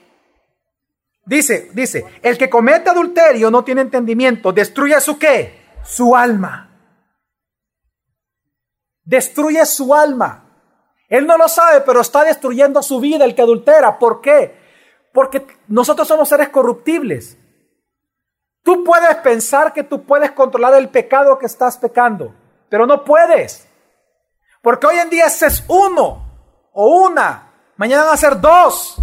Dice, 1.25 1.69
dice, 1.73 2.05
el 2.23 2.37
que 2.37 2.49
comete 2.49 2.89
adulterio 2.89 3.51
no 3.51 3.65
tiene 3.65 3.81
entendimiento, 3.81 4.53
destruye 4.53 4.99
su 5.01 5.19
qué? 5.19 5.59
Su 5.85 6.15
alma. 6.15 6.63
Destruye 9.03 9.65
su 9.65 9.93
alma. 9.93 10.46
Él 11.07 11.25
no 11.25 11.37
lo 11.37 11.47
sabe, 11.47 11.81
pero 11.81 12.01
está 12.01 12.23
destruyendo 12.23 12.81
su 12.83 12.99
vida 12.99 13.23
el 13.23 13.33
que 13.33 13.41
adultera. 13.41 13.97
¿Por 13.97 14.21
qué? 14.21 14.57
Porque 15.13 15.45
nosotros 15.67 16.07
somos 16.07 16.27
seres 16.27 16.49
corruptibles. 16.49 17.37
Tú 18.63 18.83
puedes 18.83 19.15
pensar 19.17 19.71
que 19.71 19.83
tú 19.83 20.03
puedes 20.03 20.31
controlar 20.31 20.73
el 20.73 20.89
pecado 20.89 21.39
que 21.39 21.45
estás 21.45 21.77
pecando, 21.77 22.35
pero 22.69 22.85
no 22.85 23.05
puedes. 23.05 23.67
Porque 24.61 24.87
hoy 24.87 24.97
en 24.97 25.09
día 25.09 25.27
es 25.27 25.63
uno 25.69 26.25
o 26.73 27.05
una, 27.05 27.53
mañana 27.77 28.03
van 28.03 28.13
a 28.13 28.17
ser 28.17 28.41
dos. 28.41 28.97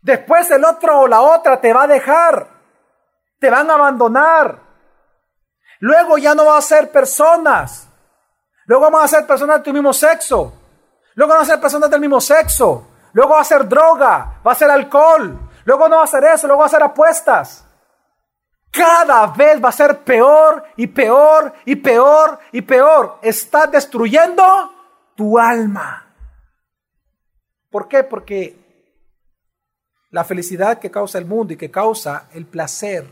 Después 0.00 0.48
el 0.52 0.64
otro 0.64 1.00
o 1.00 1.08
la 1.08 1.22
otra 1.22 1.60
te 1.60 1.72
va 1.72 1.82
a 1.82 1.88
dejar, 1.88 2.48
te 3.40 3.50
van 3.50 3.68
a 3.70 3.74
abandonar. 3.74 4.60
Luego 5.80 6.16
ya 6.16 6.34
no 6.34 6.46
va 6.46 6.58
a 6.58 6.62
ser 6.62 6.92
personas. 6.92 7.88
Luego 8.66 8.84
vamos 8.84 9.04
a 9.04 9.08
ser 9.08 9.26
personas 9.26 9.58
de 9.58 9.64
tu 9.64 9.72
mismo 9.72 9.92
sexo. 9.92 10.52
Luego 11.14 11.32
van 11.32 11.42
a 11.42 11.46
ser 11.46 11.60
personas 11.60 11.90
del 11.90 12.00
mismo 12.00 12.20
sexo. 12.20 12.88
Luego 13.12 13.34
va 13.34 13.40
a 13.40 13.44
ser 13.44 13.68
droga, 13.68 14.40
va 14.46 14.52
a 14.52 14.56
ser 14.56 14.70
alcohol. 14.70 15.38
Luego 15.64 15.88
no 15.88 15.98
va 15.98 16.04
a 16.04 16.08
ser 16.08 16.24
eso, 16.24 16.46
luego 16.46 16.60
va 16.60 16.66
a 16.66 16.70
ser 16.70 16.82
apuestas 16.82 17.64
cada 18.74 19.28
vez 19.28 19.62
va 19.62 19.68
a 19.68 19.72
ser 19.72 20.02
peor 20.02 20.64
y 20.76 20.88
peor 20.88 21.54
y 21.64 21.76
peor 21.76 22.40
y 22.50 22.60
peor. 22.62 23.20
Está 23.22 23.68
destruyendo 23.68 24.42
tu 25.14 25.38
alma. 25.38 26.12
¿Por 27.70 27.86
qué? 27.86 28.02
Porque 28.02 28.58
la 30.10 30.24
felicidad 30.24 30.80
que 30.80 30.90
causa 30.90 31.18
el 31.18 31.24
mundo 31.24 31.52
y 31.52 31.56
que 31.56 31.70
causa 31.70 32.28
el 32.32 32.46
placer 32.46 33.06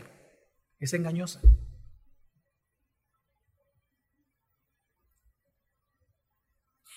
es 0.79 0.93
engañosa. 0.93 1.39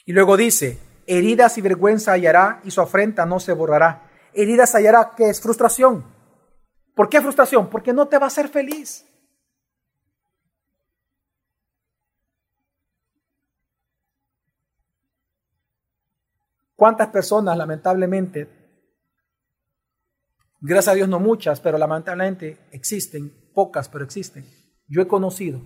Y 0.06 0.12
luego 0.12 0.36
dice, 0.36 0.80
heridas 1.06 1.56
y 1.58 1.60
vergüenza 1.60 2.12
hallará 2.12 2.60
y 2.64 2.70
su 2.70 2.80
afrenta 2.80 3.26
no 3.26 3.40
se 3.40 3.52
borrará. 3.52 4.10
Heridas 4.32 4.74
hallará, 4.74 5.12
que 5.16 5.30
es 5.30 5.40
frustración 5.40 6.16
¿Por 6.96 7.10
qué 7.10 7.20
frustración? 7.20 7.68
Porque 7.68 7.92
no 7.92 8.08
te 8.08 8.18
va 8.18 8.24
a 8.24 8.28
hacer 8.28 8.48
feliz. 8.48 9.06
¿Cuántas 16.74 17.08
personas, 17.08 17.56
lamentablemente, 17.58 18.48
gracias 20.58 20.92
a 20.92 20.94
Dios 20.94 21.08
no 21.08 21.20
muchas, 21.20 21.60
pero 21.60 21.76
lamentablemente 21.76 22.66
existen, 22.70 23.52
pocas, 23.52 23.90
pero 23.90 24.02
existen, 24.02 24.46
yo 24.88 25.02
he 25.02 25.06
conocido 25.06 25.60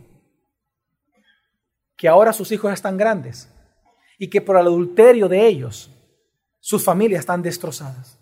que 1.97 2.09
ahora 2.09 2.33
sus 2.33 2.51
hijos 2.51 2.73
están 2.73 2.97
grandes 2.97 3.49
y 4.21 4.31
que 4.31 4.41
por 4.41 4.57
el 4.57 4.69
adulterio 4.69 5.29
de 5.29 5.45
ellos, 5.49 5.91
sus 6.61 6.85
familias 6.85 7.21
están 7.21 7.43
destrozadas. 7.43 8.21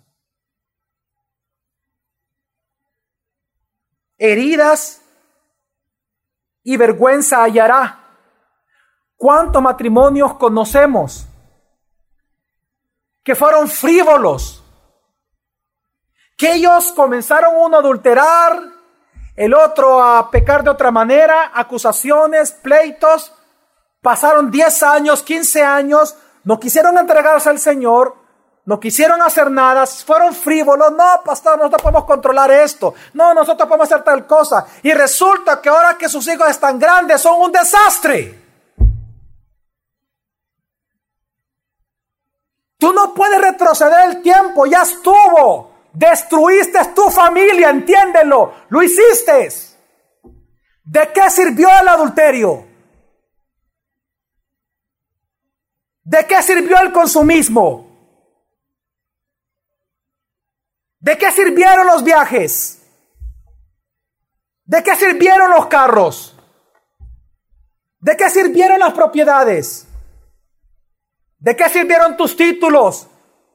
heridas 4.18 5.00
y 6.64 6.76
vergüenza 6.76 7.42
hallará. 7.42 8.00
¿Cuántos 9.16 9.62
matrimonios 9.62 10.34
conocemos 10.34 11.26
que 13.22 13.34
fueron 13.34 13.68
frívolos? 13.68 14.62
Que 16.37 16.54
ellos 16.54 16.92
comenzaron 16.92 17.54
uno 17.56 17.76
a 17.76 17.80
adulterar, 17.80 18.62
el 19.34 19.54
otro 19.54 20.02
a 20.02 20.30
pecar 20.30 20.62
de 20.62 20.70
otra 20.70 20.90
manera, 20.90 21.50
acusaciones, 21.54 22.52
pleitos, 22.52 23.32
pasaron 24.00 24.50
10 24.50 24.82
años, 24.82 25.22
15 25.22 25.62
años, 25.62 26.16
no 26.44 26.58
quisieron 26.58 26.96
entregarse 26.98 27.48
al 27.50 27.58
Señor, 27.58 28.16
no 28.68 28.78
quisieron 28.78 29.22
hacer 29.22 29.50
nada, 29.50 29.87
fueron 29.87 30.34
frívolos. 30.34 30.92
No, 30.92 31.22
pastor, 31.24 31.56
nosotros 31.56 31.80
podemos 31.80 32.04
controlar 32.04 32.50
esto. 32.50 32.94
No, 33.14 33.32
nosotros 33.32 33.66
podemos 33.66 33.90
hacer 33.90 34.04
tal 34.04 34.26
cosa. 34.26 34.66
Y 34.82 34.92
resulta 34.92 35.58
que 35.62 35.70
ahora 35.70 35.96
que 35.96 36.06
sus 36.06 36.28
hijos 36.28 36.50
están 36.50 36.78
grandes 36.78 37.22
son 37.22 37.40
un 37.40 37.50
desastre. 37.50 38.44
Tú 42.76 42.92
no 42.92 43.14
puedes 43.14 43.40
retroceder 43.40 44.11
el 44.11 44.22
tiempo, 44.22 44.66
ya 44.66 44.82
estuvo. 44.82 45.72
Destruiste 45.94 46.78
tu 46.94 47.08
familia, 47.08 47.70
entiéndelo. 47.70 48.52
Lo 48.68 48.82
hiciste. 48.82 49.48
¿De 50.84 51.11
qué 51.14 51.30
sirvió 51.30 51.68
el 51.80 51.88
adulterio? 51.88 52.67
¿De 56.09 56.26
qué 56.26 56.42
sirvió 56.42 56.80
el 56.80 56.90
consumismo? 56.90 57.86
¿De 61.00 61.18
qué 61.18 61.30
sirvieron 61.30 61.86
los 61.86 62.02
viajes? 62.02 62.82
¿De 64.64 64.82
qué 64.82 64.96
sirvieron 64.96 65.50
los 65.50 65.66
carros? 65.66 66.34
¿De 68.00 68.16
qué 68.16 68.30
sirvieron 68.30 68.78
las 68.78 68.94
propiedades? 68.94 69.86
¿De 71.38 71.54
qué 71.54 71.68
sirvieron 71.68 72.16
tus 72.16 72.34
títulos, 72.34 73.06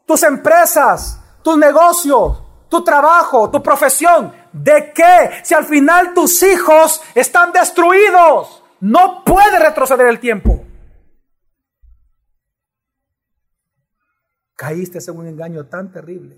tus 0.05 0.21
empresas, 0.21 1.19
tus 1.41 1.57
negocios, 1.57 2.43
tu 2.69 2.83
trabajo, 2.83 3.49
tu 3.49 3.63
profesión? 3.63 4.31
¿De 4.51 4.93
qué? 4.93 5.41
Si 5.41 5.55
al 5.55 5.65
final 5.65 6.13
tus 6.13 6.43
hijos 6.43 7.01
están 7.15 7.51
destruidos, 7.51 8.63
no 8.81 9.23
puede 9.23 9.57
retroceder 9.57 10.05
el 10.05 10.19
tiempo. 10.19 10.62
Caíste 14.63 14.99
en 15.05 15.17
un 15.17 15.27
engaño 15.27 15.65
tan 15.65 15.91
terrible 15.91 16.37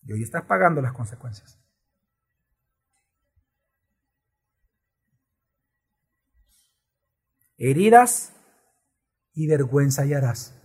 y 0.00 0.12
hoy 0.14 0.22
estás 0.22 0.44
pagando 0.46 0.80
las 0.80 0.94
consecuencias. 0.94 1.60
Heridas 7.58 8.32
y 9.34 9.46
vergüenza 9.46 10.00
hallarás. 10.00 10.58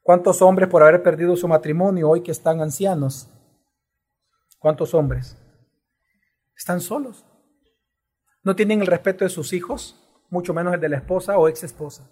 ¿Cuántos 0.00 0.40
hombres 0.42 0.68
por 0.68 0.84
haber 0.84 1.02
perdido 1.02 1.34
su 1.34 1.48
matrimonio 1.48 2.08
hoy 2.08 2.22
que 2.22 2.30
están 2.30 2.60
ancianos? 2.60 3.28
¿Cuántos 4.60 4.94
hombres? 4.94 5.43
Están 6.56 6.80
solos. 6.80 7.24
No 8.42 8.54
tienen 8.54 8.80
el 8.80 8.86
respeto 8.86 9.24
de 9.24 9.30
sus 9.30 9.52
hijos, 9.52 10.00
mucho 10.30 10.52
menos 10.52 10.74
el 10.74 10.80
de 10.80 10.88
la 10.88 10.96
esposa 10.96 11.38
o 11.38 11.48
ex 11.48 11.62
esposa. 11.64 12.08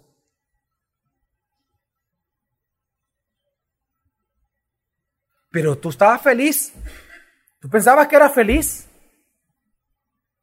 Pero 5.51 5.77
tú 5.77 5.89
estabas 5.89 6.21
feliz. 6.21 6.73
Tú 7.59 7.69
pensabas 7.69 8.07
que 8.07 8.15
era 8.15 8.29
feliz. 8.29 8.89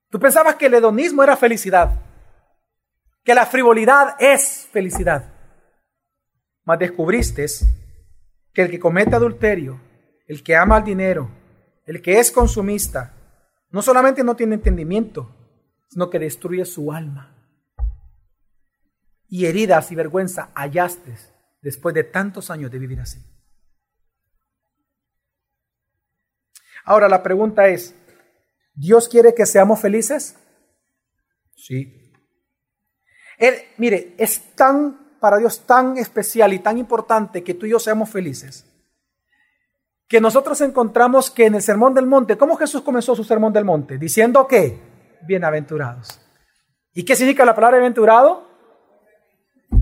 Tú 0.09 0.21
pensabas 0.21 0.55
que 0.55 0.67
el 0.67 0.75
hedonismo 0.75 1.25
era 1.25 1.37
felicidad. 1.37 2.01
Que 3.25 3.35
la 3.35 3.45
frivolidad 3.45 4.15
es 4.21 4.69
felicidad. 4.71 5.35
Mas 6.65 6.79
descubriste 6.79 7.45
que 8.53 8.63
el 8.63 8.71
que 8.71 8.79
comete 8.79 9.17
adulterio, 9.17 9.81
el 10.29 10.45
que 10.45 10.55
ama 10.55 10.79
el 10.79 10.85
dinero, 10.85 11.29
el 11.87 12.01
que 12.01 12.21
es 12.21 12.31
consumista, 12.31 13.20
no 13.71 13.83
solamente 13.83 14.25
no 14.25 14.37
tiene 14.37 14.57
entendimiento, 14.57 15.35
sino 15.89 16.11
que 16.11 16.19
destruye 16.19 16.65
su 16.65 16.93
alma. 16.93 17.37
Y 19.29 19.47
heridas 19.47 19.91
y 19.93 19.95
vergüenza 19.95 20.51
hallaste 20.55 21.17
después 21.63 21.95
de 21.95 22.05
tantos 22.05 22.51
años 22.51 22.71
de 22.71 22.79
vivir 22.79 23.01
así. 23.01 23.25
Ahora 26.85 27.09
la 27.09 27.23
pregunta 27.23 27.69
es, 27.69 27.95
¿Dios 28.75 29.09
quiere 29.09 29.35
que 29.35 29.47
seamos 29.47 29.81
felices? 29.81 30.37
Sí. 31.55 32.13
Él, 33.39 33.55
mire, 33.77 34.15
es 34.19 34.55
tan, 34.55 35.19
para 35.21 35.39
Dios 35.39 35.67
tan 35.67 35.99
especial 35.99 36.53
y 36.53 36.59
tan 36.61 36.79
importante 36.79 37.43
que 37.45 37.55
tú 37.55 37.67
y 37.67 37.71
yo 37.71 37.79
seamos 37.79 38.11
felices, 38.11 38.70
que 40.11 40.21
nosotros 40.21 40.61
encontramos 40.61 41.31
que 41.31 41.47
en 41.47 41.55
el 41.55 41.63
Sermón 41.63 41.95
del 41.95 42.07
Monte, 42.07 42.37
¿cómo 42.37 42.57
Jesús 42.57 42.83
comenzó 42.83 43.15
su 43.15 43.23
Sermón 43.23 43.53
del 43.53 43.65
Monte? 43.65 43.97
Diciendo 43.97 44.49
que, 44.49 44.77
bienaventurados. 45.27 46.21
¿Y 46.93 47.05
qué 47.05 47.15
significa 47.15 47.45
la 47.45 47.55
palabra 47.55 47.79
bienaventurado? 47.79 48.45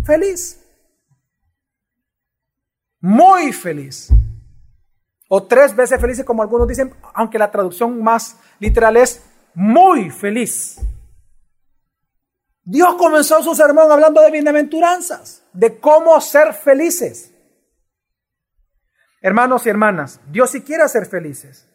Feliz. 0.05 0.63
Muy 3.01 3.55
feliz 3.55 4.11
o 5.29 5.43
tres 5.45 5.75
veces 5.75 6.01
felices 6.01 6.27
como 6.27 6.43
algunos 6.43 6.67
dicen, 6.69 6.95
aunque 7.15 7.39
la 7.39 7.51
traducción 7.51 8.03
más 8.03 8.37
literal 8.59 8.99
es 8.99 9.23
muy 9.55 10.11
feliz. 10.11 10.79
Dios 12.65 12.97
comenzó 12.97 13.43
su 13.43 13.55
sermón 13.55 13.91
hablando 13.91 14.21
de 14.21 14.31
bienaventuranzas, 14.31 15.43
de 15.55 15.79
cómo 15.79 16.21
ser 16.21 16.53
felices. 16.53 17.33
Hermanos 19.21 19.67
y 19.67 19.71
hermanas, 19.71 20.21
Dios 20.31 20.51
sí 20.51 20.63
quiere 20.63 20.89
ser 20.89 21.07
felices, 21.07 21.67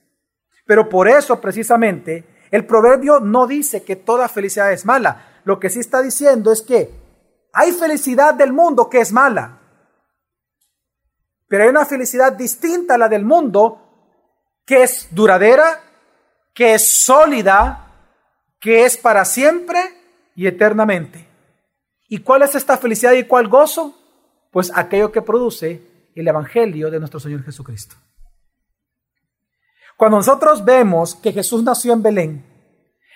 pero 0.65 0.87
por 0.87 1.07
eso 1.07 1.41
precisamente 1.41 2.25
el 2.51 2.65
proverbio 2.65 3.19
no 3.19 3.47
dice 3.47 3.83
que 3.83 3.95
toda 3.95 4.29
felicidad 4.29 4.71
es 4.71 4.85
mala. 4.85 5.41
Lo 5.43 5.59
que 5.59 5.69
sí 5.69 5.79
está 5.79 6.01
diciendo 6.01 6.51
es 6.51 6.61
que 6.61 6.89
hay 7.51 7.71
felicidad 7.71 8.33
del 8.33 8.53
mundo 8.53 8.89
que 8.89 9.01
es 9.01 9.11
mala, 9.11 9.59
pero 11.47 11.63
hay 11.63 11.69
una 11.69 11.85
felicidad 11.85 12.33
distinta 12.33 12.95
a 12.95 12.97
la 12.97 13.09
del 13.09 13.25
mundo 13.25 13.79
que 14.65 14.83
es 14.83 15.07
duradera, 15.11 15.81
que 16.53 16.75
es 16.75 16.87
sólida, 16.87 17.91
que 18.59 18.85
es 18.85 18.97
para 18.97 19.25
siempre 19.25 19.79
y 20.35 20.47
eternamente. 20.47 21.27
¿Y 22.07 22.19
cuál 22.19 22.43
es 22.43 22.55
esta 22.55 22.77
felicidad 22.77 23.11
y 23.13 23.25
cuál 23.25 23.49
gozo? 23.49 23.99
Pues 24.51 24.71
aquello 24.73 25.11
que 25.11 25.21
produce 25.21 25.92
el 26.15 26.27
Evangelio 26.27 26.89
de 26.89 26.99
nuestro 26.99 27.19
Señor 27.19 27.43
Jesucristo. 27.43 27.95
Cuando 29.97 30.17
nosotros 30.17 30.65
vemos 30.65 31.15
que 31.15 31.31
Jesús 31.31 31.63
nació 31.63 31.93
en 31.93 32.03
Belén, 32.03 32.45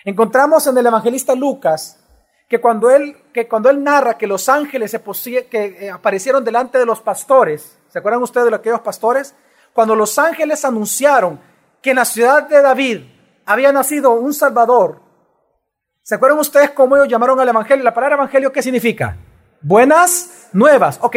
encontramos 0.05 0.67
en 0.67 0.77
el 0.77 0.85
evangelista 0.85 1.35
Lucas 1.35 2.03
que 2.47 2.61
cuando 2.61 2.89
él, 2.89 3.17
que 3.33 3.47
cuando 3.47 3.69
él 3.69 3.83
narra 3.83 4.17
que 4.17 4.27
los 4.27 4.47
ángeles 4.47 4.97
que 5.49 5.77
eh, 5.79 5.89
aparecieron 5.89 6.43
delante 6.43 6.77
de 6.77 6.85
los 6.85 7.01
pastores, 7.01 7.77
¿Se 7.89 7.99
acuerdan 7.99 8.21
ustedes 8.21 8.49
de 8.49 8.55
aquellos 8.55 8.81
pastores? 8.81 9.33
Cuando 9.73 9.95
los 9.95 10.17
ángeles 10.19 10.63
anunciaron 10.65 11.39
que 11.81 11.91
en 11.91 11.95
la 11.95 12.05
ciudad 12.05 12.47
de 12.47 12.61
David 12.61 13.01
había 13.45 13.71
nacido 13.71 14.11
un 14.11 14.33
Salvador, 14.33 15.01
¿se 16.03 16.15
acuerdan 16.15 16.39
ustedes 16.39 16.71
cómo 16.71 16.95
ellos 16.95 17.07
llamaron 17.07 17.39
al 17.39 17.49
Evangelio? 17.49 17.83
La 17.83 17.93
palabra 17.93 18.15
Evangelio, 18.15 18.51
¿qué 18.51 18.61
significa? 18.61 19.17
Buenas 19.61 20.49
nuevas. 20.53 20.99
Ok, 21.01 21.15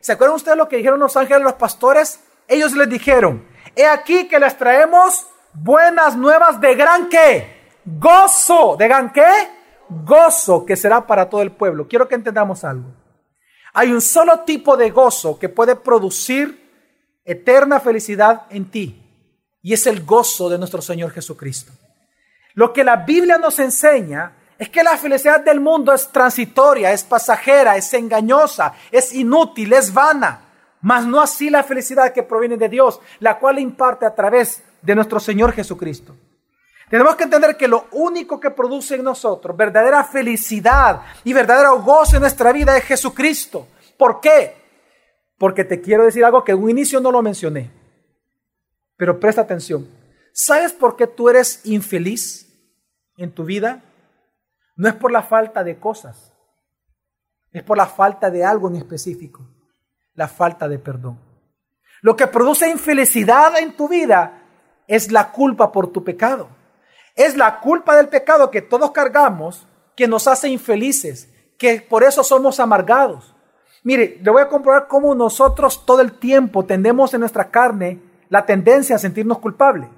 ¿se 0.00 0.12
acuerdan 0.12 0.36
ustedes 0.36 0.56
lo 0.56 0.68
que 0.68 0.76
dijeron 0.76 1.00
los 1.00 1.16
ángeles 1.16 1.42
a 1.42 1.44
los 1.44 1.54
pastores? 1.54 2.20
Ellos 2.48 2.72
les 2.72 2.88
dijeron, 2.88 3.46
he 3.76 3.86
aquí 3.86 4.28
que 4.28 4.38
les 4.40 4.56
traemos 4.56 5.26
buenas 5.52 6.16
nuevas 6.16 6.60
de 6.60 6.74
gran 6.74 7.08
qué? 7.08 7.60
Gozo. 7.84 8.76
¿De 8.76 8.88
gran 8.88 9.12
qué? 9.12 9.28
Gozo 9.88 10.64
que 10.64 10.76
será 10.76 11.06
para 11.06 11.28
todo 11.28 11.42
el 11.42 11.52
pueblo. 11.52 11.86
Quiero 11.88 12.08
que 12.08 12.14
entendamos 12.14 12.64
algo. 12.64 12.92
Hay 13.72 13.92
un 13.92 14.00
solo 14.00 14.40
tipo 14.40 14.76
de 14.76 14.90
gozo 14.90 15.38
que 15.38 15.48
puede 15.48 15.76
producir 15.76 16.68
eterna 17.24 17.78
felicidad 17.78 18.46
en 18.50 18.70
ti 18.70 19.00
y 19.62 19.72
es 19.72 19.86
el 19.86 20.04
gozo 20.04 20.48
de 20.48 20.58
nuestro 20.58 20.82
Señor 20.82 21.10
Jesucristo. 21.12 21.72
Lo 22.54 22.72
que 22.72 22.82
la 22.82 22.96
Biblia 22.96 23.38
nos 23.38 23.58
enseña 23.58 24.36
es 24.60 24.68
que 24.68 24.82
la 24.82 24.98
felicidad 24.98 25.40
del 25.40 25.58
mundo 25.58 25.90
es 25.90 26.12
transitoria, 26.12 26.92
es 26.92 27.02
pasajera, 27.02 27.78
es 27.78 27.94
engañosa, 27.94 28.74
es 28.92 29.14
inútil, 29.14 29.72
es 29.72 29.90
vana, 29.90 30.42
mas 30.82 31.06
no 31.06 31.18
así 31.18 31.48
la 31.48 31.64
felicidad 31.64 32.12
que 32.12 32.22
proviene 32.22 32.58
de 32.58 32.68
Dios, 32.68 33.00
la 33.20 33.38
cual 33.38 33.58
imparte 33.58 34.04
a 34.04 34.14
través 34.14 34.62
de 34.82 34.94
nuestro 34.94 35.18
Señor 35.18 35.54
Jesucristo. 35.54 36.14
Tenemos 36.90 37.16
que 37.16 37.24
entender 37.24 37.56
que 37.56 37.68
lo 37.68 37.86
único 37.92 38.38
que 38.38 38.50
produce 38.50 38.96
en 38.96 39.04
nosotros 39.04 39.56
verdadera 39.56 40.04
felicidad 40.04 41.04
y 41.24 41.32
verdadero 41.32 41.80
gozo 41.80 42.16
en 42.16 42.20
nuestra 42.20 42.52
vida 42.52 42.76
es 42.76 42.84
Jesucristo. 42.84 43.66
¿Por 43.96 44.20
qué? 44.20 44.56
Porque 45.38 45.64
te 45.64 45.80
quiero 45.80 46.04
decir 46.04 46.22
algo 46.22 46.44
que 46.44 46.52
en 46.52 46.62
un 46.62 46.68
inicio 46.68 47.00
no 47.00 47.10
lo 47.10 47.22
mencioné. 47.22 47.70
Pero 48.98 49.18
presta 49.18 49.40
atención. 49.40 49.88
¿Sabes 50.34 50.74
por 50.74 50.96
qué 50.96 51.06
tú 51.06 51.30
eres 51.30 51.62
infeliz 51.64 52.46
en 53.16 53.32
tu 53.32 53.44
vida? 53.44 53.84
No 54.80 54.88
es 54.88 54.94
por 54.94 55.12
la 55.12 55.22
falta 55.22 55.62
de 55.62 55.78
cosas. 55.78 56.32
Es 57.52 57.62
por 57.62 57.76
la 57.76 57.84
falta 57.84 58.30
de 58.30 58.42
algo 58.42 58.66
en 58.66 58.76
específico. 58.76 59.46
La 60.14 60.26
falta 60.26 60.68
de 60.68 60.78
perdón. 60.78 61.20
Lo 62.00 62.16
que 62.16 62.26
produce 62.26 62.70
infelicidad 62.70 63.58
en 63.58 63.76
tu 63.76 63.88
vida 63.88 64.40
es 64.86 65.12
la 65.12 65.32
culpa 65.32 65.70
por 65.70 65.92
tu 65.92 66.02
pecado. 66.02 66.48
Es 67.14 67.36
la 67.36 67.60
culpa 67.60 67.94
del 67.94 68.08
pecado 68.08 68.50
que 68.50 68.62
todos 68.62 68.92
cargamos 68.92 69.66
que 69.94 70.08
nos 70.08 70.26
hace 70.26 70.48
infelices, 70.48 71.28
que 71.58 71.82
por 71.82 72.02
eso 72.02 72.24
somos 72.24 72.58
amargados. 72.58 73.34
Mire, 73.82 74.18
le 74.22 74.30
voy 74.30 74.40
a 74.40 74.48
comprobar 74.48 74.88
cómo 74.88 75.14
nosotros 75.14 75.84
todo 75.84 76.00
el 76.00 76.12
tiempo 76.12 76.64
tendemos 76.64 77.12
en 77.12 77.20
nuestra 77.20 77.50
carne 77.50 78.00
la 78.30 78.46
tendencia 78.46 78.96
a 78.96 78.98
sentirnos 78.98 79.40
culpables. 79.40 79.90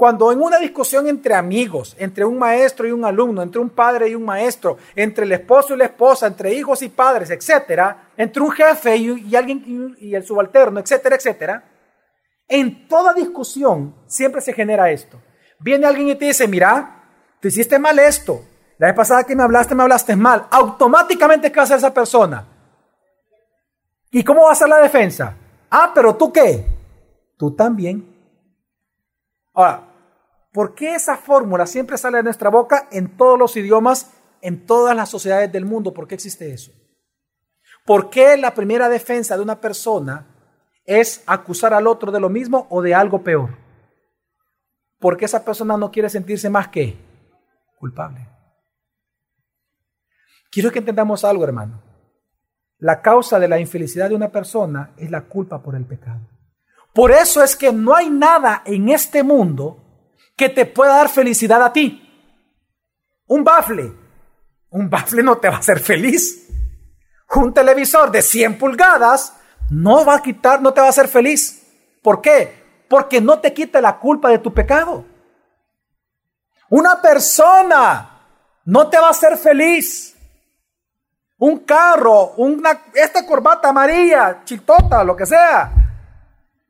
Cuando 0.00 0.32
en 0.32 0.40
una 0.40 0.58
discusión 0.58 1.06
entre 1.08 1.34
amigos, 1.34 1.94
entre 1.98 2.24
un 2.24 2.38
maestro 2.38 2.88
y 2.88 2.90
un 2.90 3.04
alumno, 3.04 3.42
entre 3.42 3.60
un 3.60 3.68
padre 3.68 4.08
y 4.08 4.14
un 4.14 4.24
maestro, 4.24 4.78
entre 4.96 5.26
el 5.26 5.32
esposo 5.32 5.74
y 5.74 5.76
la 5.76 5.84
esposa, 5.84 6.26
entre 6.26 6.54
hijos 6.54 6.80
y 6.80 6.88
padres, 6.88 7.28
etcétera, 7.28 8.08
entre 8.16 8.42
un 8.42 8.50
jefe 8.50 8.96
y, 8.96 9.36
alguien 9.36 9.94
y 10.00 10.14
el 10.14 10.24
subalterno, 10.24 10.80
etcétera, 10.80 11.16
etcétera, 11.16 11.64
en 12.48 12.88
toda 12.88 13.12
discusión 13.12 13.94
siempre 14.06 14.40
se 14.40 14.54
genera 14.54 14.90
esto. 14.90 15.20
Viene 15.58 15.86
alguien 15.86 16.08
y 16.08 16.14
te 16.14 16.24
dice, 16.24 16.48
mira, 16.48 17.04
tú 17.38 17.48
hiciste 17.48 17.78
mal 17.78 17.98
esto. 17.98 18.42
La 18.78 18.86
vez 18.86 18.96
pasada 18.96 19.24
que 19.24 19.36
me 19.36 19.42
hablaste, 19.42 19.74
me 19.74 19.82
hablaste 19.82 20.16
mal. 20.16 20.46
Automáticamente, 20.50 21.52
¿qué 21.52 21.60
hacer 21.60 21.76
esa 21.76 21.92
persona? 21.92 22.46
¿Y 24.10 24.24
cómo 24.24 24.44
va 24.44 24.52
a 24.52 24.54
ser 24.54 24.70
la 24.70 24.78
defensa? 24.78 25.36
Ah, 25.70 25.92
pero 25.94 26.16
tú 26.16 26.32
qué? 26.32 26.64
Tú 27.36 27.54
también. 27.54 28.16
Ahora, 29.52 29.89
¿por 30.52 30.74
qué 30.74 30.94
esa 30.94 31.16
fórmula 31.16 31.66
siempre 31.66 31.98
sale 31.98 32.18
de 32.18 32.24
nuestra 32.24 32.50
boca 32.50 32.88
en 32.90 33.16
todos 33.16 33.38
los 33.38 33.56
idiomas, 33.56 34.12
en 34.40 34.66
todas 34.66 34.96
las 34.96 35.08
sociedades 35.08 35.50
del 35.52 35.64
mundo? 35.64 35.92
¿Por 35.92 36.06
qué 36.06 36.14
existe 36.14 36.52
eso? 36.52 36.72
¿Por 37.84 38.10
qué 38.10 38.36
la 38.36 38.54
primera 38.54 38.88
defensa 38.88 39.36
de 39.36 39.42
una 39.42 39.60
persona 39.60 40.26
es 40.84 41.22
acusar 41.26 41.74
al 41.74 41.86
otro 41.86 42.12
de 42.12 42.20
lo 42.20 42.28
mismo 42.28 42.66
o 42.70 42.82
de 42.82 42.94
algo 42.94 43.22
peor? 43.22 43.50
porque 45.00 45.24
esa 45.24 45.44
persona 45.44 45.76
no 45.76 45.90
quiere 45.90 46.08
sentirse 46.10 46.48
más 46.48 46.68
que 46.68 46.96
culpable. 47.78 48.28
Quiero 50.52 50.70
que 50.70 50.80
entendamos 50.80 51.24
algo, 51.24 51.42
hermano. 51.42 51.82
La 52.78 53.00
causa 53.00 53.38
de 53.38 53.48
la 53.48 53.58
infelicidad 53.58 54.10
de 54.10 54.14
una 54.14 54.30
persona 54.30 54.92
es 54.96 55.10
la 55.10 55.22
culpa 55.22 55.62
por 55.62 55.74
el 55.74 55.86
pecado. 55.86 56.20
Por 56.94 57.12
eso 57.12 57.42
es 57.42 57.56
que 57.56 57.72
no 57.72 57.94
hay 57.94 58.10
nada 58.10 58.62
en 58.66 58.88
este 58.90 59.22
mundo 59.22 59.79
que 60.40 60.48
te 60.48 60.64
pueda 60.64 60.96
dar 60.96 61.10
felicidad 61.10 61.62
a 61.62 61.70
ti. 61.70 62.00
Un 63.26 63.44
bafle. 63.44 63.92
Un 64.70 64.88
bafle 64.88 65.22
no 65.22 65.36
te 65.36 65.50
va 65.50 65.56
a 65.56 65.58
hacer 65.58 65.80
feliz. 65.80 66.48
Un 67.34 67.52
televisor 67.52 68.10
de 68.10 68.22
100 68.22 68.56
pulgadas 68.56 69.34
no 69.68 70.02
va 70.02 70.14
a 70.14 70.22
quitar, 70.22 70.62
no 70.62 70.72
te 70.72 70.80
va 70.80 70.86
a 70.86 70.90
hacer 70.90 71.08
feliz. 71.08 71.62
¿Por 72.02 72.22
qué? 72.22 72.84
Porque 72.88 73.20
no 73.20 73.38
te 73.40 73.52
quita 73.52 73.82
la 73.82 73.98
culpa 73.98 74.30
de 74.30 74.38
tu 74.38 74.54
pecado. 74.54 75.04
Una 76.70 77.02
persona 77.02 78.22
no 78.64 78.88
te 78.88 78.96
va 78.96 79.08
a 79.08 79.10
hacer 79.10 79.36
feliz. 79.36 80.16
Un 81.36 81.58
carro, 81.66 82.32
una, 82.38 82.80
esta 82.94 83.26
corbata 83.26 83.68
amarilla, 83.68 84.40
chitota, 84.44 85.04
lo 85.04 85.14
que 85.14 85.26
sea, 85.26 85.70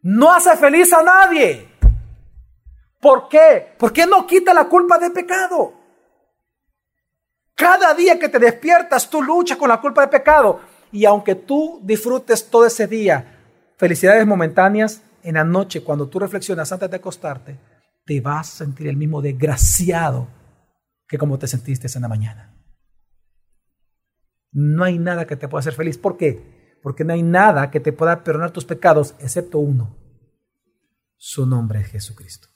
no 0.03 0.33
hace 0.33 0.57
feliz 0.57 0.93
a 0.93 1.05
nadie. 1.05 1.70
¿Por 3.01 3.29
qué? 3.29 3.75
Porque 3.79 4.07
no 4.07 4.27
quita 4.27 4.53
la 4.53 4.69
culpa 4.69 4.99
de 4.99 5.11
pecado. 5.11 5.75
Cada 7.55 7.95
día 7.95 8.19
que 8.19 8.29
te 8.29 8.39
despiertas, 8.39 9.09
tú 9.09 9.23
luchas 9.23 9.57
con 9.57 9.69
la 9.69 9.81
culpa 9.81 10.03
de 10.03 10.09
pecado. 10.09 10.61
Y 10.93 11.05
aunque 11.05 11.35
tú 11.35 11.81
disfrutes 11.83 12.49
todo 12.51 12.67
ese 12.67 12.87
día 12.87 13.37
felicidades 13.77 14.27
momentáneas, 14.27 15.03
en 15.23 15.35
la 15.35 15.45
noche, 15.45 15.83
cuando 15.83 16.09
tú 16.09 16.19
reflexionas 16.19 16.73
antes 16.73 16.91
de 16.91 16.97
acostarte, 16.97 17.59
te 18.05 18.21
vas 18.21 18.55
a 18.55 18.65
sentir 18.65 18.89
el 18.89 18.97
mismo 18.97 19.21
desgraciado 19.23 20.29
que 21.07 21.19
como 21.19 21.39
te 21.39 21.47
sentiste 21.47 21.89
en 21.95 22.03
la 22.03 22.09
mañana. 22.09 22.55
No 24.53 24.85
hay 24.85 24.99
nada 24.99 25.27
que 25.27 25.37
te 25.37 25.49
pueda 25.49 25.61
hacer 25.61 25.75
feliz. 25.75 25.99
¿Por 25.99 26.17
qué? 26.17 26.79
Porque 26.83 27.05
no 27.05 27.13
hay 27.13 27.23
nada 27.23 27.71
que 27.71 27.81
te 27.81 27.93
pueda 27.93 28.25
perdonar 28.25 28.51
tus 28.51 28.65
pecados 28.65 29.15
excepto 29.19 29.59
uno. 29.59 29.97
Su 31.17 31.47
nombre 31.47 31.81
es 31.81 31.89
Jesucristo. 31.89 32.50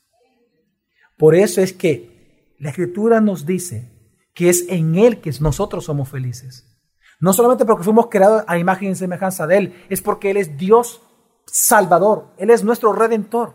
Por 1.16 1.34
eso 1.34 1.60
es 1.60 1.72
que 1.72 2.54
la 2.58 2.70
Escritura 2.70 3.20
nos 3.20 3.46
dice 3.46 3.90
que 4.34 4.48
es 4.48 4.66
en 4.68 4.96
Él 4.96 5.20
que 5.20 5.32
nosotros 5.40 5.84
somos 5.84 6.08
felices. 6.08 6.66
No 7.20 7.32
solamente 7.32 7.64
porque 7.64 7.84
fuimos 7.84 8.08
creados 8.08 8.44
a 8.46 8.58
imagen 8.58 8.90
y 8.90 8.94
semejanza 8.94 9.46
de 9.46 9.56
Él, 9.56 9.84
es 9.88 10.00
porque 10.00 10.30
Él 10.30 10.36
es 10.36 10.56
Dios 10.56 11.02
Salvador, 11.46 12.34
Él 12.36 12.50
es 12.50 12.64
nuestro 12.64 12.92
Redentor. 12.92 13.54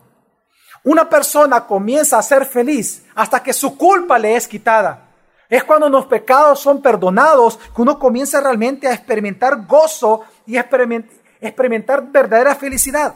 Una 0.84 1.10
persona 1.10 1.68
comienza 1.68 2.18
a 2.18 2.24
ser 2.24 2.46
feliz 2.46 3.06
hasta 3.16 3.44
que 3.44 3.52
su 3.52 3.78
culpa 3.78 4.18
le 4.18 4.36
es 4.36 4.48
quitada. 4.48 5.10
Es 5.50 5.64
cuando 5.64 5.90
los 5.90 6.06
pecados 6.06 6.60
son 6.60 6.82
perdonados 6.82 7.58
que 7.76 7.82
uno 7.82 8.00
comienza 8.00 8.40
realmente 8.40 8.88
a 8.88 8.94
experimentar 8.94 9.66
gozo 9.66 10.22
y 10.46 10.58
experimentar 10.58 12.12
verdadera 12.12 12.56
felicidad. 12.56 13.16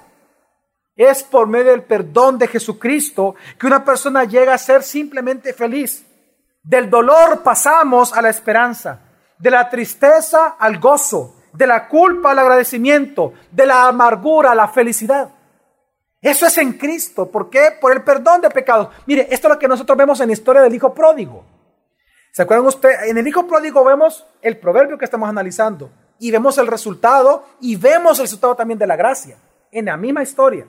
Es 0.96 1.24
por 1.24 1.48
medio 1.48 1.72
del 1.72 1.84
perdón 1.84 2.38
de 2.38 2.48
Jesucristo 2.48 3.36
que 3.60 3.66
una 3.66 3.84
persona 3.84 4.26
llega 4.26 4.54
a 4.54 4.60
ser 4.60 4.84
simplemente 4.84 5.54
feliz. 5.54 6.06
Del 6.62 6.90
dolor 6.90 7.42
pasamos 7.42 8.14
a 8.14 8.22
la 8.22 8.30
esperanza, 8.30 9.00
de 9.38 9.52
la 9.52 9.70
tristeza 9.70 10.56
al 10.60 10.80
gozo, 10.80 11.36
de 11.52 11.68
la 11.68 11.88
culpa 11.88 12.32
al 12.32 12.40
agradecimiento, 12.40 13.34
de 13.52 13.66
la 13.66 13.88
amargura 13.88 14.52
a 14.52 14.56
la 14.56 14.68
felicidad. 14.68 15.30
Eso 16.22 16.46
es 16.46 16.58
en 16.58 16.74
Cristo. 16.74 17.30
¿Por 17.30 17.50
qué? 17.50 17.72
Por 17.82 17.92
el 17.92 18.04
perdón 18.04 18.42
de 18.42 18.50
pecados. 18.50 18.90
Mire, 19.06 19.28
esto 19.30 19.48
es 19.48 19.54
lo 19.56 19.60
que 19.60 19.68
nosotros 19.68 19.98
vemos 19.98 20.22
en 20.22 20.28
la 20.28 20.34
historia 20.34 20.62
del 20.62 20.74
Hijo 20.74 20.94
Pródigo. 20.94 21.44
¿Se 22.32 22.44
acuerdan 22.44 22.66
ustedes? 22.66 23.10
En 23.10 23.18
el 23.18 23.28
Hijo 23.28 23.46
Pródigo 23.46 23.84
vemos 23.84 24.26
el 24.42 24.58
proverbio 24.58 24.98
que 24.98 25.06
estamos 25.06 25.28
analizando 25.28 25.92
y 26.20 26.32
vemos 26.32 26.58
el 26.58 26.68
resultado 26.68 27.46
y 27.60 27.76
vemos 27.76 28.20
el 28.20 28.26
resultado 28.26 28.56
también 28.56 28.80
de 28.80 28.88
la 28.88 28.96
gracia 28.96 29.38
en 29.72 29.86
la 29.86 29.98
misma 29.98 30.24
historia. 30.24 30.66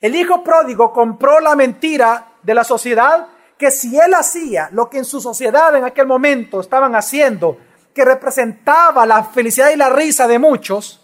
El 0.00 0.14
hijo 0.14 0.44
pródigo 0.44 0.92
compró 0.92 1.40
la 1.40 1.56
mentira 1.56 2.32
de 2.42 2.54
la 2.54 2.64
sociedad 2.64 3.28
que 3.58 3.70
si 3.70 3.98
él 3.98 4.14
hacía 4.14 4.68
lo 4.72 4.90
que 4.90 4.98
en 4.98 5.04
su 5.04 5.20
sociedad 5.20 5.74
en 5.74 5.84
aquel 5.84 6.06
momento 6.06 6.60
estaban 6.60 6.94
haciendo, 6.94 7.58
que 7.94 8.04
representaba 8.04 9.06
la 9.06 9.24
felicidad 9.24 9.70
y 9.70 9.76
la 9.76 9.88
risa 9.88 10.28
de 10.28 10.38
muchos, 10.38 11.02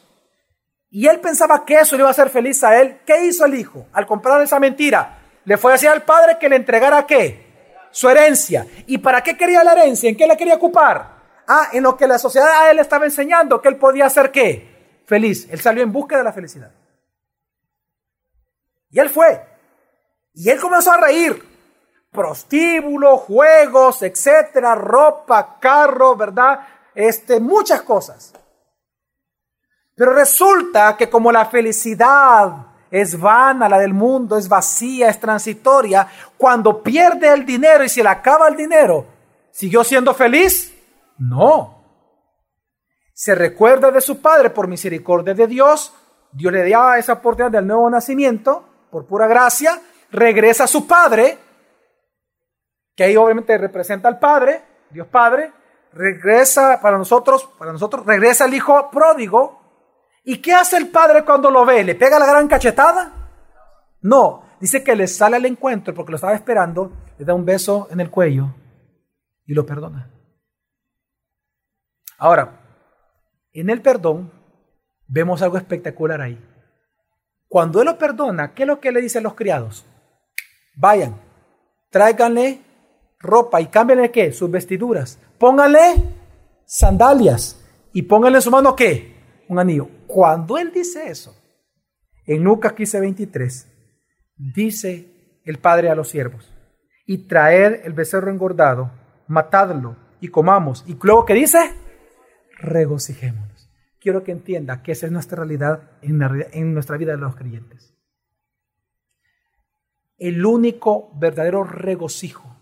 y 0.90 1.06
él 1.06 1.20
pensaba 1.20 1.64
que 1.64 1.76
eso 1.76 1.96
le 1.96 2.02
iba 2.02 2.08
a 2.08 2.10
hacer 2.10 2.28
feliz 2.28 2.62
a 2.64 2.78
él, 2.78 3.00
¿qué 3.06 3.24
hizo 3.24 3.46
el 3.46 3.54
hijo 3.54 3.86
al 3.94 4.06
comprar 4.06 4.42
esa 4.42 4.60
mentira? 4.60 5.20
Le 5.44 5.56
fue 5.56 5.72
a 5.72 5.74
decir 5.74 5.88
al 5.88 6.02
padre 6.02 6.36
que 6.38 6.50
le 6.50 6.56
entregara 6.56 7.06
qué? 7.06 7.86
Su 7.90 8.10
herencia. 8.10 8.66
¿Y 8.86 8.98
para 8.98 9.22
qué 9.22 9.36
quería 9.36 9.64
la 9.64 9.72
herencia? 9.72 10.10
¿En 10.10 10.16
qué 10.16 10.26
la 10.26 10.36
quería 10.36 10.56
ocupar? 10.56 11.22
Ah, 11.48 11.68
en 11.72 11.82
lo 11.82 11.96
que 11.96 12.06
la 12.06 12.18
sociedad 12.18 12.62
a 12.62 12.70
él 12.70 12.78
estaba 12.78 13.06
enseñando, 13.06 13.62
que 13.62 13.68
él 13.68 13.76
podía 13.76 14.04
hacer 14.04 14.30
qué? 14.30 15.00
Feliz. 15.06 15.48
Él 15.50 15.60
salió 15.60 15.82
en 15.82 15.92
busca 15.92 16.18
de 16.18 16.24
la 16.24 16.32
felicidad. 16.32 16.70
Y 18.92 19.00
él 19.00 19.10
fue. 19.10 19.44
Y 20.34 20.48
él 20.50 20.60
comenzó 20.60 20.92
a 20.92 21.00
reír. 21.00 21.42
Prostíbulo, 22.12 23.16
juegos, 23.16 24.02
etcétera, 24.02 24.74
ropa, 24.74 25.58
carro, 25.58 26.14
¿verdad? 26.14 26.60
Este, 26.94 27.40
muchas 27.40 27.82
cosas. 27.82 28.34
Pero 29.96 30.12
resulta 30.12 30.96
que 30.96 31.08
como 31.08 31.32
la 31.32 31.46
felicidad 31.46 32.66
es 32.90 33.18
vana, 33.18 33.68
la 33.68 33.78
del 33.78 33.94
mundo 33.94 34.36
es 34.36 34.46
vacía, 34.46 35.08
es 35.08 35.18
transitoria, 35.18 36.06
cuando 36.36 36.82
pierde 36.82 37.32
el 37.32 37.46
dinero 37.46 37.84
y 37.84 37.88
se 37.88 38.02
le 38.02 38.10
acaba 38.10 38.48
el 38.48 38.56
dinero, 38.56 39.06
¿siguió 39.50 39.82
siendo 39.82 40.12
feliz? 40.12 40.74
No. 41.16 41.82
Se 43.14 43.34
recuerda 43.34 43.90
de 43.90 44.02
su 44.02 44.20
padre 44.20 44.50
por 44.50 44.68
misericordia 44.68 45.32
de 45.32 45.46
Dios, 45.46 45.94
Dios 46.32 46.52
le 46.52 46.68
da 46.68 46.98
esa 46.98 47.14
oportunidad 47.14 47.52
del 47.52 47.66
nuevo 47.66 47.88
nacimiento, 47.88 48.71
por 48.92 49.06
pura 49.06 49.26
gracia, 49.26 49.80
regresa 50.10 50.64
a 50.64 50.66
su 50.66 50.86
Padre, 50.86 51.38
que 52.94 53.04
ahí 53.04 53.16
obviamente 53.16 53.56
representa 53.56 54.06
al 54.06 54.18
Padre, 54.18 54.62
Dios 54.90 55.06
Padre, 55.06 55.50
regresa 55.94 56.78
para 56.82 56.98
nosotros, 56.98 57.48
para 57.58 57.72
nosotros, 57.72 58.04
regresa 58.04 58.44
el 58.44 58.52
Hijo 58.52 58.90
pródigo. 58.90 59.60
¿Y 60.24 60.42
qué 60.42 60.52
hace 60.52 60.76
el 60.76 60.88
Padre 60.88 61.24
cuando 61.24 61.50
lo 61.50 61.64
ve? 61.64 61.82
¿Le 61.82 61.94
pega 61.94 62.18
la 62.18 62.26
gran 62.26 62.46
cachetada? 62.46 63.30
No, 64.02 64.44
dice 64.60 64.84
que 64.84 64.94
le 64.94 65.06
sale 65.08 65.36
al 65.36 65.46
encuentro 65.46 65.94
porque 65.94 66.12
lo 66.12 66.16
estaba 66.16 66.34
esperando, 66.34 66.92
le 67.18 67.24
da 67.24 67.32
un 67.32 67.46
beso 67.46 67.88
en 67.90 68.00
el 68.00 68.10
cuello 68.10 68.54
y 69.46 69.54
lo 69.54 69.64
perdona. 69.64 70.10
Ahora, 72.18 72.60
en 73.54 73.70
el 73.70 73.80
perdón 73.80 74.30
vemos 75.08 75.40
algo 75.40 75.56
espectacular 75.56 76.20
ahí. 76.20 76.51
Cuando 77.52 77.82
Él 77.82 77.84
lo 77.84 77.98
perdona, 77.98 78.54
¿qué 78.54 78.62
es 78.62 78.66
lo 78.66 78.80
que 78.80 78.90
le 78.90 79.02
dicen 79.02 79.24
los 79.24 79.34
criados? 79.34 79.84
Vayan, 80.74 81.20
tráiganle 81.90 82.62
ropa 83.18 83.60
y 83.60 83.66
cámbienle 83.66 84.10
qué? 84.10 84.32
Sus 84.32 84.50
vestiduras. 84.50 85.18
Pónganle 85.36 86.02
sandalias 86.64 87.62
y 87.92 88.00
pónganle 88.04 88.38
en 88.38 88.42
su 88.42 88.50
mano 88.50 88.74
qué? 88.74 89.44
Un 89.50 89.58
anillo. 89.58 89.86
Cuando 90.06 90.56
Él 90.56 90.72
dice 90.72 91.10
eso, 91.10 91.36
en 92.24 92.42
Lucas 92.42 92.72
15, 92.72 93.00
23, 93.00 93.66
dice 94.54 95.40
el 95.44 95.58
Padre 95.58 95.90
a 95.90 95.94
los 95.94 96.08
siervos, 96.08 96.50
y 97.04 97.28
traer 97.28 97.82
el 97.84 97.92
becerro 97.92 98.30
engordado, 98.30 98.90
matadlo 99.28 99.98
y 100.22 100.28
comamos. 100.28 100.84
Y 100.86 100.96
luego 101.02 101.26
que 101.26 101.34
dice, 101.34 101.58
regocijémonos 102.60 103.51
quiero 104.02 104.24
que 104.24 104.32
entienda 104.32 104.82
que 104.82 104.92
esa 104.92 105.06
es 105.06 105.12
nuestra 105.12 105.36
realidad 105.38 105.90
en, 106.02 106.74
nuestra 106.74 106.96
vida 106.96 107.12
de 107.12 107.18
los 107.18 107.36
creyentes. 107.36 107.94
El 110.18 110.44
único 110.44 111.10
verdadero 111.14 111.62
regocijo 111.62 112.56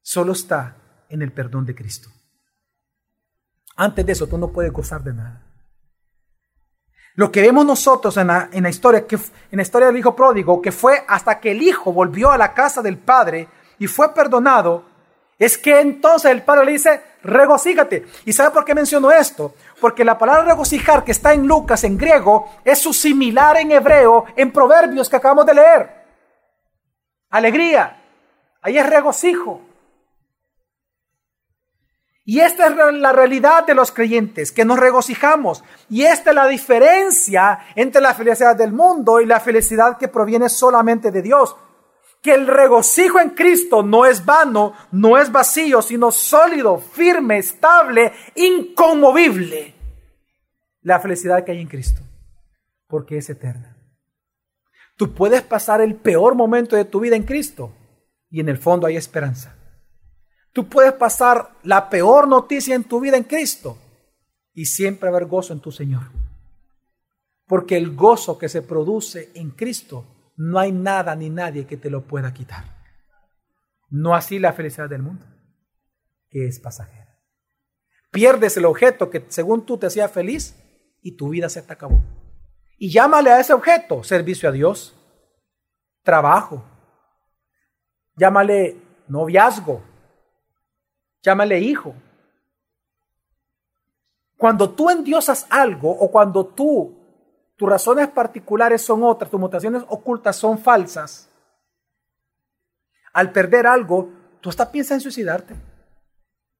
solo 0.00 0.32
está 0.32 1.04
en 1.08 1.22
el 1.22 1.32
perdón 1.32 1.64
de 1.64 1.74
Cristo. 1.74 2.10
Antes 3.76 4.04
de 4.04 4.12
eso, 4.12 4.26
tú 4.26 4.36
no 4.36 4.52
puedes 4.52 4.72
gozar 4.72 5.02
de 5.02 5.14
nada. 5.14 5.46
Lo 7.14 7.30
que 7.30 7.42
vemos 7.42 7.64
nosotros 7.64 8.16
en 8.16 8.26
la, 8.26 8.48
historia, 8.68 9.06
en 9.10 9.56
la 9.56 9.62
historia 9.62 9.88
del 9.88 9.96
hijo 9.96 10.16
pródigo, 10.16 10.60
que 10.60 10.72
fue 10.72 11.04
hasta 11.06 11.38
que 11.38 11.52
el 11.52 11.62
hijo 11.62 11.92
volvió 11.92 12.30
a 12.30 12.38
la 12.38 12.52
casa 12.52 12.82
del 12.82 12.98
padre 12.98 13.48
y 13.78 13.86
fue 13.86 14.14
perdonado, 14.14 14.86
es 15.38 15.58
que 15.58 15.80
entonces 15.80 16.30
el 16.30 16.42
padre 16.42 16.64
le 16.64 16.72
dice, 16.72 17.11
regocíjate. 17.22 18.06
¿Y 18.24 18.32
sabe 18.32 18.50
por 18.50 18.64
qué 18.64 18.74
menciono 18.74 19.10
esto? 19.10 19.54
Porque 19.80 20.04
la 20.04 20.18
palabra 20.18 20.44
regocijar 20.44 21.04
que 21.04 21.12
está 21.12 21.32
en 21.32 21.46
Lucas 21.46 21.84
en 21.84 21.98
griego 21.98 22.50
es 22.64 22.80
su 22.80 22.92
similar 22.92 23.56
en 23.56 23.72
hebreo 23.72 24.24
en 24.36 24.52
Proverbios 24.52 25.08
que 25.08 25.16
acabamos 25.16 25.46
de 25.46 25.54
leer. 25.54 26.04
Alegría. 27.30 27.98
Ahí 28.60 28.78
es 28.78 28.88
regocijo. 28.88 29.60
Y 32.24 32.38
esta 32.38 32.68
es 32.68 32.76
la 32.94 33.12
realidad 33.12 33.66
de 33.66 33.74
los 33.74 33.90
creyentes, 33.90 34.52
que 34.52 34.64
nos 34.64 34.78
regocijamos. 34.78 35.64
Y 35.90 36.04
esta 36.04 36.30
es 36.30 36.36
la 36.36 36.46
diferencia 36.46 37.58
entre 37.74 38.00
la 38.00 38.14
felicidad 38.14 38.54
del 38.54 38.72
mundo 38.72 39.20
y 39.20 39.26
la 39.26 39.40
felicidad 39.40 39.98
que 39.98 40.06
proviene 40.06 40.48
solamente 40.48 41.10
de 41.10 41.20
Dios 41.20 41.56
que 42.22 42.32
el 42.32 42.46
regocijo 42.46 43.18
en 43.18 43.30
Cristo 43.30 43.82
no 43.82 44.06
es 44.06 44.24
vano, 44.24 44.74
no 44.92 45.18
es 45.18 45.30
vacío, 45.32 45.82
sino 45.82 46.12
sólido, 46.12 46.78
firme, 46.78 47.38
estable, 47.38 48.12
inconmovible. 48.36 49.74
La 50.82 51.00
felicidad 51.00 51.44
que 51.44 51.50
hay 51.50 51.60
en 51.60 51.68
Cristo, 51.68 52.00
porque 52.86 53.18
es 53.18 53.28
eterna. 53.28 53.76
Tú 54.96 55.12
puedes 55.12 55.42
pasar 55.42 55.80
el 55.80 55.96
peor 55.96 56.36
momento 56.36 56.76
de 56.76 56.84
tu 56.84 57.00
vida 57.00 57.16
en 57.16 57.24
Cristo 57.24 57.72
y 58.30 58.38
en 58.38 58.48
el 58.48 58.58
fondo 58.58 58.86
hay 58.86 58.96
esperanza. 58.96 59.56
Tú 60.52 60.68
puedes 60.68 60.92
pasar 60.92 61.56
la 61.64 61.90
peor 61.90 62.28
noticia 62.28 62.76
en 62.76 62.84
tu 62.84 63.00
vida 63.00 63.16
en 63.16 63.24
Cristo 63.24 63.78
y 64.54 64.66
siempre 64.66 65.08
haber 65.08 65.26
gozo 65.26 65.52
en 65.52 65.60
tu 65.60 65.72
Señor. 65.72 66.02
Porque 67.46 67.76
el 67.76 67.96
gozo 67.96 68.38
que 68.38 68.48
se 68.48 68.62
produce 68.62 69.32
en 69.34 69.50
Cristo, 69.50 70.04
no 70.42 70.58
hay 70.58 70.72
nada 70.72 71.14
ni 71.14 71.30
nadie 71.30 71.68
que 71.68 71.76
te 71.76 71.88
lo 71.88 72.02
pueda 72.02 72.34
quitar. 72.34 72.64
No 73.90 74.16
así 74.16 74.40
la 74.40 74.52
felicidad 74.52 74.88
del 74.88 75.00
mundo, 75.00 75.24
que 76.28 76.48
es 76.48 76.58
pasajera. 76.58 77.16
Pierdes 78.10 78.56
el 78.56 78.64
objeto 78.64 79.08
que 79.08 79.24
según 79.28 79.64
tú 79.64 79.78
te 79.78 79.86
hacía 79.86 80.08
feliz 80.08 80.56
y 81.00 81.16
tu 81.16 81.28
vida 81.28 81.48
se 81.48 81.62
te 81.62 81.72
acabó. 81.72 82.02
Y 82.76 82.90
llámale 82.90 83.30
a 83.30 83.38
ese 83.38 83.52
objeto 83.52 84.02
servicio 84.02 84.48
a 84.48 84.52
Dios, 84.52 84.96
trabajo, 86.02 86.64
llámale 88.16 88.78
noviazgo, 89.06 89.80
llámale 91.22 91.60
hijo. 91.60 91.94
Cuando 94.36 94.70
tú 94.70 94.90
endiosas 94.90 95.46
algo 95.50 95.88
o 95.88 96.10
cuando 96.10 96.44
tú, 96.46 97.01
tus 97.62 97.70
razones 97.70 98.08
particulares 98.08 98.82
son 98.82 99.04
otras, 99.04 99.30
tus 99.30 99.38
motivaciones 99.38 99.84
ocultas 99.86 100.34
son 100.34 100.58
falsas, 100.58 101.30
al 103.12 103.30
perder 103.30 103.68
algo, 103.68 104.10
tú 104.40 104.50
hasta 104.50 104.72
piensas 104.72 104.96
en 104.96 105.00
suicidarte. 105.00 105.54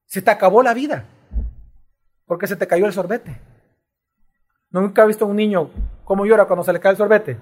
Se 0.05 0.21
te 0.21 0.31
acabó 0.31 0.63
la 0.63 0.73
vida 0.73 1.03
porque 2.25 2.47
se 2.47 2.55
te 2.55 2.67
cayó 2.67 2.85
el 2.85 2.93
sorbete. 2.93 3.37
Nunca 4.69 5.03
he 5.03 5.07
visto 5.07 5.25
a 5.25 5.27
un 5.27 5.35
niño 5.35 5.71
cómo 6.05 6.25
llora 6.25 6.45
cuando 6.45 6.63
se 6.63 6.71
le 6.71 6.79
cae 6.79 6.91
el 6.91 6.97
sorbete. 6.97 7.37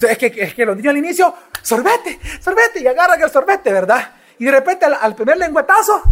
Es 0.00 0.18
que, 0.18 0.26
es 0.26 0.52
que 0.52 0.66
los 0.66 0.76
niños 0.76 0.90
al 0.90 0.96
inicio, 0.96 1.32
sorbete, 1.62 2.18
sorbete, 2.40 2.80
y 2.80 2.88
agarran 2.88 3.22
el 3.22 3.30
sorbete, 3.30 3.72
¿verdad? 3.72 4.12
Y 4.40 4.44
de 4.44 4.50
repente 4.50 4.86
al, 4.86 5.14
primer 5.14 5.36
lengüetazo, 5.36 6.02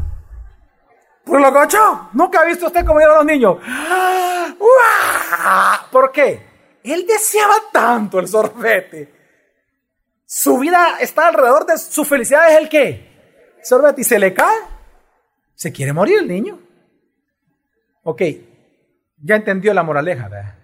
por 1.24 1.40
lo 1.40 1.52
cocho, 1.52 2.10
nunca 2.12 2.40
ha 2.40 2.44
visto 2.44 2.66
usted 2.66 2.84
cómo 2.84 3.00
lloran 3.00 3.16
los 3.16 3.26
niños. 3.26 3.56
¿Por 5.90 6.12
qué? 6.12 6.54
Él 6.82 7.06
deseaba 7.06 7.54
tanto 7.72 8.18
el 8.18 8.28
sorbete. 8.28 9.12
Su 10.26 10.58
vida 10.58 10.98
está 11.00 11.28
alrededor 11.28 11.66
de 11.66 11.78
su 11.78 12.04
felicidad 12.04 12.50
es 12.50 12.58
el 12.58 12.68
qué? 12.68 13.58
Sorbete 13.62 14.02
y 14.02 14.04
se 14.04 14.18
le 14.18 14.34
cae. 14.34 14.58
Se 15.54 15.72
quiere 15.72 15.92
morir 15.92 16.18
el 16.18 16.28
niño. 16.28 16.58
Ok, 18.02 18.22
ya 19.22 19.36
entendió 19.36 19.72
la 19.72 19.82
moraleja, 19.82 20.28
¿verdad? 20.28 20.58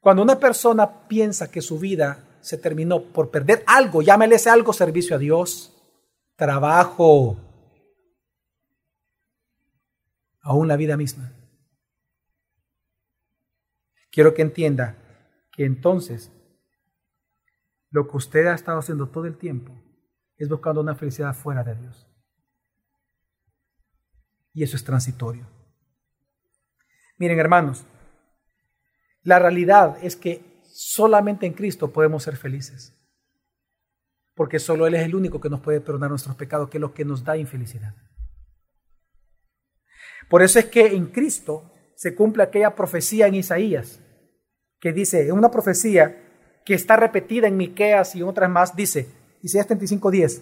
Cuando 0.00 0.22
una 0.22 0.38
persona 0.38 1.08
piensa 1.08 1.50
que 1.50 1.60
su 1.60 1.78
vida 1.78 2.24
se 2.40 2.58
terminó 2.58 3.02
por 3.02 3.30
perder 3.30 3.62
algo, 3.66 4.02
llámele 4.02 4.36
ese 4.36 4.50
algo 4.50 4.72
servicio 4.72 5.16
a 5.16 5.18
Dios, 5.18 5.74
trabajo, 6.36 7.36
aún 10.42 10.68
la 10.68 10.76
vida 10.76 10.96
misma. 10.96 11.32
Quiero 14.10 14.34
que 14.34 14.42
entienda 14.42 14.96
que 15.52 15.64
entonces 15.64 16.30
lo 17.90 18.08
que 18.08 18.16
usted 18.16 18.46
ha 18.46 18.54
estado 18.54 18.78
haciendo 18.78 19.08
todo 19.08 19.26
el 19.26 19.38
tiempo 19.38 19.72
es 20.36 20.48
buscando 20.48 20.80
una 20.80 20.94
felicidad 20.94 21.34
fuera 21.34 21.62
de 21.62 21.74
Dios. 21.76 22.08
Y 24.52 24.62
eso 24.62 24.76
es 24.76 24.84
transitorio. 24.84 25.46
Miren, 27.16 27.38
hermanos, 27.38 27.86
la 29.22 29.38
realidad 29.38 29.96
es 30.02 30.16
que 30.16 30.60
solamente 30.64 31.46
en 31.46 31.52
Cristo 31.52 31.92
podemos 31.92 32.22
ser 32.22 32.36
felices. 32.36 32.98
Porque 34.34 34.58
solo 34.58 34.86
Él 34.86 34.94
es 34.94 35.04
el 35.04 35.14
único 35.14 35.40
que 35.40 35.50
nos 35.50 35.60
puede 35.60 35.80
perdonar 35.80 36.10
nuestros 36.10 36.36
pecados, 36.36 36.68
que 36.68 36.78
es 36.78 36.80
lo 36.80 36.94
que 36.94 37.04
nos 37.04 37.22
da 37.22 37.36
infelicidad. 37.36 37.94
Por 40.32 40.42
eso 40.42 40.58
es 40.58 40.64
que 40.64 40.86
en 40.86 41.08
Cristo 41.08 41.70
se 41.94 42.14
cumple 42.14 42.42
aquella 42.42 42.74
profecía 42.74 43.26
en 43.26 43.34
Isaías, 43.34 44.00
que 44.80 44.90
dice, 44.90 45.28
en 45.28 45.32
una 45.32 45.50
profecía 45.50 46.22
que 46.64 46.72
está 46.72 46.96
repetida 46.96 47.48
en 47.48 47.58
Miqueas 47.58 48.14
y 48.14 48.22
otras 48.22 48.48
más, 48.48 48.74
dice, 48.74 49.10
Isaías 49.42 49.68
35:10, 49.68 50.40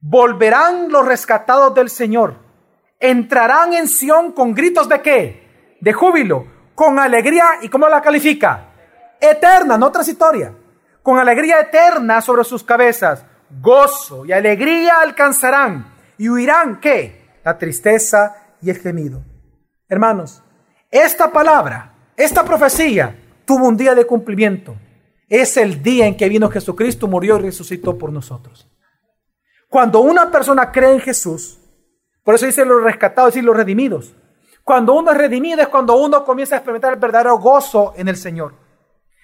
volverán 0.00 0.92
los 0.92 1.04
rescatados 1.04 1.74
del 1.74 1.90
Señor, 1.90 2.36
entrarán 3.00 3.72
en 3.72 3.88
Sión 3.88 4.30
con 4.30 4.54
gritos 4.54 4.88
de 4.88 5.02
qué? 5.02 5.76
De 5.80 5.92
júbilo, 5.92 6.46
con 6.76 7.00
alegría, 7.00 7.46
¿y 7.62 7.68
cómo 7.68 7.88
la 7.88 8.00
califica? 8.00 8.74
Eterna, 9.20 9.76
no 9.76 9.90
transitoria. 9.90 10.54
Con 11.02 11.18
alegría 11.18 11.58
eterna 11.58 12.20
sobre 12.20 12.44
sus 12.44 12.62
cabezas, 12.62 13.26
gozo 13.60 14.24
y 14.24 14.30
alegría 14.30 15.00
alcanzarán 15.00 15.84
y 16.16 16.28
huirán, 16.28 16.78
¿qué? 16.78 17.40
La 17.42 17.58
tristeza 17.58 18.43
y 18.64 18.70
el 18.70 18.78
gemido. 18.78 19.22
Hermanos, 19.88 20.42
esta 20.90 21.30
palabra, 21.30 21.94
esta 22.16 22.44
profecía 22.44 23.16
tuvo 23.44 23.68
un 23.68 23.76
día 23.76 23.94
de 23.94 24.06
cumplimiento. 24.06 24.76
Es 25.28 25.56
el 25.56 25.82
día 25.82 26.06
en 26.06 26.16
que 26.16 26.28
vino 26.28 26.50
Jesucristo, 26.50 27.06
murió 27.06 27.36
y 27.36 27.42
resucitó 27.42 27.98
por 27.98 28.12
nosotros. 28.12 28.70
Cuando 29.68 30.00
una 30.00 30.30
persona 30.30 30.70
cree 30.72 30.92
en 30.92 31.00
Jesús, 31.00 31.60
por 32.22 32.36
eso 32.36 32.46
dice 32.46 32.64
los 32.64 32.82
rescatados 32.82 33.36
y 33.36 33.42
los 33.42 33.56
redimidos, 33.56 34.14
cuando 34.62 34.94
uno 34.94 35.10
es 35.10 35.18
redimido 35.18 35.60
es 35.60 35.68
cuando 35.68 35.96
uno 35.96 36.24
comienza 36.24 36.54
a 36.54 36.58
experimentar 36.58 36.94
el 36.94 36.98
verdadero 36.98 37.38
gozo 37.38 37.92
en 37.96 38.08
el 38.08 38.16
Señor. 38.16 38.54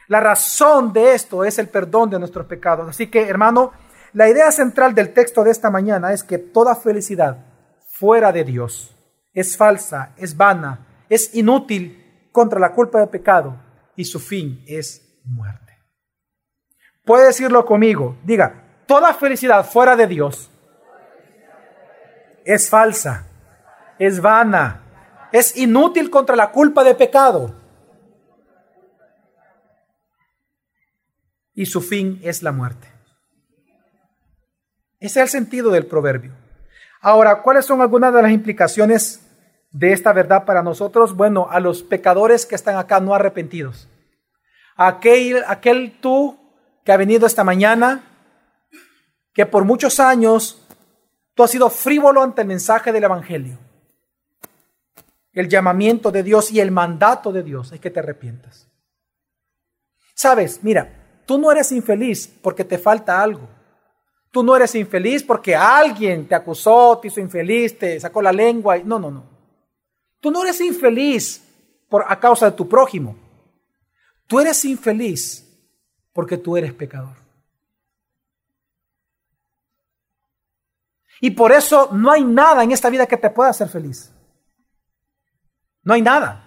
La 0.08 0.20
razón 0.20 0.92
de 0.92 1.14
esto 1.14 1.44
es 1.44 1.58
el 1.58 1.68
perdón 1.68 2.10
de 2.10 2.18
nuestros 2.18 2.46
pecados. 2.46 2.88
Así 2.88 3.06
que, 3.06 3.22
hermano, 3.22 3.72
la 4.12 4.28
idea 4.28 4.50
central 4.50 4.94
del 4.94 5.14
texto 5.14 5.44
de 5.44 5.52
esta 5.52 5.70
mañana 5.70 6.12
es 6.12 6.24
que 6.24 6.36
toda 6.36 6.74
felicidad 6.74 7.38
fuera 7.92 8.32
de 8.32 8.44
Dios 8.44 8.94
es 9.32 9.56
falsa, 9.56 10.14
es 10.16 10.36
vana, 10.36 11.04
es 11.08 11.34
inútil 11.34 12.28
contra 12.32 12.58
la 12.58 12.72
culpa 12.72 13.00
del 13.00 13.08
pecado 13.08 13.60
y 13.96 14.04
su 14.04 14.18
fin 14.20 14.62
es 14.66 15.20
muerte. 15.24 15.78
Puede 17.04 17.26
decirlo 17.26 17.64
conmigo, 17.64 18.18
diga, 18.24 18.82
toda 18.86 19.14
felicidad 19.14 19.64
fuera 19.64 19.96
de 19.96 20.06
Dios 20.06 20.50
es 22.44 22.68
falsa, 22.68 23.26
es 23.98 24.20
vana, 24.20 25.28
es 25.32 25.56
inútil 25.56 26.10
contra 26.10 26.36
la 26.36 26.50
culpa 26.50 26.84
de 26.84 26.94
pecado. 26.94 27.54
Y 31.54 31.66
su 31.66 31.80
fin 31.80 32.20
es 32.22 32.42
la 32.42 32.52
muerte. 32.52 32.88
Ese 34.98 35.20
es 35.20 35.24
el 35.24 35.28
sentido 35.28 35.70
del 35.70 35.86
proverbio. 35.86 36.39
Ahora, 37.00 37.42
¿cuáles 37.42 37.64
son 37.64 37.80
algunas 37.80 38.12
de 38.12 38.22
las 38.22 38.30
implicaciones 38.30 39.20
de 39.70 39.92
esta 39.92 40.12
verdad 40.12 40.44
para 40.44 40.62
nosotros? 40.62 41.16
Bueno, 41.16 41.48
a 41.50 41.60
los 41.60 41.82
pecadores 41.82 42.46
que 42.46 42.54
están 42.54 42.76
acá 42.76 43.00
no 43.00 43.14
arrepentidos. 43.14 43.88
Aquel, 44.76 45.42
aquel 45.46 45.98
tú 46.00 46.38
que 46.84 46.92
ha 46.92 46.96
venido 46.96 47.26
esta 47.26 47.44
mañana, 47.44 48.04
que 49.32 49.46
por 49.46 49.64
muchos 49.64 50.00
años 50.00 50.66
tú 51.34 51.42
has 51.42 51.50
sido 51.50 51.70
frívolo 51.70 52.22
ante 52.22 52.42
el 52.42 52.48
mensaje 52.48 52.92
del 52.92 53.04
Evangelio 53.04 53.58
el 55.32 55.48
llamamiento 55.48 56.10
de 56.10 56.22
Dios 56.22 56.50
y 56.50 56.60
el 56.60 56.70
mandato 56.70 57.32
de 57.32 57.42
Dios 57.42 57.72
es 57.72 57.80
que 57.80 57.90
te 57.90 58.00
arrepientas. 58.00 58.68
Sabes, 60.14 60.62
mira, 60.62 61.22
tú 61.26 61.38
no 61.38 61.50
eres 61.52 61.72
infeliz 61.72 62.28
porque 62.42 62.64
te 62.64 62.78
falta 62.78 63.22
algo. 63.22 63.48
Tú 64.30 64.44
no 64.44 64.54
eres 64.54 64.74
infeliz 64.76 65.24
porque 65.24 65.56
alguien 65.56 66.28
te 66.28 66.34
acusó, 66.34 66.98
te 66.98 67.08
hizo 67.08 67.20
infeliz, 67.20 67.76
te 67.78 67.98
sacó 67.98 68.22
la 68.22 68.32
lengua. 68.32 68.78
No, 68.78 68.98
no, 68.98 69.10
no. 69.10 69.24
Tú 70.20 70.30
no 70.30 70.42
eres 70.42 70.60
infeliz 70.60 71.42
por, 71.88 72.04
a 72.06 72.20
causa 72.20 72.50
de 72.50 72.56
tu 72.56 72.68
prójimo. 72.68 73.16
Tú 74.26 74.38
eres 74.38 74.64
infeliz 74.64 75.44
porque 76.12 76.38
tú 76.38 76.56
eres 76.56 76.72
pecador. 76.72 77.16
Y 81.20 81.32
por 81.32 81.52
eso 81.52 81.90
no 81.92 82.10
hay 82.10 82.24
nada 82.24 82.62
en 82.62 82.70
esta 82.70 82.88
vida 82.88 83.06
que 83.06 83.16
te 83.16 83.30
pueda 83.30 83.50
hacer 83.50 83.68
feliz. 83.68 84.12
No 85.82 85.92
hay 85.92 86.02
nada. 86.02 86.46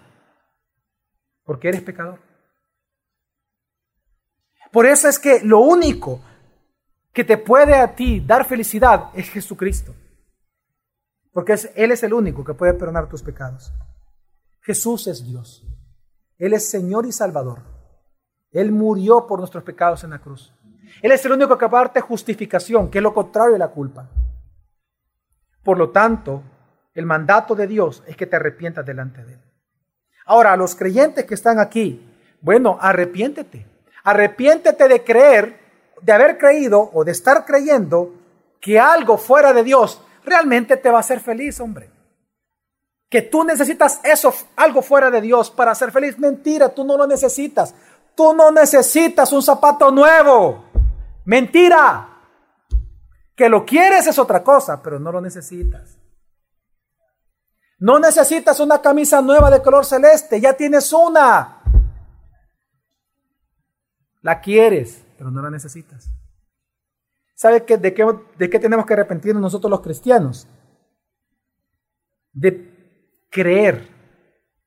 Porque 1.43 1.67
eres 1.67 1.81
pecador. 1.81 2.19
Por 4.71 4.85
eso 4.85 5.07
es 5.07 5.19
que 5.19 5.41
lo 5.41 5.59
único 5.59 6.21
que 7.13 7.23
te 7.23 7.37
puede 7.37 7.75
a 7.75 7.95
ti 7.95 8.19
dar 8.19 8.45
felicidad 8.45 9.09
es 9.13 9.29
Jesucristo. 9.29 9.93
Porque 11.31 11.55
Él 11.75 11.91
es 11.91 12.03
el 12.03 12.13
único 12.13 12.43
que 12.43 12.53
puede 12.53 12.73
perdonar 12.73 13.07
tus 13.07 13.23
pecados. 13.23 13.71
Jesús 14.61 15.07
es 15.07 15.23
Dios. 15.23 15.65
Él 16.37 16.53
es 16.53 16.69
Señor 16.69 17.05
y 17.05 17.11
Salvador. 17.11 17.61
Él 18.51 18.71
murió 18.71 19.27
por 19.27 19.39
nuestros 19.39 19.63
pecados 19.63 20.03
en 20.03 20.11
la 20.11 20.19
cruz. 20.19 20.53
Él 21.01 21.11
es 21.11 21.25
el 21.25 21.31
único 21.31 21.57
que 21.57 21.69
parte 21.69 22.01
justificación, 22.01 22.89
que 22.89 22.99
es 22.99 23.03
lo 23.03 23.13
contrario 23.13 23.53
de 23.53 23.59
la 23.59 23.69
culpa. 23.69 24.09
Por 25.63 25.77
lo 25.77 25.89
tanto, 25.89 26.43
el 26.93 27.05
mandato 27.05 27.55
de 27.55 27.67
Dios 27.67 28.03
es 28.05 28.15
que 28.15 28.27
te 28.27 28.35
arrepientas 28.35 28.85
delante 28.85 29.23
de 29.23 29.33
Él. 29.33 29.41
Ahora, 30.25 30.53
a 30.53 30.57
los 30.57 30.75
creyentes 30.75 31.25
que 31.25 31.33
están 31.33 31.59
aquí, 31.59 32.09
Bueno, 32.41 32.77
arrepiéntete. 32.81 33.65
Arrepiéntete 34.03 34.89
de 34.89 35.01
creer, 35.01 35.62
de 36.03 36.11
haber 36.11 36.37
creído 36.37 36.91
o 36.93 37.03
de 37.03 37.11
estar 37.11 37.45
creyendo 37.45 38.13
que 38.59 38.79
algo 38.79 39.17
fuera 39.17 39.53
de 39.53 39.63
Dios 39.63 40.01
realmente 40.23 40.77
te 40.77 40.89
va 40.89 40.97
a 40.97 41.01
hacer 41.01 41.19
feliz, 41.19 41.59
hombre. 41.59 41.89
Que 43.09 43.21
tú 43.21 43.43
necesitas 43.43 43.99
eso, 44.03 44.33
algo 44.55 44.81
fuera 44.81 45.11
de 45.11 45.21
Dios 45.21 45.51
para 45.51 45.75
ser 45.75 45.91
feliz. 45.91 46.17
Mentira, 46.17 46.69
tú 46.69 46.83
no 46.83 46.97
lo 46.97 47.05
necesitas. 47.07 47.73
Tú 48.15 48.33
no 48.33 48.51
necesitas 48.51 49.31
un 49.31 49.41
zapato 49.41 49.91
nuevo. 49.91 50.65
Mentira. 51.25 52.09
Que 53.35 53.49
lo 53.49 53.65
quieres 53.65 54.07
es 54.07 54.17
otra 54.19 54.43
cosa, 54.43 54.81
pero 54.81 54.99
no 54.99 55.11
lo 55.11 55.21
necesitas. 55.21 55.97
No 57.79 57.99
necesitas 57.99 58.59
una 58.59 58.81
camisa 58.81 59.21
nueva 59.21 59.49
de 59.49 59.61
color 59.61 59.85
celeste, 59.85 60.39
ya 60.39 60.53
tienes 60.53 60.91
una. 60.93 61.61
La 64.21 64.39
quieres, 64.39 65.02
pero 65.17 65.31
no 65.31 65.41
la 65.41 65.49
necesitas. 65.49 66.11
¿Sabe 67.35 67.65
qué, 67.65 67.77
de, 67.77 67.93
qué, 67.93 68.05
de 68.37 68.49
qué 68.49 68.59
tenemos 68.59 68.85
que 68.85 68.93
arrepentirnos 68.93 69.41
nosotros 69.41 69.69
los 69.69 69.81
cristianos? 69.81 70.47
De 72.31 73.25
creer 73.29 73.87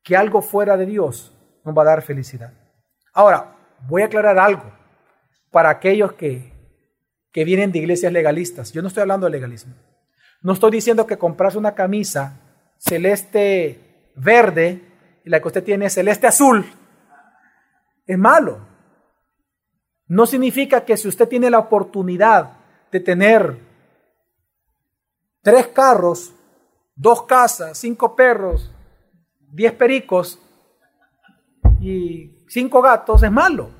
que 0.03 0.17
algo 0.17 0.43
fuera 0.43 0.77
de 0.77 0.87
Dios 0.87 1.33
nos 1.65 1.77
va 1.77 1.83
a 1.83 1.87
dar 1.87 2.03
felicidad. 2.03 2.53
Ahora, 3.13 3.57
voy 3.89 4.03
a 4.03 4.07
aclarar 4.07 4.39
algo 4.39 4.73
para 5.51 5.71
aquellos 5.71 6.13
que, 6.13 6.53
que 7.33 7.45
vienen 7.45 7.73
de 7.73 7.79
iglesias 7.79 8.13
legalistas. 8.13 8.73
Yo 8.73 8.83
no 8.83 8.89
estoy 8.89 9.03
hablando 9.03 9.27
de 9.27 9.33
legalismo. 9.33 9.75
No 10.43 10.53
estoy 10.53 10.71
diciendo 10.71 11.07
que 11.07 11.19
compras 11.19 11.57
una 11.57 11.75
camisa 11.75 12.41
celeste 12.79 14.13
verde 14.17 15.21
y 15.25 15.31
la 15.31 15.41
que 15.41 15.49
usted 15.49 15.65
tiene 15.65 15.91
celeste 15.91 16.27
azul. 16.27 16.65
Es 18.07 18.19
malo. 18.19 18.76
No 20.09 20.27
significa 20.27 20.85
que 20.85 20.97
si 20.97 21.09
usted 21.09 21.29
tiene 21.29 21.51
la 21.51 21.59
oportunidad 21.59 22.59
de 22.93 23.01
tener 23.01 23.59
tres 25.43 25.69
carros, 25.69 26.33
dos 26.95 27.25
casas, 27.25 27.79
cinco 27.79 28.15
perros, 28.15 28.73
diez 29.51 29.73
pericos 29.73 30.39
y 31.81 32.45
cinco 32.49 32.81
gatos, 32.83 33.23
es 33.23 33.33
malo. 33.33 33.71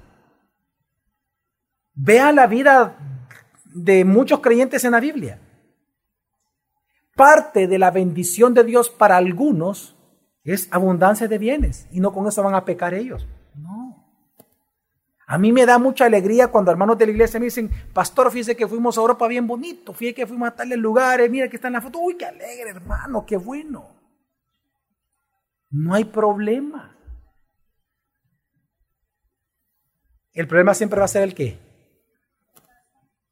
Vea 1.95 2.33
la 2.33 2.47
vida 2.47 2.97
de 3.65 4.05
muchos 4.05 4.41
creyentes 4.41 4.85
en 4.85 4.93
la 4.93 5.01
Biblia. 5.01 5.41
Parte 7.15 7.67
de 7.67 7.79
la 7.79 7.91
bendición 7.91 8.53
de 8.53 8.65
Dios 8.65 8.91
para 8.91 9.17
algunos 9.17 9.97
es 10.45 10.69
abundancia 10.71 11.29
de 11.29 11.39
bienes 11.39 11.89
y 11.91 12.01
no 12.01 12.13
con 12.13 12.27
eso 12.27 12.43
van 12.43 12.55
a 12.55 12.65
pecar 12.65 12.95
ellos. 12.95 13.27
A 15.29 15.39
mí 15.39 15.53
me 15.53 15.67
da 15.67 15.79
mucha 15.79 16.07
alegría 16.07 16.49
cuando 16.49 16.71
hermanos 16.71 16.97
de 16.97 17.07
la 17.07 17.11
iglesia 17.11 17.41
me 17.41 17.47
dicen, 17.47 17.69
pastor, 17.93 18.31
fíjese 18.31 18.57
que 18.57 18.69
fuimos 18.69 18.97
a 18.97 19.01
Europa 19.01 19.27
bien 19.27 19.45
bonito, 19.47 19.93
fíjese 19.93 20.15
que 20.15 20.27
fuimos 20.27 20.49
a 20.49 20.55
tales 20.55 20.79
lugares, 20.79 21.29
mira 21.29 21.49
que 21.49 21.57
está 21.57 21.67
en 21.67 21.75
la 21.75 21.81
foto, 21.81 21.99
uy, 21.99 22.17
qué 22.17 22.27
alegre 22.27 22.71
hermano, 22.71 23.27
qué 23.27 23.37
bueno. 23.37 23.89
No 25.71 25.95
hay 25.95 26.05
problema. 26.05 26.97
El 30.33 30.47
problema 30.47 30.75
siempre 30.75 31.01
va 31.01 31.07
a 31.07 31.09
ser 31.09 31.25
el 31.25 31.35
qué? 31.35 31.59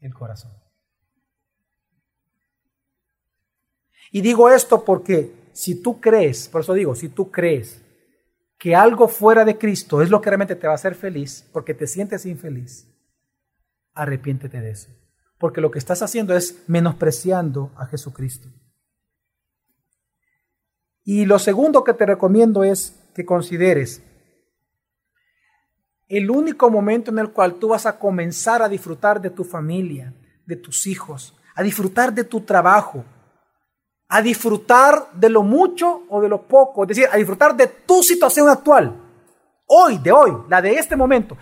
El 0.01 0.13
corazón. 0.13 0.53
Y 4.11 4.21
digo 4.21 4.51
esto 4.51 4.85
porque 4.85 5.33
si 5.53 5.81
tú 5.81 6.01
crees, 6.01 6.49
por 6.49 6.63
eso 6.63 6.73
digo, 6.73 6.97
si 6.97 7.09
tú 7.09 7.31
crees 7.31 7.84
que 8.65 8.75
algo 8.75 9.09
fuera 9.09 9.45
de 9.45 9.59
Cristo 9.59 10.01
es 10.01 10.09
lo 10.09 10.23
que 10.23 10.31
realmente 10.31 10.57
te 10.57 10.67
va 10.67 10.73
a 10.73 10.77
hacer 10.77 10.95
feliz, 10.95 11.47
porque 11.53 11.75
te 11.75 11.87
sientes 11.87 12.25
infeliz, 12.25 12.89
arrepiéntete 13.93 14.59
de 14.59 14.71
eso. 14.71 14.89
Porque 15.37 15.61
lo 15.61 15.71
que 15.71 15.79
estás 15.79 16.01
haciendo 16.01 16.35
es 16.35 16.65
menospreciando 16.67 17.73
a 17.77 17.85
Jesucristo. 17.85 18.49
Y 21.03 21.27
lo 21.27 21.39
segundo 21.39 21.85
que 21.85 21.93
te 21.93 22.07
recomiendo 22.07 22.65
es 22.65 22.99
que 23.15 23.27
consideres 23.27 24.03
el 26.09 26.31
único 26.31 26.71
momento 26.71 27.11
en 27.11 27.19
el 27.19 27.33
cual 27.33 27.57
tú 27.57 27.69
vas 27.69 27.85
a 27.85 27.99
comenzar 27.99 28.63
a 28.63 28.71
disfrutar 28.71 29.21
de 29.21 29.29
tu 29.29 29.45
familia, 29.45 30.15
de 30.47 30.57
tus 30.57 30.87
hijos, 30.87 31.37
a 31.55 31.63
disfrutar 31.63 32.15
de 32.15 32.25
tu 32.25 32.41
trabajo, 32.41 33.05
a 34.15 34.23
disfrutar 34.23 35.11
de 35.13 35.29
lo 35.29 35.43
mucho 35.43 36.05
o 36.09 36.23
de 36.23 36.29
lo 36.29 36.47
poco, 36.47 36.85
es 36.85 36.91
decir, 36.91 37.09
a 37.11 37.17
disfrutar 37.17 37.57
de 37.57 37.67
tu 37.67 38.01
situación 38.01 38.49
actual, 38.49 38.97
hoy, 39.67 39.99
de 39.99 40.13
hoy, 40.13 40.31
la 40.49 40.63
de 40.63 40.75
este 40.75 40.95
momento. 40.95 41.37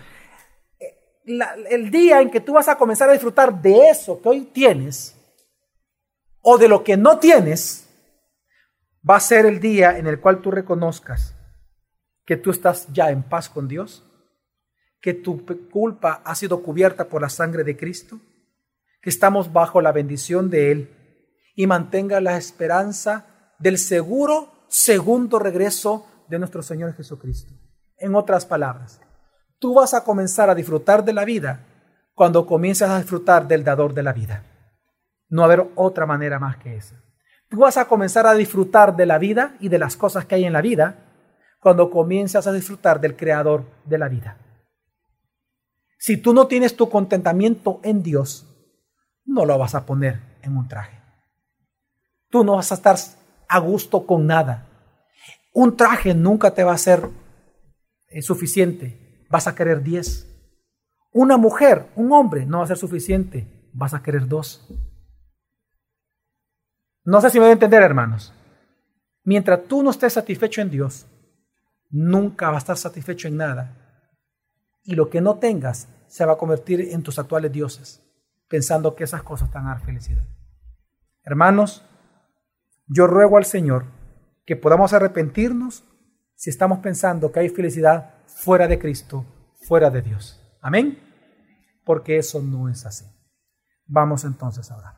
el 1.23 1.91
día 1.91 2.19
en 2.19 2.31
que 2.31 2.39
tú 2.39 2.53
vas 2.53 2.67
a 2.67 2.75
comenzar 2.75 3.07
a 3.07 3.13
disfrutar 3.13 3.61
de 3.61 3.89
eso 3.91 4.19
que 4.19 4.27
hoy 4.27 4.41
tienes 4.51 5.15
o 6.41 6.57
de 6.57 6.67
lo 6.67 6.83
que 6.83 6.97
no 6.97 7.19
tienes, 7.19 7.87
va 9.07 9.17
a 9.17 9.19
ser 9.19 9.45
el 9.45 9.59
día 9.59 9.99
en 9.99 10.07
el 10.07 10.19
cual 10.19 10.41
tú 10.41 10.49
reconozcas 10.49 11.35
que 12.25 12.37
tú 12.37 12.49
estás 12.49 12.91
ya 12.91 13.11
en 13.11 13.21
paz 13.21 13.49
con 13.49 13.67
Dios, 13.67 14.03
que 14.99 15.13
tu 15.13 15.45
culpa 15.69 16.23
ha 16.25 16.33
sido 16.33 16.63
cubierta 16.63 17.07
por 17.07 17.21
la 17.21 17.29
sangre 17.29 17.63
de 17.63 17.77
Cristo, 17.77 18.19
que 18.99 19.11
estamos 19.11 19.53
bajo 19.53 19.79
la 19.79 19.91
bendición 19.91 20.49
de 20.49 20.71
Él 20.71 21.02
y 21.55 21.67
mantenga 21.67 22.21
la 22.21 22.37
esperanza 22.37 23.25
del 23.59 23.77
seguro 23.77 24.65
segundo 24.67 25.39
regreso 25.39 26.05
de 26.27 26.39
nuestro 26.39 26.63
Señor 26.63 26.93
Jesucristo. 26.95 27.53
En 27.97 28.15
otras 28.15 28.45
palabras, 28.45 28.99
tú 29.59 29.75
vas 29.75 29.93
a 29.93 30.03
comenzar 30.03 30.49
a 30.49 30.55
disfrutar 30.55 31.05
de 31.05 31.13
la 31.13 31.25
vida 31.25 31.65
cuando 32.15 32.45
comienzas 32.45 32.89
a 32.89 32.97
disfrutar 32.97 33.47
del 33.47 33.63
dador 33.63 33.93
de 33.93 34.03
la 34.03 34.13
vida. 34.13 34.43
No 35.29 35.41
va 35.41 35.45
haber 35.45 35.67
otra 35.75 36.05
manera 36.05 36.39
más 36.39 36.57
que 36.57 36.75
esa. 36.75 36.95
Tú 37.49 37.59
vas 37.59 37.77
a 37.77 37.85
comenzar 37.85 38.25
a 38.25 38.33
disfrutar 38.33 38.95
de 38.95 39.05
la 39.05 39.19
vida 39.19 39.55
y 39.59 39.69
de 39.69 39.79
las 39.79 39.95
cosas 39.95 40.25
que 40.25 40.35
hay 40.35 40.45
en 40.45 40.53
la 40.53 40.61
vida 40.61 40.95
cuando 41.59 41.89
comienzas 41.89 42.47
a 42.47 42.51
disfrutar 42.51 42.99
del 42.99 43.15
creador 43.15 43.65
de 43.85 43.97
la 43.97 44.09
vida. 44.09 44.37
Si 45.97 46.17
tú 46.17 46.33
no 46.33 46.47
tienes 46.47 46.75
tu 46.75 46.89
contentamiento 46.89 47.79
en 47.83 48.03
Dios, 48.03 48.45
no 49.25 49.45
lo 49.45 49.57
vas 49.57 49.75
a 49.75 49.85
poner 49.85 50.19
en 50.41 50.57
un 50.57 50.67
traje. 50.67 51.02
Tú 52.33 52.43
no 52.43 52.55
vas 52.55 52.71
a 52.71 52.75
estar 52.75 52.97
a 53.47 53.59
gusto 53.59 54.07
con 54.07 54.25
nada. 54.25 54.65
Un 55.53 55.77
traje 55.77 56.15
nunca 56.15 56.51
te 56.55 56.63
va 56.63 56.73
a 56.73 56.79
ser 56.79 57.07
eh, 58.07 58.23
suficiente. 58.23 59.27
Vas 59.29 59.45
a 59.45 59.53
querer 59.53 59.83
diez. 59.83 60.27
Una 61.11 61.37
mujer, 61.37 61.85
un 61.95 62.11
hombre, 62.11 62.47
no 62.47 62.57
va 62.57 62.63
a 62.63 62.67
ser 62.67 62.77
suficiente. 62.77 63.69
Vas 63.71 63.93
a 63.93 64.01
querer 64.01 64.27
dos. 64.27 64.67
No 67.03 67.21
sé 67.21 67.29
si 67.29 67.37
me 67.37 67.45
voy 67.45 67.51
a 67.51 67.53
entender, 67.53 67.83
hermanos. 67.83 68.33
Mientras 69.23 69.65
tú 69.67 69.83
no 69.83 69.91
estés 69.91 70.13
satisfecho 70.13 70.61
en 70.61 70.71
Dios, 70.71 71.05
nunca 71.91 72.47
vas 72.47 72.55
a 72.55 72.73
estar 72.73 72.77
satisfecho 72.77 73.27
en 73.27 73.37
nada. 73.37 74.01
Y 74.83 74.95
lo 74.95 75.11
que 75.11 75.21
no 75.21 75.37
tengas 75.37 75.87
se 76.07 76.25
va 76.25 76.33
a 76.33 76.37
convertir 76.39 76.81
en 76.81 77.03
tus 77.03 77.19
actuales 77.19 77.51
dioses, 77.51 78.01
pensando 78.47 78.95
que 78.95 79.03
esas 79.03 79.21
cosas 79.21 79.51
te 79.51 79.59
van 79.59 79.67
a 79.67 79.75
dar 79.75 79.85
felicidad. 79.85 80.25
Hermanos, 81.23 81.85
yo 82.87 83.07
ruego 83.07 83.37
al 83.37 83.45
Señor 83.45 83.85
que 84.45 84.55
podamos 84.55 84.93
arrepentirnos 84.93 85.85
si 86.35 86.49
estamos 86.49 86.79
pensando 86.79 87.31
que 87.31 87.39
hay 87.39 87.49
felicidad 87.49 88.15
fuera 88.27 88.67
de 88.67 88.79
Cristo, 88.79 89.25
fuera 89.61 89.89
de 89.89 90.01
Dios. 90.01 90.41
Amén. 90.61 90.99
Porque 91.85 92.17
eso 92.17 92.41
no 92.41 92.69
es 92.69 92.85
así. 92.85 93.05
Vamos 93.85 94.25
entonces 94.25 94.69
ahora. 94.71 94.91